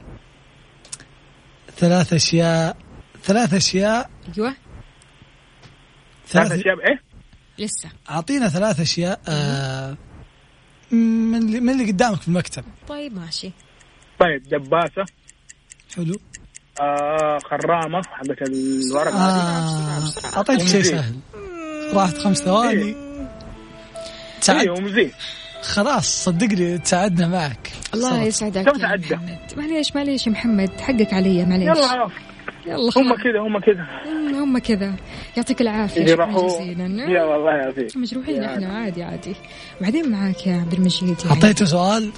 ثلاث 1.77 2.13
أشياء 2.13 2.77
ثلاث 3.23 3.53
أشياء. 3.53 4.09
أيوه. 4.37 4.55
ثلاث 6.27 6.47
ثلاث 6.47 6.59
أشياء 6.59 6.75
بإيه؟ 6.75 7.01
لسه. 7.59 7.89
أعطينا 8.09 8.49
ثلاث 8.49 8.79
أشياء 8.79 9.21
آه 9.27 9.97
من 10.91 11.35
اللي 11.35 11.59
من 11.59 11.69
اللي 11.69 11.91
قدامك 11.91 12.21
في 12.21 12.27
المكتب. 12.27 12.63
طيب 12.87 13.13
ماشي. 13.19 13.51
طيب 14.19 14.43
دباسة. 14.43 15.05
حلو. 15.95 16.19
آه 16.81 17.39
خرامة 17.39 18.01
حقت 18.11 18.41
الورق. 18.41 19.13
آه 19.13 20.03
اعطيتك 20.37 20.67
شيء 20.67 20.81
سهل. 20.81 21.15
راحت 21.93 22.17
خمس 22.17 22.37
ثواني. 22.37 22.83
أيوه 22.83 23.29
تساعد 24.41 24.69
ومزيد 24.69 25.11
خلاص 25.61 26.23
صدقني 26.23 26.77
تساعدنا 26.77 27.27
معك. 27.27 27.71
الله. 27.93 28.23
يسعدك 28.23 28.65
كم 28.69 28.77
تعدى؟ 28.77 29.15
محمد. 29.15 29.39
معليش 29.57 29.95
معليش 29.95 30.27
يا 30.27 30.31
محمد. 30.31 30.81
حقك 30.81 31.13
علي 31.13 31.45
معليش. 31.45 31.67
يلا 31.67 32.09
يلا. 32.65 32.91
هم. 32.97 33.15
كذا 33.15 33.39
هم 33.39 33.59
كذا. 33.59 33.87
هم 34.43 34.57
كذا. 34.57 34.95
يعطيك 35.37 35.61
العافية 35.61 36.05
شكرا 36.05 36.47
جزيلا. 36.47 37.11
يا 37.11 37.23
والله 37.23 37.51
يا 37.51 37.71
فيه 37.71 37.99
مجروحين 37.99 38.43
إحنا 38.43 38.67
عادي 38.67 39.03
عادي. 39.03 39.35
وبعدين 39.79 40.11
معاك 40.11 40.47
يا 40.47 40.53
عبد 40.53 40.73
المجيد 40.73 41.17
يعني. 41.19 41.31
أعطيته 41.31 41.65
سؤال؟ 41.65 42.11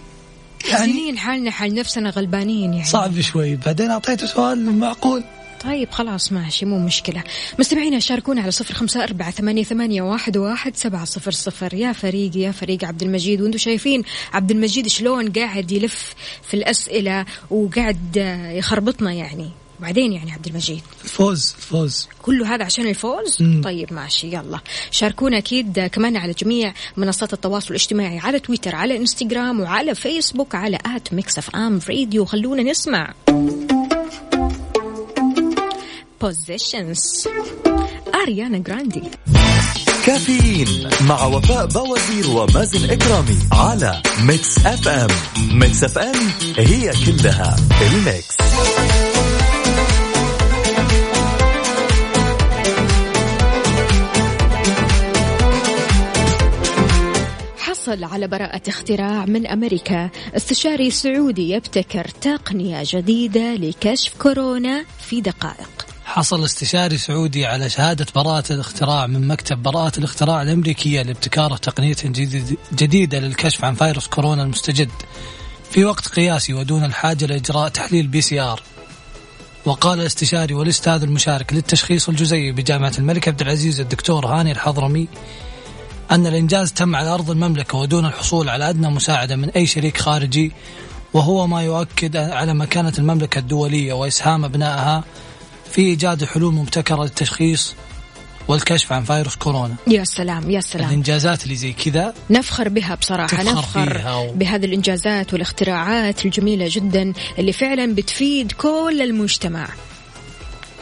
يعني 0.70 1.18
حالنا 1.18 1.52
حال 1.52 1.74
نفسنا 1.74 2.10
غلبانين 2.10 2.74
يعني. 2.74 2.86
صعب 2.86 3.22
شوي. 3.22 3.56
بعدين 3.56 3.92
أعطيته 3.92 4.28
سؤال 4.28 4.80
معقول. 4.80 5.24
طيب 5.64 5.92
خلاص 5.92 6.32
ماشي 6.32 6.66
مو 6.66 6.80
مشكلة. 6.80 7.24
مستمعينا 7.60 8.00
شاركونا 8.00 8.42
على 8.42 8.52
صفر 8.52 8.74
خمسة 8.74 9.04
أربعة 9.04 9.32
ثمانية, 9.32 9.64
ثمانية 9.64 10.02
واحد, 10.02 10.38
واحد 10.38 10.76
سبعة 10.76 11.06
صفر 11.06 11.32
صفر. 11.32 11.74
يا 11.74 11.92
فريق 11.94 12.38
يا 12.38 12.52
فريق 12.52 12.86
عبد 12.86 13.04
المجيد. 13.04 13.42
وأنتم 13.42 13.58
شايفين 13.58 14.04
عبد 14.34 14.52
المجيد 14.52 14.88
شلون 14.88 15.32
قاعد 15.32 15.72
يلف 15.72 16.16
في 16.48 16.54
الأسئلة 16.54 17.26
وقاعد 17.50 18.18
يخربطنا 18.56 19.14
يعني. 19.14 19.50
وبعدين 19.82 20.14
يعني 20.14 20.32
عبد 20.32 20.48
المجيد. 20.48 20.82
الفوز 21.04 21.56
الفوز 21.58 22.08
كله 22.22 22.56
هذا 22.56 22.66
عشان 22.66 22.88
الفوز؟ 22.88 23.38
مم. 23.40 23.62
طيب 23.64 23.94
ماشي 23.94 24.28
يلا. 24.28 24.60
شاركونا 24.92 25.38
أكيد 25.38 25.80
كمان 25.80 26.18
على 26.18 26.34
جميع 26.34 26.74
منصات 26.98 27.34
التواصل 27.34 27.70
الاجتماعي 27.70 28.20
على 28.20 28.40
تويتر 28.40 28.76
على 28.76 28.98
إنستغرام 28.98 29.60
وعلى 29.60 29.96
فيسبوك 29.96 30.56
على 30.56 30.78
at 30.96 31.14
Mix 31.14 31.38
FM 31.38 31.80
Radio. 31.90 32.26
خلونا 32.26 32.64
نسمع. 32.64 33.14
Positions 36.22 37.28
Ariana 38.24 38.58
Grande. 38.58 39.04
كافيين 40.06 40.90
مع 41.02 41.26
وفاء 41.26 41.66
باوزير 41.66 42.30
ومازن 42.30 42.90
إكرامي 42.90 43.38
على 43.52 44.02
Mix 44.24 44.58
FM. 44.66 44.88
Mix 44.88 45.10
FM 45.60 45.84
it's 45.84 45.98
all 45.98 46.32
in 46.58 46.92
the 47.06 47.56
mix. 47.82 48.38
حصل 57.92 58.04
على 58.04 58.28
براءة 58.28 58.62
اختراع 58.68 59.26
من 59.26 59.48
أمريكا. 59.48 60.10
استشاري 60.36 60.92
سعودي 60.92 61.50
يبتكر 61.50 62.08
تقنية 62.08 62.84
جديدة 62.86 63.56
لكشف 63.56 64.14
كورونا 64.20 64.86
في 65.00 65.22
دقائق. 65.22 65.70
حصل 66.06 66.44
استشاري 66.46 66.98
سعودي 66.98 67.46
على 67.46 67.70
شهادة 67.70 68.06
براءة 68.16 68.54
الاختراع 68.54 69.08
من 69.08 69.28
مكتب 69.28 69.64
براءة 69.64 69.98
الاختراع 70.00 70.42
الأمريكية 70.42 71.02
لابتكار 71.02 71.58
تقنية 71.58 71.96
جديد- 72.06 72.58
جديدة 72.74 73.20
للكشف 73.20 73.66
عن 73.66 73.76
فيروس 73.76 74.08
كورونا 74.08 74.44
المستجد. 74.44 74.90
في 75.72 75.86
وقت 75.86 76.08
قياسي 76.08 76.54
ودون 76.54 76.84
الحاجة 76.84 77.26
لإجراء 77.26 77.70
تحليل 77.70 78.08
PCR. 78.08 78.62
وقال 79.66 80.00
الاستشاري 80.02 80.54
والأستاذ 80.54 81.04
المشارك 81.04 81.54
للتشخيص 81.54 82.10
الجزيئي 82.10 82.52
بجامعة 82.52 82.94
الملك 83.00 83.28
عبد 83.28 83.42
العزيز 83.42 83.80
الدكتور 83.80 84.26
هاني 84.26 84.52
الحضرمي 84.52 85.08
أن 86.12 86.28
الإنجاز 86.28 86.74
تم 86.74 86.96
على 86.96 87.10
أرض 87.10 87.32
المملكة 87.32 87.78
ودون 87.78 88.06
الحصول 88.06 88.50
على 88.50 88.70
أدنى 88.70 88.90
مساعدة 88.90 89.36
من 89.36 89.50
أي 89.50 89.66
شريك 89.68 89.98
خارجي 89.98 90.52
وهو 91.14 91.48
ما 91.48 91.62
يؤكد 91.64 92.16
على 92.18 92.54
مكانة 92.54 92.94
المملكة 93.00 93.40
الدولية 93.40 93.94
وإسهام 93.94 94.46
أبنائها 94.46 95.04
في 95.72 95.82
إيجاد 95.82 96.24
حلول 96.26 96.54
مبتكرة 96.54 97.04
للتشخيص 97.04 97.76
والكشف 98.48 98.92
عن 98.94 99.04
فيروس 99.04 99.36
كورونا. 99.36 99.76
يا 99.88 100.04
سلام 100.04 100.50
يا 100.52 100.62
سلام. 100.62 100.88
الإنجازات 100.90 101.44
اللي 101.44 101.56
زي 101.56 101.74
كذا 101.74 102.14
نفخر 102.30 102.70
بها 102.70 102.96
بصراحة 102.96 103.28
تفخر 103.28 103.44
نفخر 103.52 103.94
فيها 103.94 104.16
و- 104.16 104.32
بهذه 104.34 104.66
الإنجازات 104.66 105.34
والاختراعات 105.34 106.26
الجميلة 106.26 106.66
جدا 106.70 107.14
اللي 107.40 107.54
فعلا 107.54 107.96
بتفيد 107.96 108.52
كل 108.52 109.00
المجتمع. 109.02 109.68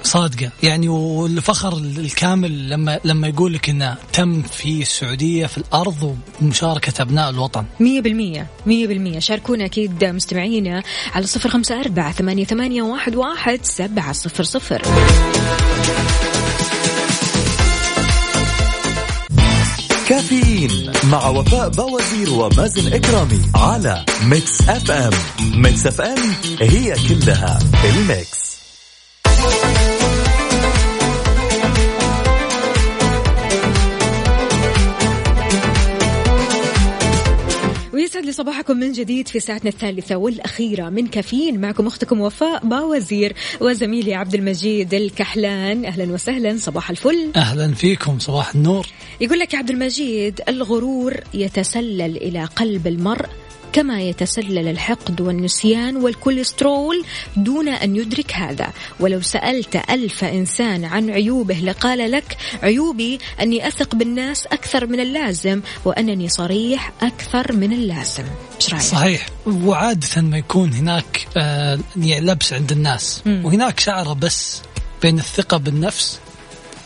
صادقة. 0.03 0.49
يعني 0.63 0.87
والفخر 0.87 1.77
الكامل 1.77 2.69
لما 2.69 2.99
لما 3.03 3.27
يقول 3.27 3.53
لك 3.53 3.69
انه 3.69 3.97
تم 4.13 4.41
في 4.41 4.81
السعودية 4.81 5.45
في 5.45 5.57
الأرض 5.57 6.15
ومشاركة 6.41 7.01
أبناء 7.01 7.29
الوطن. 7.29 7.65
مية 7.79 8.01
بالمية 8.01 8.47
مية 8.65 8.87
بالمية. 8.87 9.19
شاركونا 9.19 9.65
أكيد 9.65 10.05
مستمعينا 10.05 10.83
على 11.13 11.25
صفر 11.25 11.49
خمسة 11.49 11.79
أربعة 11.79 12.11
ثمانية, 12.11 12.45
ثمانية 12.45 12.81
واحد, 12.81 13.15
واحد 13.15 13.59
سبعة 13.63 14.13
صفر 14.13 14.43
صفر. 14.43 14.81
كافيين 20.09 20.91
مع 21.11 21.27
وفاء 21.27 21.69
باوزير 21.69 22.29
ومازن 22.29 22.93
إكرامي 22.93 23.41
على 23.55 24.05
Mix 24.23 24.69
FM. 24.69 24.91
Mix 24.91 25.11
FM 25.61 25.87
it's 25.87 26.01
all 26.01 26.17
in 26.61 26.95
the 27.09 27.59
mix. 27.85 28.48
ويسعد 38.19 38.27
لي 38.27 38.43
صباحكم 38.43 38.77
من 38.77 38.91
جديد 38.91 39.27
في 39.27 39.39
ساعتنا 39.39 39.69
الثالثة 39.69 40.15
والأخيرة. 40.15 40.89
من 40.89 41.07
كافيين 41.07 41.61
معكم 41.61 41.87
أختكم 41.87 42.21
وفاء 42.21 42.67
باوزير 42.67 43.33
وزميلي 43.61 44.13
عبد 44.13 44.35
المجيد 44.35 44.93
الكحلان. 44.93 45.85
أهلا 45.85 46.13
وسهلا 46.13 46.57
صباح 46.57 46.89
الفل. 46.89 47.31
أهلا 47.35 47.73
فيكم 47.73 48.19
صباح 48.19 48.55
النور. 48.55 48.87
يقول 49.21 49.39
لك 49.39 49.53
يا 49.53 49.59
عبد 49.59 49.69
المجيد 49.69 50.41
الغرور 50.49 51.13
يتسلل 51.33 52.17
إلى 52.17 52.45
قلب 52.45 52.87
المرء. 52.87 53.29
كما 53.73 54.01
يتسلل 54.01 54.67
الحقد 54.67 55.21
والنسيان 55.21 55.95
والكوليسترول 55.97 57.03
دون 57.37 57.67
أن 57.69 57.95
يدرك 57.95 58.33
هذا. 58.33 58.69
ولو 58.99 59.21
سألت 59.21 59.75
ألف 59.89 60.23
إنسان 60.23 60.85
عن 60.85 61.09
عيوبه 61.09 61.55
لقال 61.55 62.11
لك 62.11 62.37
عيوبي 62.63 63.19
أني 63.41 63.67
أثق 63.67 63.95
بالناس 63.95 64.45
أكثر 64.45 64.87
من 64.87 64.99
اللازم 64.99 65.61
وأنني 65.85 66.29
صريح 66.29 66.91
أكثر 67.01 67.53
من 67.53 67.73
اللازم؟ 67.73 68.23
صحيح. 68.59 69.25
وعادة 69.45 70.21
ما 70.21 70.37
يكون 70.37 70.73
هناك 70.73 71.27
آه 71.37 71.79
يعني 71.95 72.19
لبس 72.19 72.53
عند 72.53 72.71
الناس. 72.71 73.21
مم. 73.25 73.45
وهناك 73.45 73.79
شعرة 73.79 74.13
بس 74.13 74.61
بين 75.01 75.19
الثقة 75.19 75.57
بالنفس 75.57 76.19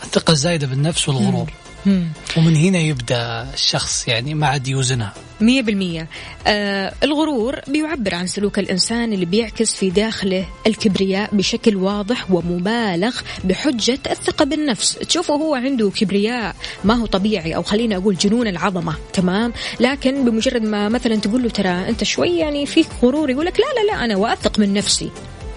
الثقة 0.03 0.31
الزايدة 0.31 0.67
بالنفس 0.67 1.09
والغرور. 1.09 1.51
مم. 1.86 2.07
ومن 2.38 2.55
هنا 2.55 2.79
يبدأ 2.79 3.49
الشخص 3.53 4.07
يعني 4.07 4.34
ما 4.34 4.47
عاد 4.47 4.67
يوزنها. 4.67 5.13
مية 5.43 5.61
بالمية. 5.61 6.07
آه 6.47 6.93
الغرور 7.03 7.59
بيعبر 7.67 8.15
عن 8.15 8.27
سلوك 8.27 8.59
الإنسان 8.59 9.13
اللي 9.13 9.25
بيعكس 9.25 9.75
في 9.75 9.89
داخله 9.89 10.45
الكبرياء 10.67 11.35
بشكل 11.35 11.75
واضح 11.75 12.31
ومبالغ 12.31 13.19
بحجة 13.43 13.99
الثقة 14.11 14.45
بالنفس. 14.45 14.93
تشوفه 14.95 15.33
هو 15.33 15.55
عنده 15.55 15.89
كبرياء 15.89 16.55
ما 16.83 16.93
هو 16.93 17.05
طبيعي 17.05 17.55
أو 17.55 17.63
خلينا 17.63 17.95
أقول 17.95 18.15
جنون 18.15 18.47
العظمة. 18.47 18.95
تمام؟ 19.13 19.53
لكن 19.79 20.25
بمجرد 20.25 20.63
ما 20.63 20.89
مثلا 20.89 21.15
تقول 21.15 21.43
له 21.43 21.49
ترى 21.49 21.69
أنت 21.69 22.03
شوي 22.03 22.37
يعني 22.37 22.65
فيك 22.65 22.87
غرور 23.03 23.29
يقول 23.29 23.45
لك 23.45 23.59
لا 23.59 23.81
لا 23.81 23.91
لا 23.91 24.05
أنا 24.05 24.15
وأثق 24.15 24.59
من 24.59 24.73
نفسي. 24.73 25.09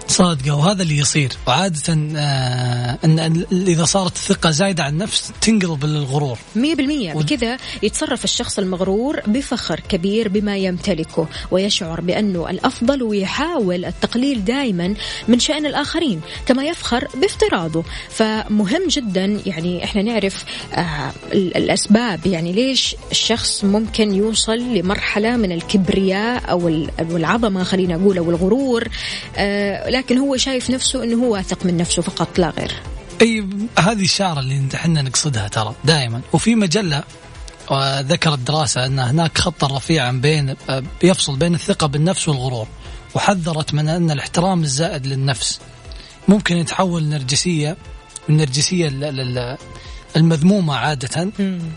صادقة 0.07 0.55
وهذا 0.55 0.83
اللي 0.83 0.97
يصير. 0.97 1.31
وعادة 1.47 1.93
آه 2.17 2.97
أن 3.05 3.45
إذا 3.51 3.85
صارت 3.85 4.15
الثقة 4.15 4.49
زايدة 4.49 4.83
عن 4.83 4.93
النفس 4.93 5.31
تنقلب 5.41 5.85
للغرور. 5.85 6.37
مية 6.55 6.75
بالمية. 6.75 7.13
ود- 7.13 7.25
بكذا 7.25 7.57
يتصرف 7.83 8.23
الشخص 8.23 8.59
المغرور 8.59 9.19
بفخر 9.27 9.79
كبير 9.89 10.27
بما 10.27 10.57
يمتلكه 10.57 11.27
ويشعر 11.51 12.01
بأنه 12.01 12.49
الأفضل 12.49 13.03
ويحاول 13.03 13.85
التقليل 13.85 14.45
دائما 14.45 14.93
من 15.27 15.39
شأن 15.39 15.65
الآخرين 15.65 16.21
كما 16.45 16.63
يفخر 16.63 17.07
بافتراضه. 17.21 17.83
فمهم 18.09 18.87
جدا 18.89 19.39
يعني 19.45 19.83
إحنا 19.83 20.01
نعرف 20.01 20.45
آه 20.73 21.11
ال- 21.33 21.57
الأسباب. 21.57 22.25
يعني 22.27 22.51
ليش 22.53 22.95
الشخص 23.11 23.63
ممكن 23.63 24.13
يوصل 24.15 24.57
لمرحلة 24.57 25.35
من 25.37 25.51
الكبرياء 25.51 26.51
أو 26.51 26.67
ال- 26.67 26.89
أو 26.99 27.17
العظمة 27.17 27.63
خلينا 27.63 27.95
أقول 27.95 28.17
أو 28.17 28.29
الغرور؟ 28.29 28.87
آه 29.37 29.89
لكن 29.97 30.17
هو 30.17 30.37
شايف 30.37 30.69
نفسه 30.69 31.03
أنه 31.03 31.23
هو 31.25 31.33
واثق 31.33 31.65
من 31.65 31.77
نفسه 31.77 32.01
فقط 32.01 32.39
لا 32.39 32.49
غير. 32.49 32.71
أي 33.21 33.47
هذه 33.79 34.01
الشعرة 34.01 34.39
اللي 34.39 34.67
إحنا 34.75 35.01
نقصدها 35.01 35.47
ترى 35.47 35.75
دائما. 35.83 36.21
وفي 36.33 36.55
مجلة 36.55 37.03
ذكرت 38.01 38.39
دراسة 38.39 38.85
أن 38.85 38.99
هناك 38.99 39.37
خطا 39.37 39.77
رفيعا 39.77 40.11
بين 40.11 40.55
يفصل 41.03 41.35
بين 41.35 41.53
الثقة 41.55 41.87
بالنفس 41.87 42.27
والغرور 42.27 42.67
وحذرت 43.15 43.73
من 43.73 43.89
أن 43.89 44.11
الاحترام 44.11 44.63
الزائد 44.63 45.05
للنفس. 45.07 45.59
ممكن 46.27 46.57
يتحول 46.57 47.03
نرجسيه 47.03 47.77
النرجسية 48.29 48.87
ال- 48.87 49.03
ال- 49.03 49.37
ال- 49.37 49.57
المذمومة 50.15 50.75
عادة 50.75 51.29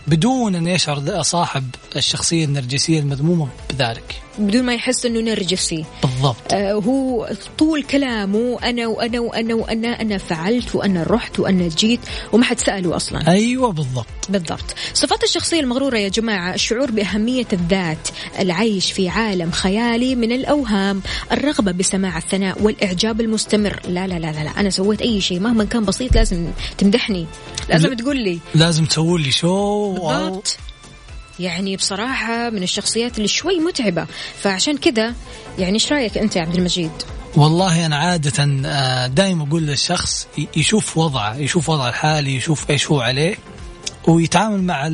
بدون 0.06 0.54
أن 0.54 0.66
يشعر 0.66 1.22
صاحب 1.22 1.70
الشخصية 1.96 2.44
النرجسية 2.44 3.00
المذمومة 3.00 3.48
بذلك. 3.70 4.22
بدون 4.38 4.62
ما 4.62 4.74
يحس 4.74 5.06
إنه 5.06 5.20
نرجسي 5.20 5.84
بالضبط. 6.02 6.36
آه، 6.52 6.72
هو 6.72 7.28
طول 7.58 7.82
كلامه 7.82 8.58
أنا 8.62 8.86
وأنا 8.86 9.20
وأنا 9.20 9.54
وأنا 9.54 10.00
أنا 10.00 10.18
فعلت 10.18 10.74
وأنا 10.74 11.02
رحت 11.02 11.40
وأنا 11.40 11.68
جيت 11.68 12.00
وما 12.32 12.44
حد 12.44 12.60
سأله 12.60 12.96
أصلا. 12.96 13.28
أيوه 13.28 13.72
بالضبط. 13.72 14.06
بالضبط. 14.28 14.74
صفات 14.94 15.22
الشخصية 15.24 15.60
المغرورة 15.60 15.98
يا 15.98 16.08
جماعة 16.08 16.54
الشعور 16.54 16.90
بأهمية 16.90 17.46
الذات 17.52 18.08
العيش 18.38 18.92
في 18.92 19.08
عالم 19.08 19.50
خيالي 19.50 20.14
من 20.14 20.32
الأوهام 20.32 21.02
الرغبة 21.32 21.72
بسماع 21.72 22.18
الثناء 22.18 22.62
والإعجاب 22.62 23.20
المستمر. 23.20 23.80
لا 23.88 24.06
لا 24.06 24.18
لا 24.18 24.32
لا, 24.32 24.44
لا. 24.44 24.60
أنا 24.60 24.70
سويت 24.70 25.02
أي 25.02 25.20
شيء 25.20 25.40
مهما 25.40 25.64
كان 25.64 25.84
بسيط 25.84 26.14
لازم 26.14 26.46
تمدحني 26.78 27.26
لازم 27.68 27.94
تقول 27.94 28.16
لي 28.16 28.38
لازم 28.54 28.84
تسوي 28.84 29.22
لي 29.22 29.30
شو؟ 29.30 29.92
بالضبط. 29.92 30.58
يعني 31.40 31.76
بصراحة 31.76 32.50
من 32.50 32.62
الشخصيات 32.62 33.16
اللي 33.16 33.28
شوي 33.28 33.58
متعبة. 33.58 34.06
فعشان 34.42 34.76
كذا 34.76 35.14
يعني 35.58 35.74
إيش 35.74 35.92
رأيك 35.92 36.18
أنت 36.18 36.36
يا 36.36 36.42
عبد 36.42 36.54
المجيد؟ 36.54 36.90
والله 37.36 37.86
أنا 37.86 37.96
عادة 37.96 38.44
دائما 39.06 39.44
أقول 39.48 39.62
للشخص 39.62 40.28
يشوف 40.56 40.98
وضعه 40.98 41.36
يشوف 41.36 41.68
وضعه 41.68 41.88
الحالي 41.88 42.36
يشوف 42.36 42.70
إيش 42.70 42.90
هو 42.90 43.00
عليه 43.00 43.36
ويتعامل 44.08 44.62
مع 44.62 44.88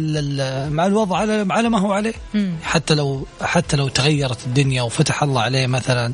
مع 0.70 0.86
الوضع 0.86 1.16
على 1.16 1.47
على 1.51 1.68
ما 1.68 1.78
هو 1.78 1.92
عليه. 1.92 2.14
حتى 2.62 2.94
لو 2.94 3.26
حتى 3.42 3.76
لو 3.76 3.88
تغيرت 3.88 4.47
الدنيا 4.47 4.82
وفتح 4.82 5.22
الله 5.22 5.40
عليه 5.40 5.66
مثلا 5.66 6.12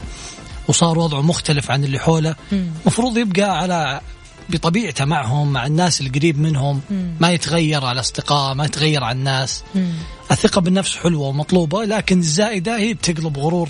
وصار 0.69 0.99
وضعه 0.99 1.21
مختلف 1.23 1.71
عن 1.71 1.85
اللي 1.85 1.99
حوله 1.99 2.35
المفروض 2.53 3.19
يبقى 3.19 3.59
على 3.59 4.01
بطبيعته 4.53 5.05
معهم 5.05 5.53
مع 5.53 5.67
الناس 5.67 6.01
القريب 6.01 6.39
منهم 6.39 6.81
ما 7.21 7.31
يتغير 7.31 7.85
على 7.85 8.01
أصدقاء 8.01 8.55
ما 8.55 8.65
يتغير 8.65 9.05
على 9.05 9.19
الناس. 9.19 9.65
الثقة 10.31 10.61
بالنفس 10.61 10.97
حلوة 10.97 11.29
ومطلوبة 11.29 11.85
لكن 11.85 12.19
الزائدة 12.19 12.79
هي 12.79 12.95
بتقلب 12.95 13.39
غرور 13.39 13.69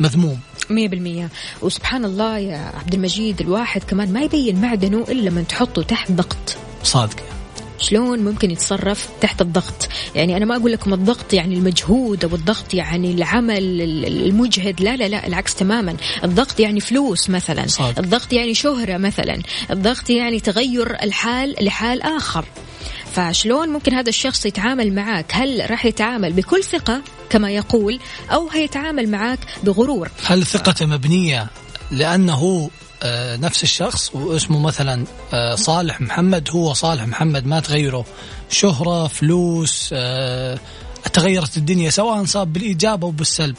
مذموم. 0.00 0.40
مية 0.70 0.88
بالمية. 0.88 1.28
وسبحان 1.62 2.04
الله 2.04 2.38
يا 2.38 2.58
عبد 2.58 2.94
المجيد 2.94 3.40
الواحد 3.40 3.84
كمان 3.84 4.12
ما 4.12 4.20
يبين 4.20 4.60
معدنه 4.60 5.04
إلا 5.08 5.30
من 5.30 5.46
تحطه 5.46 5.82
تحت 5.82 6.12
ضغط. 6.12 6.56
صادق. 6.82 7.16
شلون 7.82 8.18
ممكن 8.18 8.50
يتصرف 8.50 9.08
تحت 9.20 9.40
الضغط. 9.40 9.88
يعني 10.14 10.36
أنا 10.36 10.44
ما 10.44 10.56
أقول 10.56 10.72
لكم 10.72 10.94
الضغط 10.94 11.32
يعني 11.32 11.54
المجهود 11.54 12.24
أو 12.24 12.34
الضغط 12.34 12.74
يعني 12.74 13.12
العمل 13.12 13.58
ال- 13.82 14.26
المجهد 14.26 14.80
لا 14.80 14.96
لا 14.96 15.08
لا 15.08 15.26
العكس 15.26 15.54
تماما. 15.54 15.96
الضغط 16.24 16.60
يعني 16.60 16.80
فلوس 16.80 17.30
مثلا. 17.30 17.66
صادق. 17.66 17.98
الضغط 17.98 18.32
يعني 18.32 18.54
شهرة 18.54 18.96
مثلا. 18.96 19.42
الضغط 19.70 20.10
يعني 20.10 20.40
تغير 20.40 21.02
الحال 21.02 21.54
لحال 21.60 22.02
آخر. 22.02 22.44
فشلون 23.12 23.68
ممكن 23.68 23.94
هذا 23.94 24.08
الشخص 24.08 24.46
يتعامل 24.46 24.94
معك 24.94 25.26
هل 25.32 25.70
راح 25.70 25.86
يتعامل 25.86 26.32
بكل 26.32 26.64
ثقة 26.64 27.02
كما 27.30 27.50
يقول 27.50 27.98
أو 28.32 28.48
هيتعامل 28.48 29.08
معك 29.10 29.38
بغرور؟ 29.64 30.08
هل 30.26 30.46
ثقته 30.46 30.86
مبنية 30.86 31.46
لأنه 31.90 32.70
نفس 33.36 33.62
الشخص 33.62 34.14
واسمه 34.14 34.58
مثلا 34.60 35.04
آه، 35.32 35.54
صالح 35.54 36.00
محمد 36.00 36.50
هو 36.50 36.72
صالح 36.72 37.06
محمد 37.06 37.46
ما 37.46 37.60
تغيره. 37.60 38.04
شهرة 38.50 39.06
فلوس 39.06 39.90
آه، 39.92 40.58
تغيرت 41.12 41.56
الدنيا 41.56 41.90
سواء 41.90 42.24
صاب 42.24 42.52
بالإيجاب 42.52 43.04
أو 43.04 43.10
بالسلب. 43.10 43.56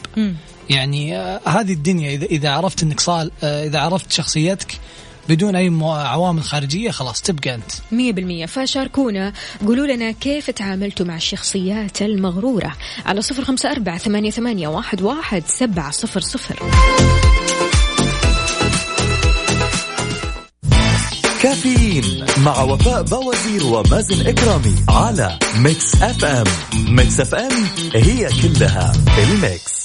يعني 0.70 1.16
آه، 1.18 1.40
هذه 1.46 1.72
الدنيا 1.72 2.10
إذا 2.10 2.24
إذا 2.26 2.50
عرفت 2.50 2.82
أنك 2.82 3.00
صال 3.00 3.30
آه، 3.42 3.64
إذا 3.66 3.78
عرفت 3.78 4.12
شخصيتك 4.12 4.78
بدون 5.28 5.56
أي 5.56 5.70
مو- 5.70 5.92
عوامل 5.92 6.42
خارجية 6.42 6.90
خلاص 6.90 7.22
تبقى 7.22 7.54
أنت. 7.54 7.72
مية 7.92 8.12
بالمية. 8.12 8.46
فشاركونا. 8.46 9.32
قولوا 9.66 9.86
لنا 9.86 10.10
كيف 10.12 10.50
تعاملتوا 10.50 11.06
مع 11.06 11.16
الشخصيات 11.16 12.02
المغرورة؟ 12.02 12.72
على 13.06 13.22
صفر 13.22 13.44
خمسة 13.44 13.70
أربعة 13.70 13.98
ثمانية, 13.98 14.30
ثمانية 14.30 14.68
واحد, 14.68 15.02
واحد 15.02 15.42
سبعة 15.46 15.90
صفر 15.90 16.20
صفر. 16.20 16.62
كافيين 21.44 22.26
مع 22.38 22.62
وفاء 22.62 23.02
باوزير 23.02 23.66
ومازن 23.66 24.26
إكرامي 24.26 24.74
على 24.88 25.38
Mix 25.58 25.94
FM. 25.94 26.24
Mix 26.24 26.44
FM 26.88 27.20
it's 27.20 27.34
all 27.34 27.64
in 27.94 28.28
the 28.42 28.92
mix. 29.18 29.84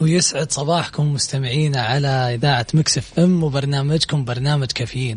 ويسعد 0.00 0.52
صباحكم 0.52 1.12
مستمعينا 1.12 1.80
على 1.80 2.08
إذاعة 2.08 2.66
Mix 2.74 3.18
FM 3.18 3.44
وبرنامجكم 3.44 4.24
برنامج 4.24 4.66
كافيين. 4.66 5.16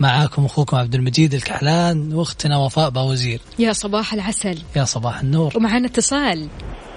معاكم 0.00 0.44
أخوكم 0.44 0.76
عبد 0.76 0.94
المجيد 0.94 1.34
الكحلان 1.34 2.12
وأختنا 2.14 2.58
وفاء 2.58 2.90
باوزير. 2.90 3.40
يا 3.58 3.72
صباح 3.72 4.12
العسل. 4.12 4.58
يا 4.76 4.84
صباح 4.84 5.20
النور. 5.20 5.52
ومعنا 5.56 5.86
اتصال. 5.86 6.48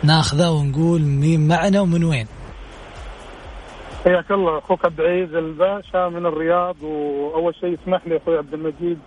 ناخذه 0.04 0.50
ونقول 0.50 1.02
مين 1.02 1.48
معنا 1.48 1.82
ومن 1.82 2.04
وين؟ 2.04 2.28
حياك 4.06 4.32
الله 4.32 4.58
أخوك 4.58 4.86
عبد 4.86 5.00
العزيز 5.00 5.36
الباشا 5.36 6.10
من 6.10 6.26
الرياض 6.26 6.84
وأول 6.84 7.56
شيء 7.56 7.78
اسمح 7.84 8.08
لي 8.08 8.18
أخوي 8.18 8.38
عبد 8.38 8.54
المجيد 8.54 9.00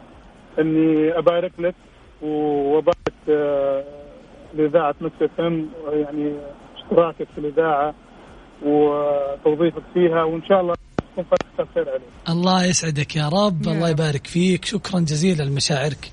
إني 0.58 1.18
أبارك 1.18 1.52
لك 1.58 1.74
وأبارك 2.22 3.14
آه، 3.28 3.84
لإذاعة 4.54 4.94
Mix 5.00 5.22
FM 5.22 5.68
يعني 5.92 6.32
اشتراكك 6.76 7.28
في 7.34 7.38
الإذاعة 7.38 7.94
وتوظيفك 8.62 9.82
فيها 9.94 10.22
وإن 10.24 10.42
شاء 10.48 10.60
الله 10.60 10.74
تكون 11.16 11.28
عليك 11.76 12.00
الله 12.28 12.64
يسعدك 12.64 13.16
يا 13.16 13.28
رب 13.28 13.66
يا 13.66 13.72
الله. 13.72 13.88
يبارك 13.88 14.26
فيك. 14.26 14.64
شكرا 14.64 15.00
جزيلا 15.00 15.42
لمشاعرك. 15.42 16.10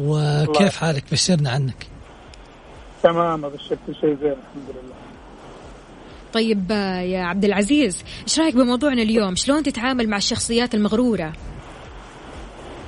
وكيف 0.00 0.58
الله. 0.58 0.70
حالك؟ 0.70 1.04
بشرنا 1.12 1.50
عنك. 1.50 1.86
تمام 3.02 3.44
أبشرك 3.44 3.78
كل 3.86 3.94
شيء 3.94 4.16
زين 4.22 4.32
الحمد 4.32 4.68
لله. 4.68 4.94
طيب 6.32 6.70
يا 7.10 7.22
عبد 7.22 7.44
العزيز 7.44 8.04
إيش 8.22 8.40
رأيك 8.40 8.54
بموضوعنا 8.54 9.02
اليوم؟ 9.02 9.34
شلون 9.34 9.62
تتعامل 9.62 10.08
مع 10.08 10.16
الشخصيات 10.16 10.74
المغرورة؟ 10.74 11.32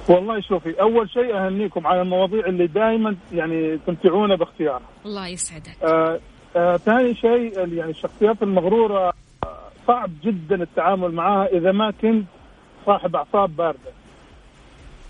والله 0.08 0.40
شوفي 0.40 0.80
أول 0.80 1.10
شيء 1.10 1.36
أهنيكم 1.36 1.86
على 1.86 2.02
المواضيع 2.02 2.46
اللي 2.46 2.66
دائما 2.66 3.16
يعني 3.32 3.78
تمتعونا 3.86 4.36
باختيارها. 4.36 4.88
الله 5.06 5.28
يسعدك. 5.28 5.76
آه 5.82 6.20
آه 6.56 6.76
ثاني 6.76 7.14
شيء 7.14 7.58
يعني 7.58 7.90
الشخصيات 7.90 8.42
المغرورة 8.42 9.08
آه، 9.08 9.12
صعب 9.88 10.10
جدا 10.24 10.62
التعامل 10.62 11.12
معها 11.12 11.46
إذا 11.46 11.72
ما 11.72 11.90
كنت 11.90 12.26
صاحب 12.86 13.16
أعصاب 13.16 13.56
باردة. 13.56 13.92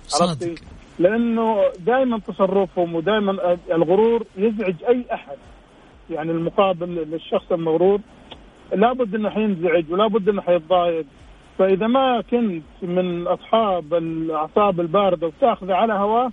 صادق؟ 0.07 0.55
لأنه 0.99 1.57
دائما 1.79 2.19
تصرفهم 2.19 2.95
ودائما 2.95 3.59
الغرور 3.71 4.27
يزعج 4.37 4.75
أي 4.89 5.05
أحد. 5.13 5.37
يعني 6.11 6.31
المقابل 6.31 6.89
للشخص 6.89 7.53
المغرور 7.53 8.01
لابد 8.77 9.15
إنه 9.15 9.31
حينزعج 9.31 9.93
ولابد 9.93 10.29
إنه 10.29 10.43
حيتضايق. 10.43 11.07
فإذا 11.59 11.87
ما 11.87 12.21
كنت 12.31 12.63
من 12.83 13.27
أصحاب 13.27 13.95
الأعصاب 13.95 14.81
الباردة 14.81 15.27
وتاخذه 15.27 15.75
على 15.75 15.93
هواه 15.93 16.33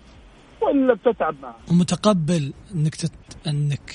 وإلا 0.62 0.94
بتتعب 0.94 1.36
معه. 1.44 1.56
ومتقبل 1.72 2.54
إنك 2.76 2.96
تت... 2.96 3.12
انك 3.48 3.90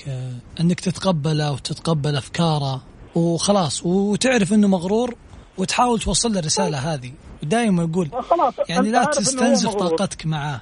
إنك 0.60 0.80
تتقبله 0.80 1.52
وتتقبل 1.52 2.16
أفكاره. 2.16 2.82
وخلاص 3.14 3.86
وتعرف 3.86 4.52
إنه 4.52 4.68
مغرور 4.68 5.14
وتحاول 5.58 6.00
توصل 6.00 6.32
له 6.32 6.38
الرسالة 6.38 6.78
هذه. 6.94 7.12
ودائما 7.42 7.82
يقول 7.82 8.10
خلاص 8.30 8.54
يعني 8.68 8.90
لا 8.90 9.04
تستنزف. 9.04 9.74
طاقتك 9.74 10.26
معاه. 10.26 10.60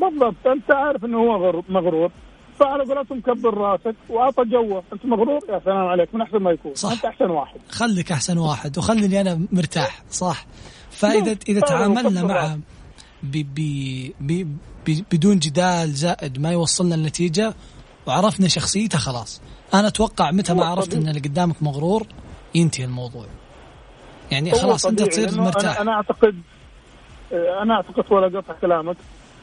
بالضبط 0.00 0.46
أنت 0.46 0.70
عارف 0.70 1.04
إنه 1.04 1.18
هو 1.18 1.46
غر- 1.46 1.64
مغرور. 1.68 2.10
فعلى 2.60 2.84
قولتهم 2.84 3.20
كبر 3.20 3.54
راسك 3.54 3.96
وأعطى 4.08 4.44
جوه. 4.44 4.82
أنت 4.92 5.06
مغرور؟ 5.06 5.40
يا 5.48 5.60
سلام 5.64 5.76
عليك 5.86 6.14
من 6.14 6.20
أحسن 6.22 6.36
ما 6.38 6.50
يكون. 6.50 6.74
صح. 6.74 6.90
أنت 6.92 7.04
أحسن 7.04 7.30
واحد. 7.30 7.60
خليك 7.68 8.12
أحسن 8.12 8.38
واحد 8.38 8.78
وخليني 8.78 9.20
أنا 9.20 9.40
مرتاح 9.52 10.02
صح؟ 10.10 10.46
فإذا 10.90 11.36
إذا 11.48 11.60
فعلا 11.60 11.94
تعاملنا 11.94 12.22
معه 12.22 12.58
ب 13.22 13.36
ب 13.54 13.60
ب 14.20 14.56
ب 14.86 15.02
بدون 15.12 15.38
جدال 15.38 15.88
زائد 15.92 16.38
ما 16.40 16.50
يوصلنا 16.52 16.94
لنتيجه 16.94 17.54
وعرفنا 18.06 18.48
شخصيته 18.48 18.98
خلاص. 18.98 19.40
أنا 19.74 19.88
أتوقع 19.88 20.30
متى 20.30 20.54
ما 20.54 20.64
عرفت 20.64 20.94
إن. 20.94 21.08
اللي 21.08 21.20
قدامك 21.20 21.62
مغرور 21.62 22.06
ينتهي 22.54 22.84
الموضوع. 22.84 23.26
يعني 24.30 24.50
خلاص 24.50 24.86
أنت 24.86 25.02
تصير 25.02 25.40
مرتاح 25.40 25.80
أنا, 25.80 25.82
أنا 25.82 25.92
أعتقد 25.92 26.34
أنا 27.62 27.74
أعتقد 27.74 28.12
ولا 28.12 28.38
قطع 28.38 28.54
كلامك 28.60 28.96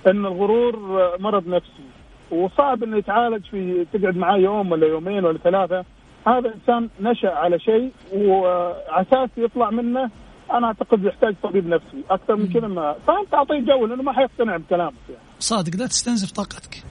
إن 0.08 0.26
الغرور 0.26 0.76
مرض 1.20 1.48
نفسي. 1.48 1.84
وصعب 2.32 2.84
إنه 2.84 2.98
يتعالج 2.98 3.46
في 3.46 3.86
تقعد 3.94 4.16
معاه 4.16 4.38
يوم 4.38 4.72
ولا 4.72 4.88
يومين 4.88 5.26
ولا 5.26 5.38
ثلاثة. 5.38 5.86
هذا 6.28 6.54
إنسان 6.56 6.90
نشأ 7.02 7.30
على 7.30 7.60
شيء 7.60 7.92
وعساس 8.14 9.30
يطلع 9.38 9.70
منه 9.70 10.10
أنا 10.52 10.68
أعتقد 10.68 11.04
يحتاج 11.04 11.36
طبيب 11.44 11.68
نفسي 11.68 12.04
أكثر 12.10 12.36
من 12.36 12.54
كذا 12.54 12.68
ما. 12.68 12.96
فأنت 13.08 13.34
أعطيه 13.34 13.60
جو 13.60 13.86
لأنه 13.86 14.04
ما 14.04 14.14
حيقتنع 14.14 14.58
بكلامك 14.58 14.94
يعني. 15.10 15.22
صادق 15.40 15.76
لا 15.76 15.88
تستنزف 15.88 16.32
طاقتك. 16.32 16.84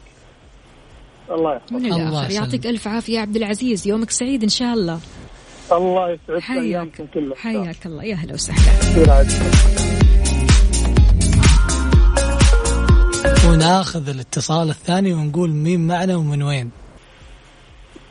الله 1.31 1.55
يحفظك. 1.57 1.73
من 1.73 1.93
الله 1.93 2.25
يسلمك. 2.25 2.31
يعطيك 2.31 2.67
ألف 2.67 2.89
عافية 2.89 3.15
يا 3.15 3.21
عبد 3.21 3.37
العزيز. 3.37 3.89
يومك 3.89 4.11
سعيد 4.11 4.43
إن 4.43 4.49
شاء 4.49 4.75
الله. 4.75 5.01
الله 5.73 6.11
يسعدك 6.11 6.43
حياك. 6.43 7.09
حياك 7.37 7.87
الله. 7.87 8.05
يا 8.05 8.15
هلا 8.15 8.35
وسهلا. 8.35 9.27
وناخذ 13.49 14.09
الاتصال 14.09 14.71
الثاني 14.71 15.13
ونقول 15.13 15.51
مين 15.51 15.87
معنا 15.87 16.17
ومن 16.17 16.43
وين؟ 16.43 16.71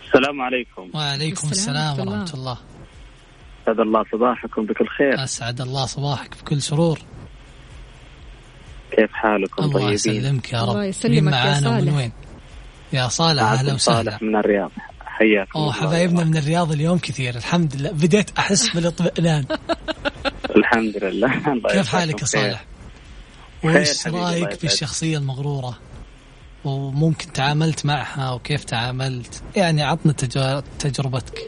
السلام 0.07 0.41
عليكم. 0.41 0.91
وعليكم 0.93 1.49
السلام 1.49 1.91
السلام 1.91 2.07
ورحمة 2.07 2.33
الله. 2.33 2.57
أسعد 3.63 3.79
الله 3.79 4.03
صباحكم 4.11 4.65
بكل 4.65 4.87
خير. 4.87 5.23
أسعد 5.23 5.61
الله 5.61 5.85
صباحك 5.85 6.37
بكل 6.41 6.61
سرور. 6.61 6.99
كيف 8.91 9.11
حالكم؟ 9.11 9.63
الله 9.63 9.73
طيبين؟ 9.73 9.93
يسلمك 9.93 10.53
يا 10.53 10.61
رب. 10.61 10.69
الله 10.69 10.79
مين 10.79 10.89
يسلمك 10.89 11.15
يا 11.15 11.21
معانا 11.21 11.69
ومن. 11.69 11.93
وين؟ 11.93 12.11
يا 12.93 13.07
صالح 13.07 13.43
معكم 13.43 13.61
وسهلا 13.61 13.77
صالح 13.77 14.21
من 14.21 14.35
الرياض 14.35 14.71
حياكم 15.05 15.51
أوه 15.59 15.63
الله. 15.63 15.87
حبايبنا 15.87 16.23
من 16.23 16.37
الرياض 16.37 16.71
اليوم 16.71 16.97
كثير 16.97 17.35
الحمد 17.35 17.75
لله 17.75 17.91
بديت 17.91 18.29
أحس 18.39 18.69
بالإطمئنان 18.75 19.45
الحمد 20.55 20.97
لله 21.03 21.33
الله 21.53 21.69
كيف 21.69 21.87
حالك 21.87 22.21
يا. 22.21 22.25
صالح؟ 22.25 22.65
الله 23.63 23.73
رأيك 24.31 24.47
يسعدك. 24.47 24.61
بالشخصية 24.61 25.17
المغرورة؟ 25.17 25.77
وممكن 26.65 27.33
تعاملت 27.33 27.85
معها 27.85 28.31
وكيف 28.31 28.63
تعاملت؟ 28.63 29.43
يعني 29.55 29.83
عطنا 29.83 30.13
تج- 30.13 30.63
تجربتك. 30.79 31.39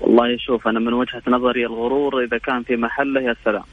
والله 0.00 0.36
شوف 0.38 0.68
أنا 0.68 0.80
من 0.80 0.92
وجهة 0.92 1.22
نظري 1.28 1.66
الغرور 1.66 2.24
إذا 2.24 2.38
كان 2.38 2.62
في 2.62 2.76
محله 2.76 3.20
يا 3.20 3.34
سلام 3.44 3.64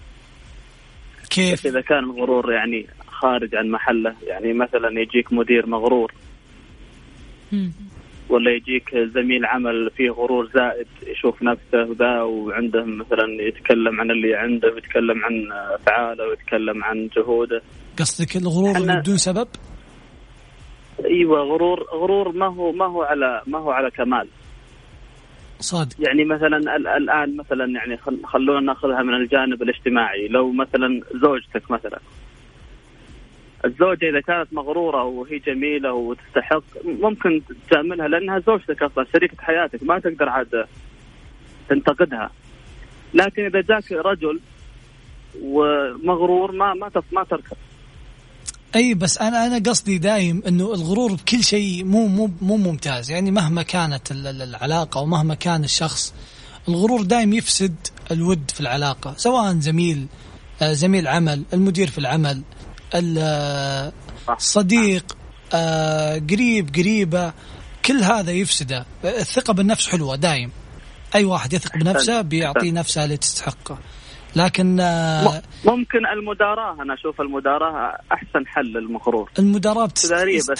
كيف؟ 1.29 1.65
إذا 1.67 1.81
كان 1.81 1.99
الغرور 2.03 2.53
يعني 2.53 2.87
خارج 3.21 3.55
عن 3.55 3.69
محله. 3.69 4.15
يعني 4.27 4.53
مثلا 4.53 4.99
يجيك 5.01 5.33
مدير 5.33 5.65
مغرور. 5.65 6.11
ولا 8.29 8.51
يجيك 8.51 8.95
زميل 9.15 9.45
عمل 9.45 9.89
فيه 9.97 10.09
غرور 10.09 10.49
زائد 10.55 10.87
يشوف 11.07 11.43
نفسه 11.43 11.83
وذا 11.89 12.21
وعنده 12.21 12.83
مثلا 12.85 13.25
يتكلم 13.47 13.99
عن 14.01 14.11
اللي 14.11 14.35
عنده 14.35 14.67
ويتكلم 14.73 15.17
عن 15.25 15.51
أفعاله 15.75 16.27
ويتكلم 16.27 16.83
عن 16.83 17.09
جهوده. 17.17 17.61
قصدك 17.99 18.35
الغرور 18.35 18.75
اللي 18.77 18.93
أنا- 18.93 18.99
بدون 19.01 19.17
سبب؟ 19.17 19.47
إيوه 21.05 21.39
غرور 21.39 21.83
غرور 21.93 22.31
ما 22.31 22.45
هو 22.47 22.71
ما 22.71 22.85
هو 22.85 23.03
على 23.03 23.41
ما 23.47 23.59
هو 23.59 23.71
على 23.71 23.91
كمال. 23.91 24.27
صادق. 25.59 25.95
يعني 25.99 26.25
مثلا 26.25 26.57
ال- 26.75 26.87
الآن 26.87 27.37
مثلا 27.37 27.65
يعني 27.65 27.97
خل- 27.97 28.21
خلونا 28.25 28.59
نأخذها 28.59 29.03
من 29.03 29.13
الجانب 29.13 29.61
الاجتماعي. 29.63 30.27
لو 30.27 30.51
مثلا 30.51 31.01
زوجتك 31.21 31.71
مثلا 31.71 31.99
الزوجة 33.65 34.09
إذا 34.09 34.21
كانت 34.21 34.53
مغرورة 34.53 35.03
وهي 35.03 35.39
جميلة 35.39 35.93
وتستحق 35.93 36.63
ممكن 36.85 37.41
تجاملها 37.69 38.07
لأنها 38.07 38.39
زوجتك 38.39 38.83
أصلا 38.83 39.05
شريكة 39.13 39.37
حياتك 39.39 39.83
ما 39.83 39.99
تقدر 39.99 40.29
عاد 40.29 40.65
تنتقدها. 41.69 42.29
لكن 43.13 43.45
إذا 43.45 43.61
جاك 43.61 43.91
رجل 43.91 44.39
ومغرور 45.43 46.51
ما 46.51 46.73
ما 46.73 46.91
ما 47.11 47.23
تركب. 47.23 47.57
أي 48.75 48.93
بس 48.93 49.17
أنا 49.21 49.45
أنا 49.47 49.69
قصدي 49.69 49.97
دايم 49.97 50.43
إنه 50.47 50.73
الغرور 50.73 51.13
بكل 51.13 51.43
شيء 51.43 51.85
مو 51.85 52.07
مو 52.07 52.31
مو 52.41 52.57
ممتاز. 52.57 53.11
يعني 53.11 53.31
مهما 53.31 53.61
كانت 53.63 54.11
ال- 54.11 54.27
ال- 54.27 54.41
العلاقة 54.41 55.01
ومهما 55.01 55.35
كان 55.35 55.63
الشخص 55.63 56.13
الغرور 56.69 57.01
دايم 57.01 57.33
يفسد 57.33 57.75
الود 58.11 58.51
في 58.51 58.59
العلاقة 58.61 59.13
سواء 59.17 59.53
زميل 59.53 60.07
آه، 60.61 60.73
زميل 60.73 61.07
عمل 61.07 61.43
المدير 61.53 61.87
في 61.87 61.97
العمل. 61.97 62.41
ال- 62.95 63.91
آه، 65.53 66.21
قريب 66.31 66.75
قريبة 66.75 67.33
كل 67.85 68.03
هذا 68.03 68.31
يفسده. 68.31 68.85
الثقة 69.03 69.53
بالنفس 69.53 69.87
حلوة 69.89 70.15
دايم. 70.15 70.51
أي 71.15 71.25
واحد 71.25 71.53
يثق 71.53 71.77
بنفسه 71.77 72.21
بيعطي 72.21 72.71
نفسه 72.71 73.03
اللي 73.03 73.17
تستحقه. 73.17 73.77
لكن 74.35 74.79
آه، 74.79 75.41
ممكن 75.65 76.05
المداراة 76.13 76.73
أنا 76.81 76.93
أشوف 76.93 77.21
المداراة 77.21 77.97
أحسن 78.11 78.47
حل 78.47 78.65
للمغرور. 78.65 79.31
المداراة 79.39 79.85
بتست... 79.85 80.13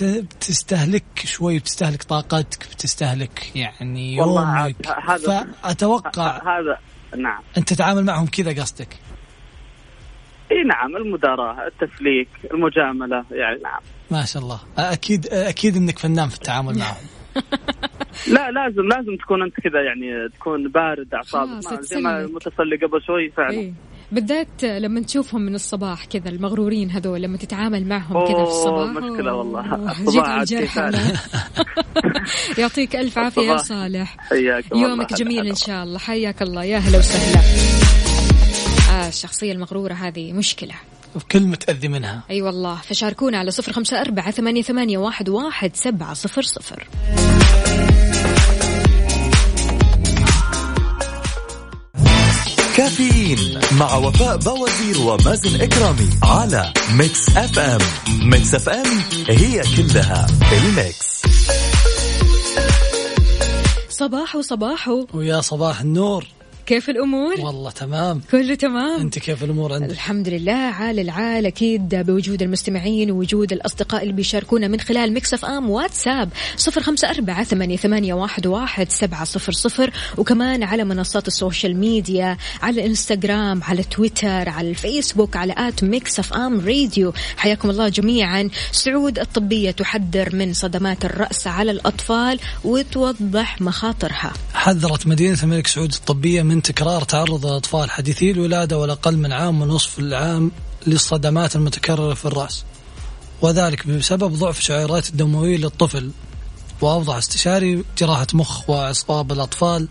بتستهلك 0.03 1.03
شوي 1.25 1.59
بتستهلك 1.59 2.03
طاقتك 2.03 2.67
بتستهلك 2.71 3.51
يعني 3.55 4.21
والله 4.21 4.59
يومك. 4.63 4.87
ه- 4.87 5.13
هذا 5.13 5.47
فأتوقع 5.63 6.37
هذا 6.37 6.79
نعم. 7.17 7.41
أنت 7.57 7.73
تتعامل 7.73 8.05
معهم 8.05 8.27
كذا 8.27 8.61
قصدك. 8.61 8.97
إي 10.51 10.63
نعم 10.63 10.95
المداراة 10.97 11.67
التسليك 11.67 12.27
المجاملة 12.53 13.25
يعني 13.31 13.59
نعم 13.63 13.79
ما 14.11 14.25
شاء 14.25 14.43
الله 14.43 14.59
أكيد 14.77 15.27
أكيد 15.27 15.75
أنك 15.75 15.99
فنان 15.99 16.29
في 16.29 16.35
التعامل 16.35 16.77
معهم 16.77 16.95
لا 18.35 18.51
لازم 18.51 18.81
لازم 18.81 19.15
تكون 19.23 19.41
أنت 19.43 19.53
كذا 19.59 19.81
يعني 19.81 20.29
تكون 20.29 20.67
بارد 20.67 21.07
ما- 21.33 21.81
زي 21.81 22.01
ما. 22.01 22.21
المتصل 22.21 22.77
قبل 22.83 23.01
شوي 23.07 23.29
فعلا 23.29 23.49
إيه. 23.57 23.73
بالذات 24.11 24.63
لما 24.63 25.01
تشوفهم 25.01 25.41
من 25.41 25.55
الصباح 25.55 26.05
كذا 26.05 26.29
المغرورين 26.29 26.89
هذول 26.91 27.21
لما 27.21 27.37
تتعامل 27.37 27.87
معهم 27.87 28.25
كذا 28.27 28.33
في 28.35 28.41
أوه، 28.41 28.47
الصباح 28.47 28.89
مشكلة 29.03 29.33
والله. 29.33 29.75
الصباح. 29.91 30.43
يعطيك 32.59 32.95
ألف 32.95 33.17
عافية 33.17 33.41
يا. 33.41 33.57
صالح. 33.57 34.17
يومك 34.75 35.13
جميل. 35.13 35.47
إن 35.47 35.55
شاء 35.55 35.83
الله 35.83 35.99
حياك 35.99 36.41
الله 36.41 36.63
يا 36.63 36.77
هلا 36.77 36.97
وسهلا 36.97 38.08
الشخصية 39.07 39.51
المغرورة 39.51 39.93
هذه 39.93 40.33
مشكلة. 40.33 40.73
كلمة 41.31 41.55
تأذي 41.55 41.87
منها. 41.87 42.23
أي 42.29 42.35
أيوة 42.35 42.47
والله. 42.47 42.75
فشاركونا 42.75 43.37
على 43.37 43.51
صفر 43.51 43.71
خمسة 43.73 44.01
أربعة 44.01 44.31
ثمانية, 44.31 44.61
ثمانية 44.61 44.97
واحد, 44.97 45.29
واحد 45.29 45.75
سبعة 45.75 46.13
صفر 46.13 46.41
صفر. 46.41 46.87
كافيين 52.77 53.59
مع 53.79 53.95
وفاء 53.95 54.37
باوزير 54.37 55.01
ومازن 55.01 55.61
إكرامي 55.61 56.09
على 56.23 56.73
Mix 56.97 57.37
FM. 57.37 57.81
Mix 58.29 58.55
FM 58.55 58.99
it's 59.27 60.27
all 60.51 60.69
in 60.69 60.80
the 60.80 60.98
mix. 60.98 61.21
صباح 63.89 64.35
وصباحو 64.35 65.07
ويا 65.13 65.41
صباح 65.41 65.81
النور. 65.81 66.25
كيف 66.69 66.89
الأمور؟ 66.89 67.41
والله 67.41 67.71
تمام. 67.71 68.21
كله 68.31 68.55
تمام. 68.55 69.01
أنت 69.01 69.19
كيف 69.19 69.43
الأمور 69.43 69.73
عندك؟ 69.73 69.91
الحمد 69.91 70.29
لله 70.29 70.51
عال 70.51 70.99
العال. 70.99 71.45
أكيد 71.45 71.95
بوجود 71.95 72.41
المستمعين 72.41 73.11
ووجود 73.11 73.53
الأصدقاء 73.53 74.01
اللي 74.01 74.13
بيشاركونا 74.13 74.67
من 74.67 74.79
خلال 74.79 75.13
Mix 75.13 75.45
FM 75.45 75.69
واتساب 75.69 76.29
صفر 76.57 76.81
خمسة 76.81 77.09
أربعة 77.09 77.43
ثمانية, 77.43 77.77
ثمانية 77.77 78.13
واحد, 78.13 78.47
واحد 78.47 78.89
سبعة 78.89 79.23
صفر 79.23 79.51
صفر. 79.51 79.91
وكمان 80.17 80.63
على 80.63 80.83
منصات 80.83 81.27
ال 81.27 81.34
social 81.34 81.77
media 81.77 82.37
على 82.61 82.81
الانستغرام 82.81 83.63
على 83.63 83.83
تويتر 83.83 84.49
على 84.49 84.69
الفيسبوك 84.69 85.35
على 85.35 85.55
at 85.57 85.83
Mix 85.83 86.33
FM 86.33 86.59
Radio. 86.59 87.13
حياكم 87.37 87.69
الله 87.69 87.89
جميعا. 87.89 88.49
سعود 88.71 89.19
الطبية 89.19 89.71
تحذر 89.71 90.35
من 90.35 90.53
صدمات 90.53 91.05
الرأس 91.05 91.47
على 91.47 91.71
الأطفال 91.71 92.39
وتوضح 92.63 93.61
مخاطرها. 93.61 94.33
حذرت 94.53 95.07
مدينة 95.07 95.37
الملك 95.43 95.67
سعود 95.67 95.93
الطبية 95.93 96.41
من 96.41 96.58
تكرار 96.61 97.03
تعرض 97.03 97.45
الأطفال 97.45 97.91
حديثي 97.91 98.31
الولادة 98.31 98.77
والأقل 98.77 99.17
من 99.17 99.31
عام 99.31 99.61
ونصف 99.61 99.99
العام 99.99 100.51
للصدمات 100.87 101.55
المتكررة 101.55 102.13
في 102.13 102.25
الرأس. 102.25 102.63
وذلك 103.41 103.87
بسبب 103.87 104.33
ضعف 104.33 104.59
شعيرات 104.59 105.09
الدموية 105.09 105.57
للطفل. 105.57 106.11
وأوضح 106.81 107.15
استشاري 107.15 107.83
جراحة 107.97 108.27
مخ 108.33 108.69
وأعصاب 108.69 109.31
الأطفال 109.31 109.87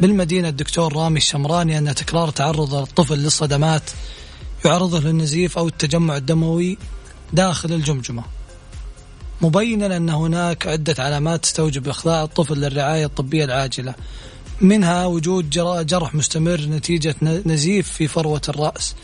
بالمدينة 0.00 0.48
الدكتور 0.48 0.96
رامي 0.96 1.18
الشمراني 1.18 1.78
أن 1.78 1.94
تكرار 1.94 2.30
تعرض 2.30 2.74
الطفل 2.74 3.18
للصدمات 3.18 3.82
يعرضه 4.64 5.00
للنزيف 5.00 5.58
أو 5.58 5.68
التجمع 5.68 6.16
الدموي 6.16 6.78
داخل 7.32 7.72
الجمجمة. 7.72 8.22
مبينا 9.40 9.96
أن 9.96 10.10
هناك 10.10 10.66
عدة 10.66 10.94
علامات 10.98 11.42
تستوجب 11.42 11.88
إخضاع 11.88 12.22
الطفل 12.22 12.54
للرعاية 12.54 13.06
الطبية 13.06 13.44
العاجلة. 13.44 13.94
منها 14.60 15.06
وجود 15.06 15.50
جرح 15.86 16.14
مستمر 16.14 16.60
نتيجة 16.60 17.14
نزيف 17.22 17.92
في 17.92 18.08
فروة 18.08 18.42
الرأس 18.48 18.94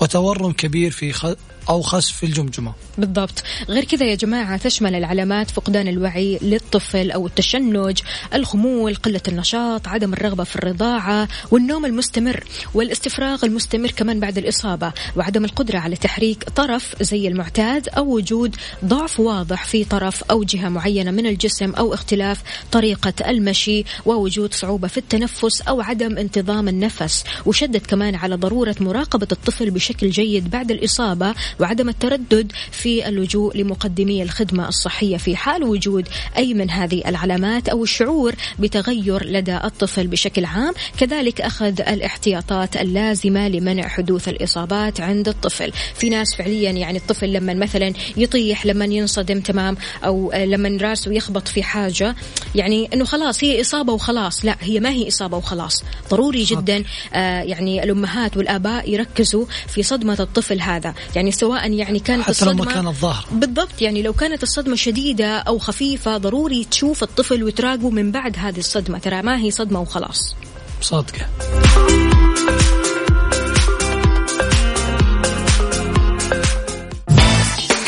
وتورم 0.00 0.52
كبير 0.52 0.90
في. 0.90 1.36
أو 1.68 1.82
خسف 1.82 2.16
في 2.16 2.26
الجمجمة. 2.26 2.72
بالضبط. 2.98 3.42
غير 3.68 3.84
كذا 3.84 4.06
يا 4.06 4.14
جماعة 4.14 4.56
تشمل 4.56 4.94
العلامات 4.94 5.50
فقدان 5.50 5.88
الوعي 5.88 6.38
للطفل 6.42 7.10
أو 7.10 7.26
التشنج 7.26 7.98
الخمول 8.34 8.94
قلة 8.94 9.20
النشاط 9.28 9.88
عدم 9.88 10.12
الرغبة 10.12 10.44
في 10.44 10.56
الرضاعة 10.56 11.28
والنوم 11.50 11.86
المستمر 11.86 12.44
والاستفراغ 12.74 13.44
المستمر 13.44 13.90
كمان 13.90 14.20
بعد 14.20 14.38
الإصابة 14.38 14.92
وعدم 15.16 15.44
القدرة 15.44 15.78
على 15.78 15.96
تحريك 15.96 16.44
طرف 16.56 17.02
زي 17.02 17.28
المعتاد 17.28 17.88
أو 17.88 18.14
وجود 18.14 18.56
ضعف 18.84 19.20
واضح 19.20 19.64
في 19.64 19.84
طرف 19.84 20.24
أو 20.24 20.44
جهة 20.44 20.68
معينة 20.68 21.10
من 21.10 21.26
الجسم 21.26 21.70
أو 21.70 21.94
اختلاف 21.94 22.42
طريقة 22.72 23.30
المشي 23.30 23.84
ووجود 24.06 24.54
صعوبة 24.54 24.88
في 24.88 24.98
التنفس 24.98 25.60
أو 25.60 25.80
عدم 25.80 26.18
انتظام 26.18 26.68
النفس 26.68 27.24
وشدد 27.46 27.86
كمان 27.86 28.14
على 28.14 28.34
ضرورة 28.34 28.76
مراقبة 28.80 29.28
الطفل 29.32 29.70
بشكل 29.70 30.10
جيد 30.10 30.50
بعد 30.50 30.70
الإصابة 30.70 31.34
وعدم 31.60 31.88
التردد 31.88 32.52
في 32.70 33.08
اللجوء 33.08 33.56
لمقدمي 33.56 34.22
الخدمة 34.22 34.68
الصحية 34.68 35.16
في 35.16 35.36
حال 35.36 35.64
وجود 35.64 36.08
أي 36.36 36.54
من 36.54 36.70
هذه 36.70 37.02
العلامات 37.06 37.68
أو 37.68 37.82
الشعور 37.82 38.34
بتغير 38.58 39.24
لدى 39.24 39.56
الطفل 39.56 40.06
بشكل 40.06 40.44
عام. 40.44 40.74
كذلك 40.98 41.40
أخذ 41.40 41.80
الاحتياطات 41.80 42.76
اللازمة 42.76 43.48
لمنع 43.48 43.88
حدوث 43.88 44.28
الإصابات 44.28 45.00
عند 45.00 45.28
الطفل. 45.28 45.72
في 45.94 46.08
ناس 46.08 46.34
فعليا 46.34 46.70
يعني 46.70 46.98
الطفل 46.98 47.32
لما 47.32 47.54
مثلا 47.54 47.92
يطيح 48.16 48.66
لما 48.66 48.84
ينصدم 48.84 49.40
تمام 49.40 49.76
أو 50.04 50.32
لما 50.34 50.78
راسه 50.82 51.12
يخبط 51.12 51.48
في 51.48 51.62
حاجة 51.62 52.16
يعني 52.54 52.88
أنه 52.94 53.04
خلاص 53.04 53.44
هي 53.44 53.60
إصابة 53.60 53.92
وخلاص. 53.92 54.44
لا 54.44 54.56
هي 54.60 54.80
ما 54.80 54.90
هي 54.90 55.08
إصابة 55.08 55.36
وخلاص. 55.36 55.84
ضروري 56.10 56.44
جدا 56.44 56.84
آه 57.14 57.42
يعني 57.42 57.84
الأمهات 57.84 58.36
والآباء 58.36 58.90
يركزوا 58.90 59.44
في 59.68 59.82
صدمة 59.82 60.16
الطفل 60.20 60.60
هذا. 60.60 60.94
يعني 61.16 61.32
سواء 61.32 61.47
يعني 61.56 61.98
كانت 61.98 62.22
حتى 62.22 62.30
الصدمة 62.30 62.64
لما 62.64 62.72
كانت 62.72 62.96
ظاهرة. 62.96 63.26
بالضبط 63.32 63.82
يعني 63.82 64.02
لو 64.02 64.12
كانت 64.12 64.42
الصدمة 64.42 64.76
شديدة 64.76 65.38
أو 65.38 65.58
خفيفة 65.58 66.16
ضروري 66.16 66.64
تشوف 66.64 67.02
الطفل 67.02 67.44
وتراقبه 67.44 67.90
من 67.90 68.12
بعد 68.12 68.36
هذه 68.38 68.58
الصدمة. 68.58 68.98
ترى 68.98 69.22
ما 69.22 69.38
هي 69.40 69.50
صدمة 69.50 69.80
وخلاص. 69.80 70.34
صادقة. 70.80 71.26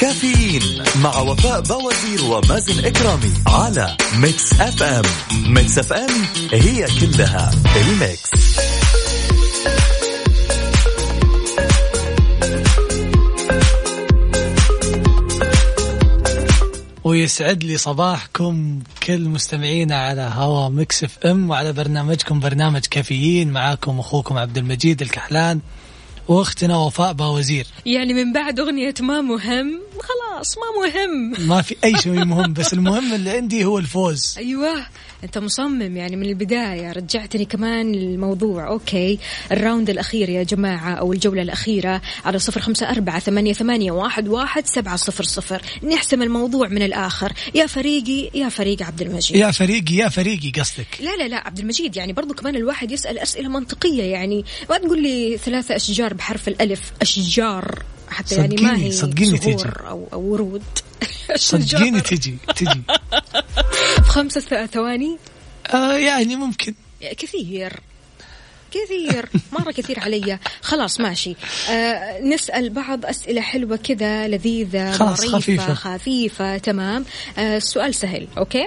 كافيين 0.00 0.62
مع 1.02 1.18
وفاء 1.18 1.60
باوزير 1.60 2.24
ومازن 2.24 2.84
إكرامي 2.84 3.32
على 3.46 3.96
Mix 4.18 4.52
FM 4.60 4.82
Mix 4.82 5.04
FM 5.46 5.78
it's 5.78 5.92
all 5.92 6.10
in 6.52 6.86
the 7.00 7.50
mix 7.76 8.30
ويسعد 17.04 17.64
لي 17.64 17.76
صباحكم 17.76 18.78
كل 19.02 19.20
مستمعينا 19.20 19.96
على 19.96 20.30
هوا 20.34 20.68
Mix 20.68 21.04
FM 21.04 21.50
وعلى 21.50 21.72
برنامجكم 21.72 22.40
برنامج 22.40 22.80
كافيين. 22.90 23.50
معاكم 23.52 23.98
أخوكم 23.98 24.38
عبد 24.38 24.58
المجيد 24.58 25.02
الكحلان 25.02 25.60
وأختنا 26.28 26.76
وفاء 26.76 27.12
باوزير. 27.12 27.66
يعني 27.86 28.14
من 28.14 28.32
بعد 28.32 28.60
أغنية 28.60 28.94
ما 29.00 29.20
مهم 29.20 29.80
خلاص 30.00 30.56
ما 30.58 30.88
مهم. 30.88 31.48
ما 31.48 31.62
في 31.62 31.76
أي 31.84 31.96
شيء 31.98 32.24
مهم 32.34 32.52
بس 32.52 32.72
المهم 32.72 33.12
اللي 33.12 33.30
عندي 33.30 33.64
هو 33.64 33.78
الفوز. 33.78 34.34
أيوه. 34.38 34.86
انت 35.24 35.38
مصمم 35.38 35.96
يعني 35.96 36.16
من 36.16 36.26
البداية 36.26 36.92
رجعتني 36.92 37.44
كمان 37.44 37.92
للموضوع. 37.92 38.68
Okay 38.68 39.18
ال 39.52 39.59
round 39.59 39.90
الأخير 39.90 40.28
يا 40.28 40.42
جماعة 40.42 40.94
أو 40.94 41.12
الجولة 41.12 41.42
الأخيرة 41.42 42.02
على 42.24 42.38
صفر 42.38 42.60
خمسة 42.60 42.90
أربعة 42.90 43.18
ثمانية, 43.18 43.52
ثمانية 43.52 43.92
واحد, 43.92 44.28
واحد 44.28 44.66
سبعة 44.66 44.96
صفر 44.96 45.24
صفر. 45.24 45.62
نحسم 45.82 46.22
الموضوع 46.22 46.68
من 46.68 46.82
الآخر. 46.82 47.32
يا 47.54 47.66
فريقي 47.66 48.30
يا 48.34 48.48
فريق 48.48 48.82
عبد 48.82 49.02
المجيد. 49.02 49.36
يا 49.36 49.50
فريقي 49.50 49.94
يا 49.94 50.08
فريقي 50.08 50.50
قصدك. 50.50 50.86
لا 51.00 51.16
لا 51.16 51.28
لا 51.28 51.36
عبد 51.36 51.58
المجيد 51.58 51.96
يعني 51.96 52.12
برضو 52.12 52.34
كمان 52.34 52.56
الواحد 52.56 52.92
يسأل 52.92 53.18
أسئلة 53.18 53.48
منطقية 53.48 54.02
يعني 54.02 54.44
ما 54.70 54.78
تقول 54.78 55.02
لي 55.02 55.38
ثلاثة 55.38 55.76
أشجار 55.76 56.14
بحرف 56.14 56.48
الألف 56.48 56.92
أشجار 57.02 57.82
حتى 58.08 58.34
يعني 58.34 58.56
ما 58.56 58.68
صدقيني- 58.70 58.84
هي 58.86 58.90
صدقيني 58.92 59.38
أو 59.88 60.08
أو 60.12 60.20
ورود. 60.20 60.62
صدقيني. 61.36 62.00
تجي 62.00 62.36
تجي. 62.56 62.82
في 64.04 64.10
خمسة 64.14 64.40
ث- 64.40 64.70
ثواني. 64.70 65.18
آه 65.74 65.92
يعني 65.96 66.36
ممكن. 66.36 66.74
كثير. 67.18 67.80
كثير. 68.70 69.28
مرة 69.52 69.72
كثير 69.72 70.00
علي. 70.00 70.38
خلاص 70.62 71.00
ماشي. 71.00 71.36
آه 71.70 72.20
نسأل 72.20 72.70
بعض 72.70 73.06
أسئلة 73.06 73.40
حلوة 73.40 73.76
كذا 73.76 74.28
لذيذة 74.28 74.92
خلاص، 74.92 75.26
خفيفة. 75.26 75.74
خفيفة 75.74 76.58
تمام. 76.58 77.04
آه 77.38 77.56
السؤال 77.56 77.94
سهل 77.94 78.28
أوكي؟ 78.38 78.66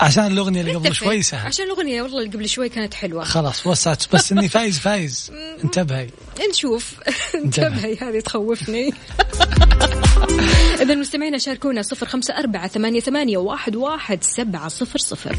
عشان 0.00 0.26
الأغنية 0.26 0.60
اللي 0.60 0.74
قبل. 0.74 0.94
شوي 0.94 1.22
سهل 1.22 1.46
عشان 1.46 1.64
الأغنية 1.64 2.02
والله 2.02 2.18
اللي 2.18 2.30
قبل 2.30 2.48
شوي 2.48 2.68
كانت 2.68 2.94
حلوة. 2.94 3.24
خلاص 3.24 3.66
وسعت 3.66 4.14
بس 4.14 4.32
إني 4.32 4.48
فايز 4.58 4.78
فايز. 4.78 5.32
انتبهي. 5.64 6.10
نشوف. 6.50 6.94
انتبه. 7.34 7.66
انتبهي 7.66 7.96
هذه 7.96 8.20
تخوفني. 8.20 8.90
إذا 10.82 10.94
مستمعينا 10.94 11.38
شاركونا 11.38 11.82
صفر 11.82 12.06
خمسة 12.06 12.38
أربعة 12.38 12.68
ثمانية, 12.68 13.00
ثمانية 13.00 13.38
واحد, 13.38 13.76
واحد 13.76 14.24
سبعة 14.24 14.68
صفر 14.68 14.98
صفر. 14.98 15.36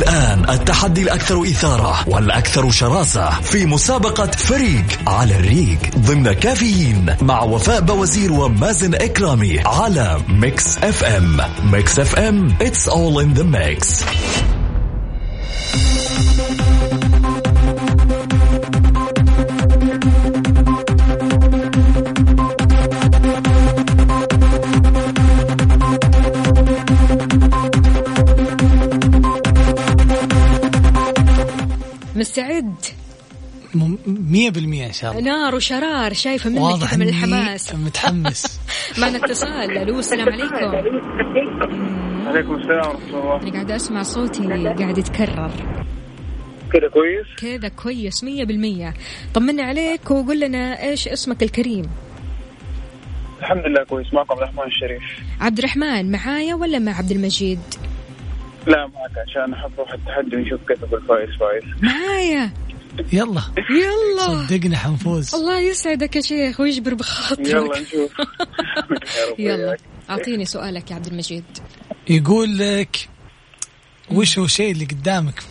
الآن 0.00 0.50
التحدي 0.50 1.02
الأكثر 1.02 1.42
إثارة 1.42 2.08
والأكثر 2.08 2.70
شراسة 2.70 3.30
في 3.30 3.66
مسابقة 3.66 4.26
فريق 4.26 4.84
على 5.06 5.36
الريق 5.36 5.78
ضمن 5.98 6.32
كافيين 6.32 7.16
مع 7.22 7.42
وفاء 7.42 7.80
باوزير 7.80 8.32
ومازن 8.32 8.94
إكرامي 8.94 9.60
على 9.66 10.20
Mix 10.28 10.78
FM. 10.78 11.40
Mix 11.72 11.98
FM 11.98 12.54
it's 12.60 12.88
all 12.88 13.18
in 13.18 13.34
the 13.34 13.44
mix. 13.44 14.04
مستعد؟ 32.20 32.74
م- 33.74 33.96
مية 34.06 34.50
بالمية 34.50 34.86
إن 34.86 34.92
شاء 34.92 35.10
الله. 35.12 35.22
نار 35.22 35.54
وشرار 35.54 36.12
شايفة 36.12 36.50
منك 36.50 36.60
واضح 36.60 36.94
من 36.94 37.08
الحماس. 37.08 37.74
متحمس. 37.74 38.60
معنا 38.98 39.16
اتصال. 39.24 39.78
ألو 39.78 39.98
السلام 39.98 40.28
عليكم. 40.28 40.64
عليكم 42.28 42.54
السلام 42.54 42.78
ورحمة 42.88 43.08
الله. 43.08 43.36
أنا 43.42 43.52
قاعدة 43.52 43.76
أسمع 43.76 44.02
صوتي 44.02 44.46
قاعد 44.78 44.98
يتكرر. 44.98 45.50
كذا 46.72 46.88
كويس؟ 46.88 47.26
كذا 47.38 47.68
كويس 47.68 48.24
مية 48.24 48.44
بالمية. 48.44 48.94
طمنا 49.34 49.62
عليك 49.62 50.10
وقول 50.10 50.40
لنا 50.40 50.82
إيش 50.82 51.08
اسمك 51.08 51.42
الكريم؟ 51.42 51.84
الحمد 53.40 53.66
لله 53.66 53.84
كويس. 53.84 54.14
معكم 54.14 54.32
عبد 54.34 54.42
الرحمن 54.42 54.66
الشريف. 54.66 55.02
عبد 55.40 55.58
الرحمن 55.58 56.12
معايا 56.12 56.54
ولا 56.54 56.78
مع 56.78 56.92
عبد 56.98 57.10
المجيد؟ 57.10 57.58
لا 58.66 58.86
معك 58.86 59.28
عشان 59.28 59.54
أحب 59.54 59.70
أروح 59.78 59.92
التحدي 59.92 60.36
ونشوف 60.36 60.60
كيف 60.68 60.84
أقول 60.84 61.02
فايز 61.06 61.28
فايز. 61.40 61.64
معايا. 61.82 62.50
يلا. 63.12 63.42
يلا. 63.70 64.46
صدقني 64.46 64.76
حنفوز. 64.76 65.34
الله 65.34 65.60
يسعدك 65.60 66.16
يا 66.16 66.20
شيخ 66.20 66.60
ويجبر 66.60 66.94
بخاطرك. 66.94 67.48
يلا 67.48 67.80
نشوف. 67.80 68.12
يلا. 69.38 69.76
أعطيني 70.10 70.44
سؤالك 70.44 70.90
يا 70.90 70.96
عبد 70.96 71.06
المجيد. 71.06 71.44
يقول 72.08 72.58
لك 72.58 73.08
وش 74.10 74.38
هو 74.38 74.44
الشيء 74.44 74.72
اللي 74.72 74.84
قدامك 74.84 75.42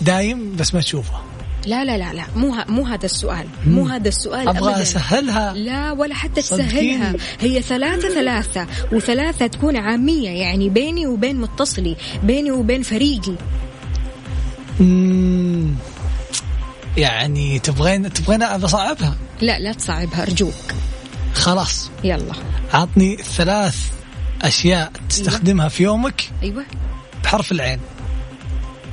دايم 0.00 0.56
بس 0.56 0.74
ما 0.74 0.80
تشوفه؟ 0.80 1.33
لا 1.66 1.84
لا 1.84 1.98
لا 1.98 2.12
لا. 2.12 2.24
مو 2.36 2.54
ه... 2.54 2.64
مو 2.68 2.86
هذا 2.86 3.06
السؤال. 3.06 3.46
مو 3.66 3.88
هذا 3.88 4.08
السؤال 4.08 4.48
أبغى 4.48 4.70
أبداً. 4.70 4.82
أسهلها. 4.82 5.52
لا 5.54 5.92
ولا 5.92 6.14
حتى. 6.14 6.42
تسهلها. 6.42 7.14
هي 7.40 7.62
ثلاثة 7.62 8.14
ثلاثة 8.14 8.66
وثلاثة 8.92 9.46
تكون 9.46 9.76
عامية 9.76 10.30
يعني 10.30 10.68
بيني 10.68 11.06
وبين 11.06 11.36
متصلي 11.40 11.96
بيني 12.22 12.50
وبين 12.50 12.82
فريقي. 12.82 13.34
مم. 14.80 15.74
يعني 16.96 17.58
تبغين 17.58 18.12
تبغين 18.12 18.42
أصعبها؟ 18.42 19.16
لا 19.40 19.58
لا 19.58 19.72
تصعبها. 19.72 20.22
أرجوك. 20.22 20.54
خلاص. 21.34 21.90
يلا. 22.04 22.34
عطني 22.72 23.16
ثلاث 23.16 23.76
أشياء 24.42 24.92
تستخدمها 25.08 25.68
في 25.68 25.82
يومك 25.82 26.30
أيوة. 26.42 26.64
بحرف 27.24 27.52
العين. 27.52 27.80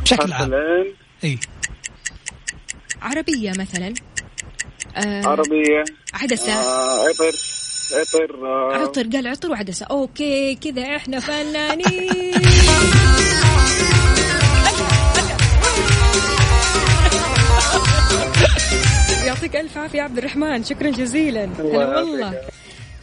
بشكل 0.04 0.34
حرف 0.34 0.42
عام. 0.42 0.50
العين. 0.54 0.94
إي. 1.24 1.40
عربية 3.02 3.52
مثلا. 3.52 3.94
آه 4.96 5.28
عربية. 5.28 5.84
عدسة. 6.14 6.54
آه، 6.54 7.08
عطر. 7.10 7.32
عطر 7.94 8.48
آه، 8.48 8.74
عطر 8.74 9.08
قال 9.08 9.28
عطر 9.28 9.52
وعدسة. 9.52 9.86
أوكي 9.86 10.56
كذا 10.56 10.96
إحنا 10.96 11.20
فنانين. 11.20 12.32
يعطيك 19.26 19.56
ألف 19.56 19.78
عافية 19.78 19.98
يا 20.00 20.04
عبد 20.04 20.18
الرحمن. 20.18 20.64
شكرا 20.64 20.90
جزيلا. 20.90 21.44
هلا 21.46 22.00
والله. 22.00 22.42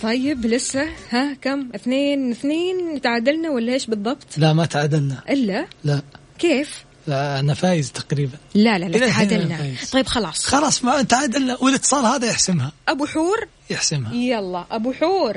طيب 0.03 0.47
لسه؟ 0.47 0.89
ها 1.11 1.35
كم؟ 1.43 1.69
اثنين 1.75 2.31
اثنين. 2.31 3.01
تعادلنا 3.01 3.51
ولا 3.51 3.73
إيش 3.73 3.87
بالضبط؟ 3.87 4.39
لا 4.39 4.53
ما 4.53 4.67
تعادلنا. 4.67 5.23
إلا؟ 5.31 5.67
لا. 5.85 6.03
كيف؟ 6.39 6.85
أنا 7.09 7.55
فايز 7.55 7.93
تقريبا. 7.93 8.39
لا 8.55 8.79
لا 8.79 8.85
لا 8.85 9.09
تعادلنا. 9.09 9.75
طيب 9.93 10.07
خلاص. 10.07 10.47
خلاص 10.47 10.85
ما 10.85 11.03
تعادلنا. 11.03 11.57
والاتصال 11.61 12.05
هذا 12.05 12.27
يحسمها. 12.27 12.73
أبو 12.89 13.07
حور؟ 13.07 13.49
يحسمها. 13.71 14.15
يلا 14.15 14.67
أبو 14.71 14.93
حور. 14.93 15.37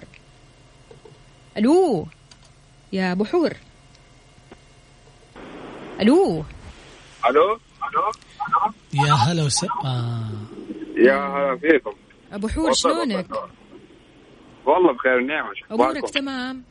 ألو؟ 1.57 2.07
يا 2.93 3.11
أبو 3.11 3.25
حور. 3.25 3.53
ألو؟ 6.01 6.43
ألو؟ 7.29 7.59
ألو؟ 7.89 8.11
يا 8.93 9.13
هلا 9.13 9.43
وس 9.43 9.63
آه. 9.63 10.29
يا 10.97 11.15
هلا 11.15 11.57
فيكم. 11.61 11.93
أبو 12.31 12.47
حور 12.47 12.73
شلونك؟ 12.73 13.27
والله 14.65 14.93
بخير 14.93 15.17
ونعمة 15.17 15.53
شو 15.53 15.75
أمورك؟ 15.75 16.09
تمام؟ 16.09 16.63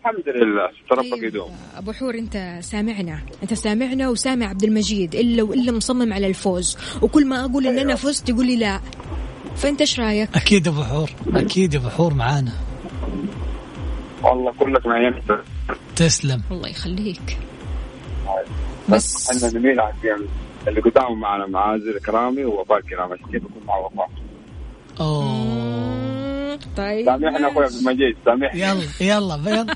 الحمد 0.00 0.28
لله. 0.28 0.70
تربك 0.90 1.10
طيب 1.10 1.24
يدوم. 1.24 1.50
أبو 1.76 1.92
حور 1.92 2.14
أنت 2.14 2.58
سامعنا. 2.60 3.22
أنت 3.42 3.54
سامعنا 3.54 4.08
وسامع 4.08 4.46
عبد 4.46 4.64
المجيد 4.64 5.14
إلا 5.14 5.42
والا 5.42 5.72
مصمم 5.72 6.12
على 6.12 6.26
الفوز. 6.26 6.78
وكل 7.02 7.26
ما 7.26 7.44
أقول 7.44 7.66
إن 7.66 7.78
أنا 7.78 7.94
فزت 7.94 8.28
يقول 8.28 8.46
لي 8.46 8.56
لا. 8.56 8.80
فأنت 9.56 9.80
إيش 9.80 10.00
رأيك؟ 10.00 10.36
أكيد 10.36 10.68
أبو 10.68 10.82
حور 10.82 11.10
أكيد 11.34 11.74
أبو 11.74 11.88
حور 11.88 12.14
معانا. 12.14 12.52
والله 14.22 14.52
كلك 14.52 14.86
معي 14.86 15.08
انت 15.08 15.40
تسلم. 15.96 16.42
الله 16.50 16.68
يخليك. 16.68 17.38
بس 18.88 19.30
إحنا 19.30 19.48
الجيم 19.48 20.28
اللي 20.68 20.80
قدام 20.80 21.20
معنا 21.20 21.46
معازر 21.46 21.98
كرامي 22.06 22.44
ووفاء 22.44 22.80
كرامي 22.80 23.12
عشان 23.14 23.26
كيف 23.26 23.42
يكون 23.42 23.62
مع 23.66 23.76
وفاء 23.76 24.10
أوه. 25.00 25.47
طيب 26.76 27.06
سامحنا 27.06 27.48
أخوي 27.52 27.64
عبد 27.64 27.74
المجيد 27.74 28.16
سامحني 28.24 28.60
يلا 28.60 28.84
يلا 29.00 29.50
يلا 29.50 29.74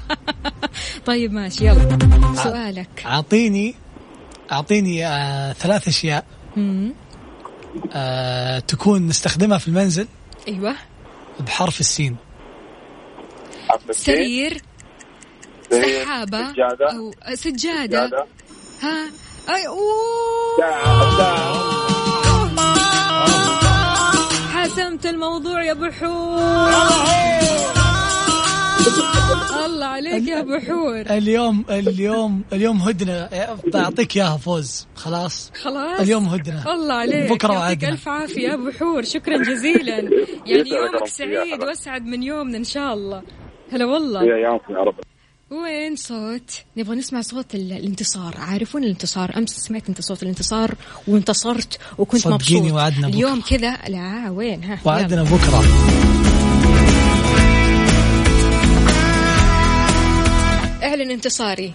طيب 1.06 1.32
ماشي 1.32 1.66
يلا. 1.66 1.98
سؤالك. 2.34 3.02
أعطيني 3.06 3.74
أعطيني 4.52 5.06
آه 5.06 5.52
ثلاث 5.52 5.88
أشياء. 5.88 6.24
آه 7.92 8.58
تكون 8.58 9.06
نستخدمها 9.06 9.58
في 9.58 9.68
المنزل 9.68 10.06
أيوه. 10.48 10.74
بحرف 11.40 11.80
السين. 11.80 12.16
سرير 13.90 14.62
سرير، 15.70 16.04
سحابة 16.04 16.52
سجادة. 16.52 16.92
أو 16.92 17.12
سجادة. 17.34 18.06
سجادة. 18.06 18.26
ها؟ 18.82 19.06
أي 19.48 19.66
أوه. 19.66 21.81
الموضوع 25.22 25.64
يا 25.64 25.72
أبو 25.72 25.90
حور. 25.90 26.72
الله. 29.66 29.86
عليك 29.86 30.28
يا 30.28 30.40
أبو 30.40 30.58
حور. 30.58 31.00
اليوم 31.00 31.64
اليوم 31.70 32.44
اليوم 32.52 32.76
هدنة. 32.76 33.28
بعطيك 33.66 34.16
إياها 34.16 34.36
فوز. 34.36 34.86
خلاص؟ 34.94 35.52
خلاص؟ 35.62 36.00
اليوم 36.00 36.24
هدنة. 36.24 36.72
الله 36.72 36.94
عليك. 36.94 37.32
بكرة 37.32 37.52
يعطيك 37.52 37.62
وعدنا. 37.62 37.88
ألف 37.88 38.08
عافية 38.08 38.48
يا 38.48 38.54
أبو 38.54 38.70
حور. 38.70 39.02
شكرا 39.02 39.36
جزيلا. 39.36 39.96
يعني 40.50 40.70
يومك 40.70 41.06
سعيد. 41.06 41.62
وأسعد 41.62 42.06
من 42.06 42.22
يومنا 42.22 42.56
إن 42.58 42.64
شاء 42.64 42.94
الله. 42.94 43.22
هلا 43.72 43.84
والله. 43.84 44.24
يا 44.24 44.36
يا 44.36 44.76
رب. 44.76 44.94
وين 45.52 45.96
صوت؟ 45.96 46.50
نبغى 46.76 46.96
نسمع 46.96 47.20
صوت 47.20 47.54
ال- 47.54 47.72
الانتصار. 47.72 48.34
عارفون 48.38 48.84
الانتصار؟ 48.84 49.36
أمس 49.36 49.50
سمعت 49.50 49.88
أنت 49.88 50.00
صوت 50.00 50.22
الانتصار 50.22 50.74
وانتصرت 51.08 51.78
وكنت 51.98 52.20
صدقيني 52.22 52.60
مبسوط. 52.60 52.72
وعدنا 52.76 52.98
بكرة. 53.08 53.14
اليوم 53.16 53.40
كذا؟ 53.40 53.76
لا 53.88 54.30
وين؟ 54.30 54.64
ها. 54.64 54.78
وعدنا 54.84 55.22
بكرة. 55.22 55.62
اعلن 60.82 61.10
انتصاري 61.10 61.72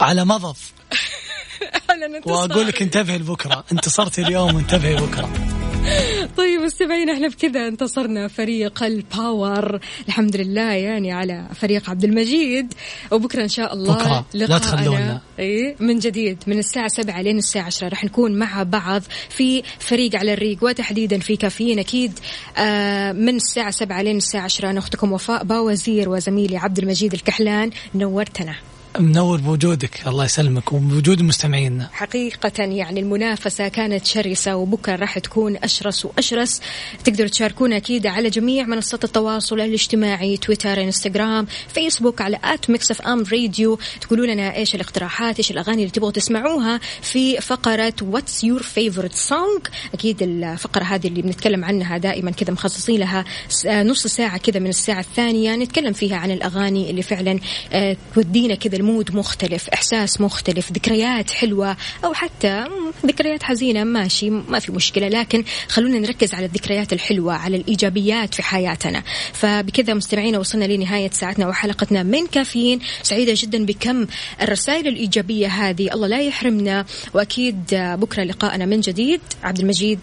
على 0.00 0.24
مضض. 0.24 0.56
اعلن 1.90 2.14
انتصاري 2.14 2.52
وأقول 2.52 2.66
لك 2.66 2.82
انتبهي 2.82 3.18
لبكرة. 3.18 3.64
انتصرت 3.72 4.18
اليوم 4.18 4.54
وانتبهي 4.54 4.96
بكره 4.96 5.51
طيب 6.38 6.60
مستمعينا 6.60 7.12
إحنا 7.12 7.28
بكذا 7.28 7.68
انتصرنا 7.68 8.28
فريق 8.28 8.82
ال 8.82 8.96
power. 8.96 9.80
الحمد 10.08 10.36
لله 10.36 10.72
يعني 10.72 11.12
على 11.12 11.48
فريق 11.54 11.90
عبد 11.90 12.04
المجيد. 12.04 12.74
وبكرة 13.10 13.42
إن 13.42 13.48
شاء 13.48 13.74
الله 13.74 13.94
بكرة. 13.94 14.24
لا 14.34 14.58
تخلونا. 14.58 15.20
اي 15.38 15.76
من 15.80 15.98
جديد 15.98 16.44
من 16.46 16.58
الساعة 16.58 16.88
7 16.88 17.22
لين 17.22 17.38
الساعة 17.38 17.64
10 17.66 17.88
راح 17.88 18.04
نكون 18.04 18.38
مع 18.38 18.62
بعض 18.62 19.02
في 19.28 19.62
فريق 19.78 20.16
على 20.16 20.32
الريق 20.32 20.58
وتحديدا 20.64 21.18
في 21.18 21.36
كافيين 21.36 21.78
أكيد. 21.78 22.18
آه 22.56 23.12
من 23.12 23.36
الساعة 23.36 23.70
7 23.70 24.02
لين 24.02 24.16
الساعة 24.16 24.44
10 24.44 24.70
أنا 24.70 24.78
أختكم 24.78 25.12
وفاء 25.12 25.44
باوزير 25.44 26.08
وزميلي 26.08 26.56
عبد 26.56 26.78
المجيد 26.78 27.12
الكحلان. 27.12 27.70
نورتنا. 27.94 28.71
منور 28.98 29.40
بوجودك. 29.40 30.06
الله 30.06 30.24
يسلمك 30.24 30.72
وبوجود 30.72 31.22
مستمعينا. 31.22 31.88
حقيقة 31.92 32.52
يعني 32.58 33.00
المنافسة 33.00 33.68
كانت 33.68 34.06
شرسة 34.06 34.56
وبكرة 34.56 34.96
راح 34.96 35.18
تكون 35.18 35.56
أشرس 35.56 36.04
وأشرس. 36.04 36.60
تقدروا 37.04 37.28
تشاركونا 37.28 37.76
أكيد 37.76 38.06
على 38.06 38.30
جميع 38.30 38.66
منصات 38.66 39.04
التواصل 39.04 39.60
الاجتماعي 39.60 40.36
تويتر 40.36 40.82
إنستغرام 40.82 41.46
فيسبوك 41.68 42.20
على 42.20 42.38
at 42.44 42.70
Mix 42.70 42.90
FM 42.90 43.24
Radio. 43.32 43.78
تقولوا 44.00 44.26
لنا 44.26 44.56
إيش 44.56 44.74
الاقتراحات 44.74 45.36
إيش 45.36 45.50
الأغاني 45.50 45.82
اللي 45.82 45.90
تبغوا 45.90 46.10
تسمعوها 46.10 46.80
في 47.02 47.40
فقرة 47.40 47.94
what's 48.02 48.44
your 48.44 48.62
favorite 48.62 49.14
song 49.14 49.60
أكيد 49.94 50.22
الفقرة 50.22 50.84
هذه 50.84 51.06
اللي 51.06 51.22
بنتكلم 51.22 51.64
عنها 51.64 51.98
دائما 51.98 52.30
كذا 52.30 52.52
مخصصين 52.52 53.00
لها 53.00 53.24
نص 53.66 54.06
ساعة 54.06 54.38
كذا 54.38 54.60
من 54.60 54.68
الساعة 54.68 55.00
الثانية. 55.00 55.56
نتكلم 55.56 55.92
فيها 55.92 56.16
عن 56.16 56.30
الأغاني 56.30 56.90
اللي 56.90 57.02
فعلا 57.02 57.38
آه، 57.72 57.96
تودينا 58.14 58.54
كذا 58.54 58.81
المود 58.82 59.16
مختلف 59.16 59.68
إحساس 59.68 60.20
مختلف 60.20 60.72
ذكريات 60.72 61.30
حلوة 61.30 61.76
أو 62.04 62.14
حتى 62.14 62.64
ذكريات 63.06 63.42
حزينة 63.42 63.84
ماشي 63.84 64.30
ما 64.30 64.58
في 64.58 64.72
مشكلة. 64.72 65.08
لكن 65.08 65.44
خلونا 65.68 65.98
نركز 65.98 66.34
على 66.34 66.46
الذكريات 66.46 66.92
الحلوة 66.92 67.34
على 67.34 67.56
الإيجابيات 67.56 68.34
في 68.34 68.42
حياتنا. 68.42 69.02
فبكذا 69.32 69.94
مستمعينا 69.94 70.38
وصلنا 70.38 70.64
لنهاية 70.64 71.10
ساعتنا 71.10 71.48
وحلقتنا 71.48 72.02
من 72.02 72.26
كافيين. 72.26 72.80
سعيدة 73.02 73.32
جدا 73.36 73.64
بكم 73.64 74.06
الرسائل 74.42 74.88
الإيجابية 74.88 75.48
هذه. 75.48 75.94
الله 75.94 76.06
لا 76.06 76.20
يحرمنا 76.20 76.84
وأكيد 77.14 77.64
بكرة 77.72 78.24
لقاءنا 78.24 78.66
من 78.66 78.80
جديد. 78.80 79.20
عبد 79.42 79.58
المجيد. 79.58 80.00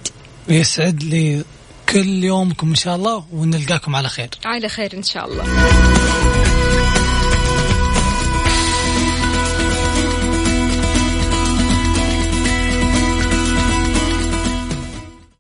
يسعد 0.48 1.04
لي 1.04 1.44
كل 1.90 2.24
يومكم 2.24 2.70
إن 2.70 2.76
شاء 2.76 2.96
الله 2.96 3.26
ونلقاكم 3.34 3.96
على 3.96 4.10
خير. 4.10 4.30
على 4.46 4.70
خير 4.70 4.94
إن 4.94 5.04
شاء 5.04 5.26
الله. 5.26 5.44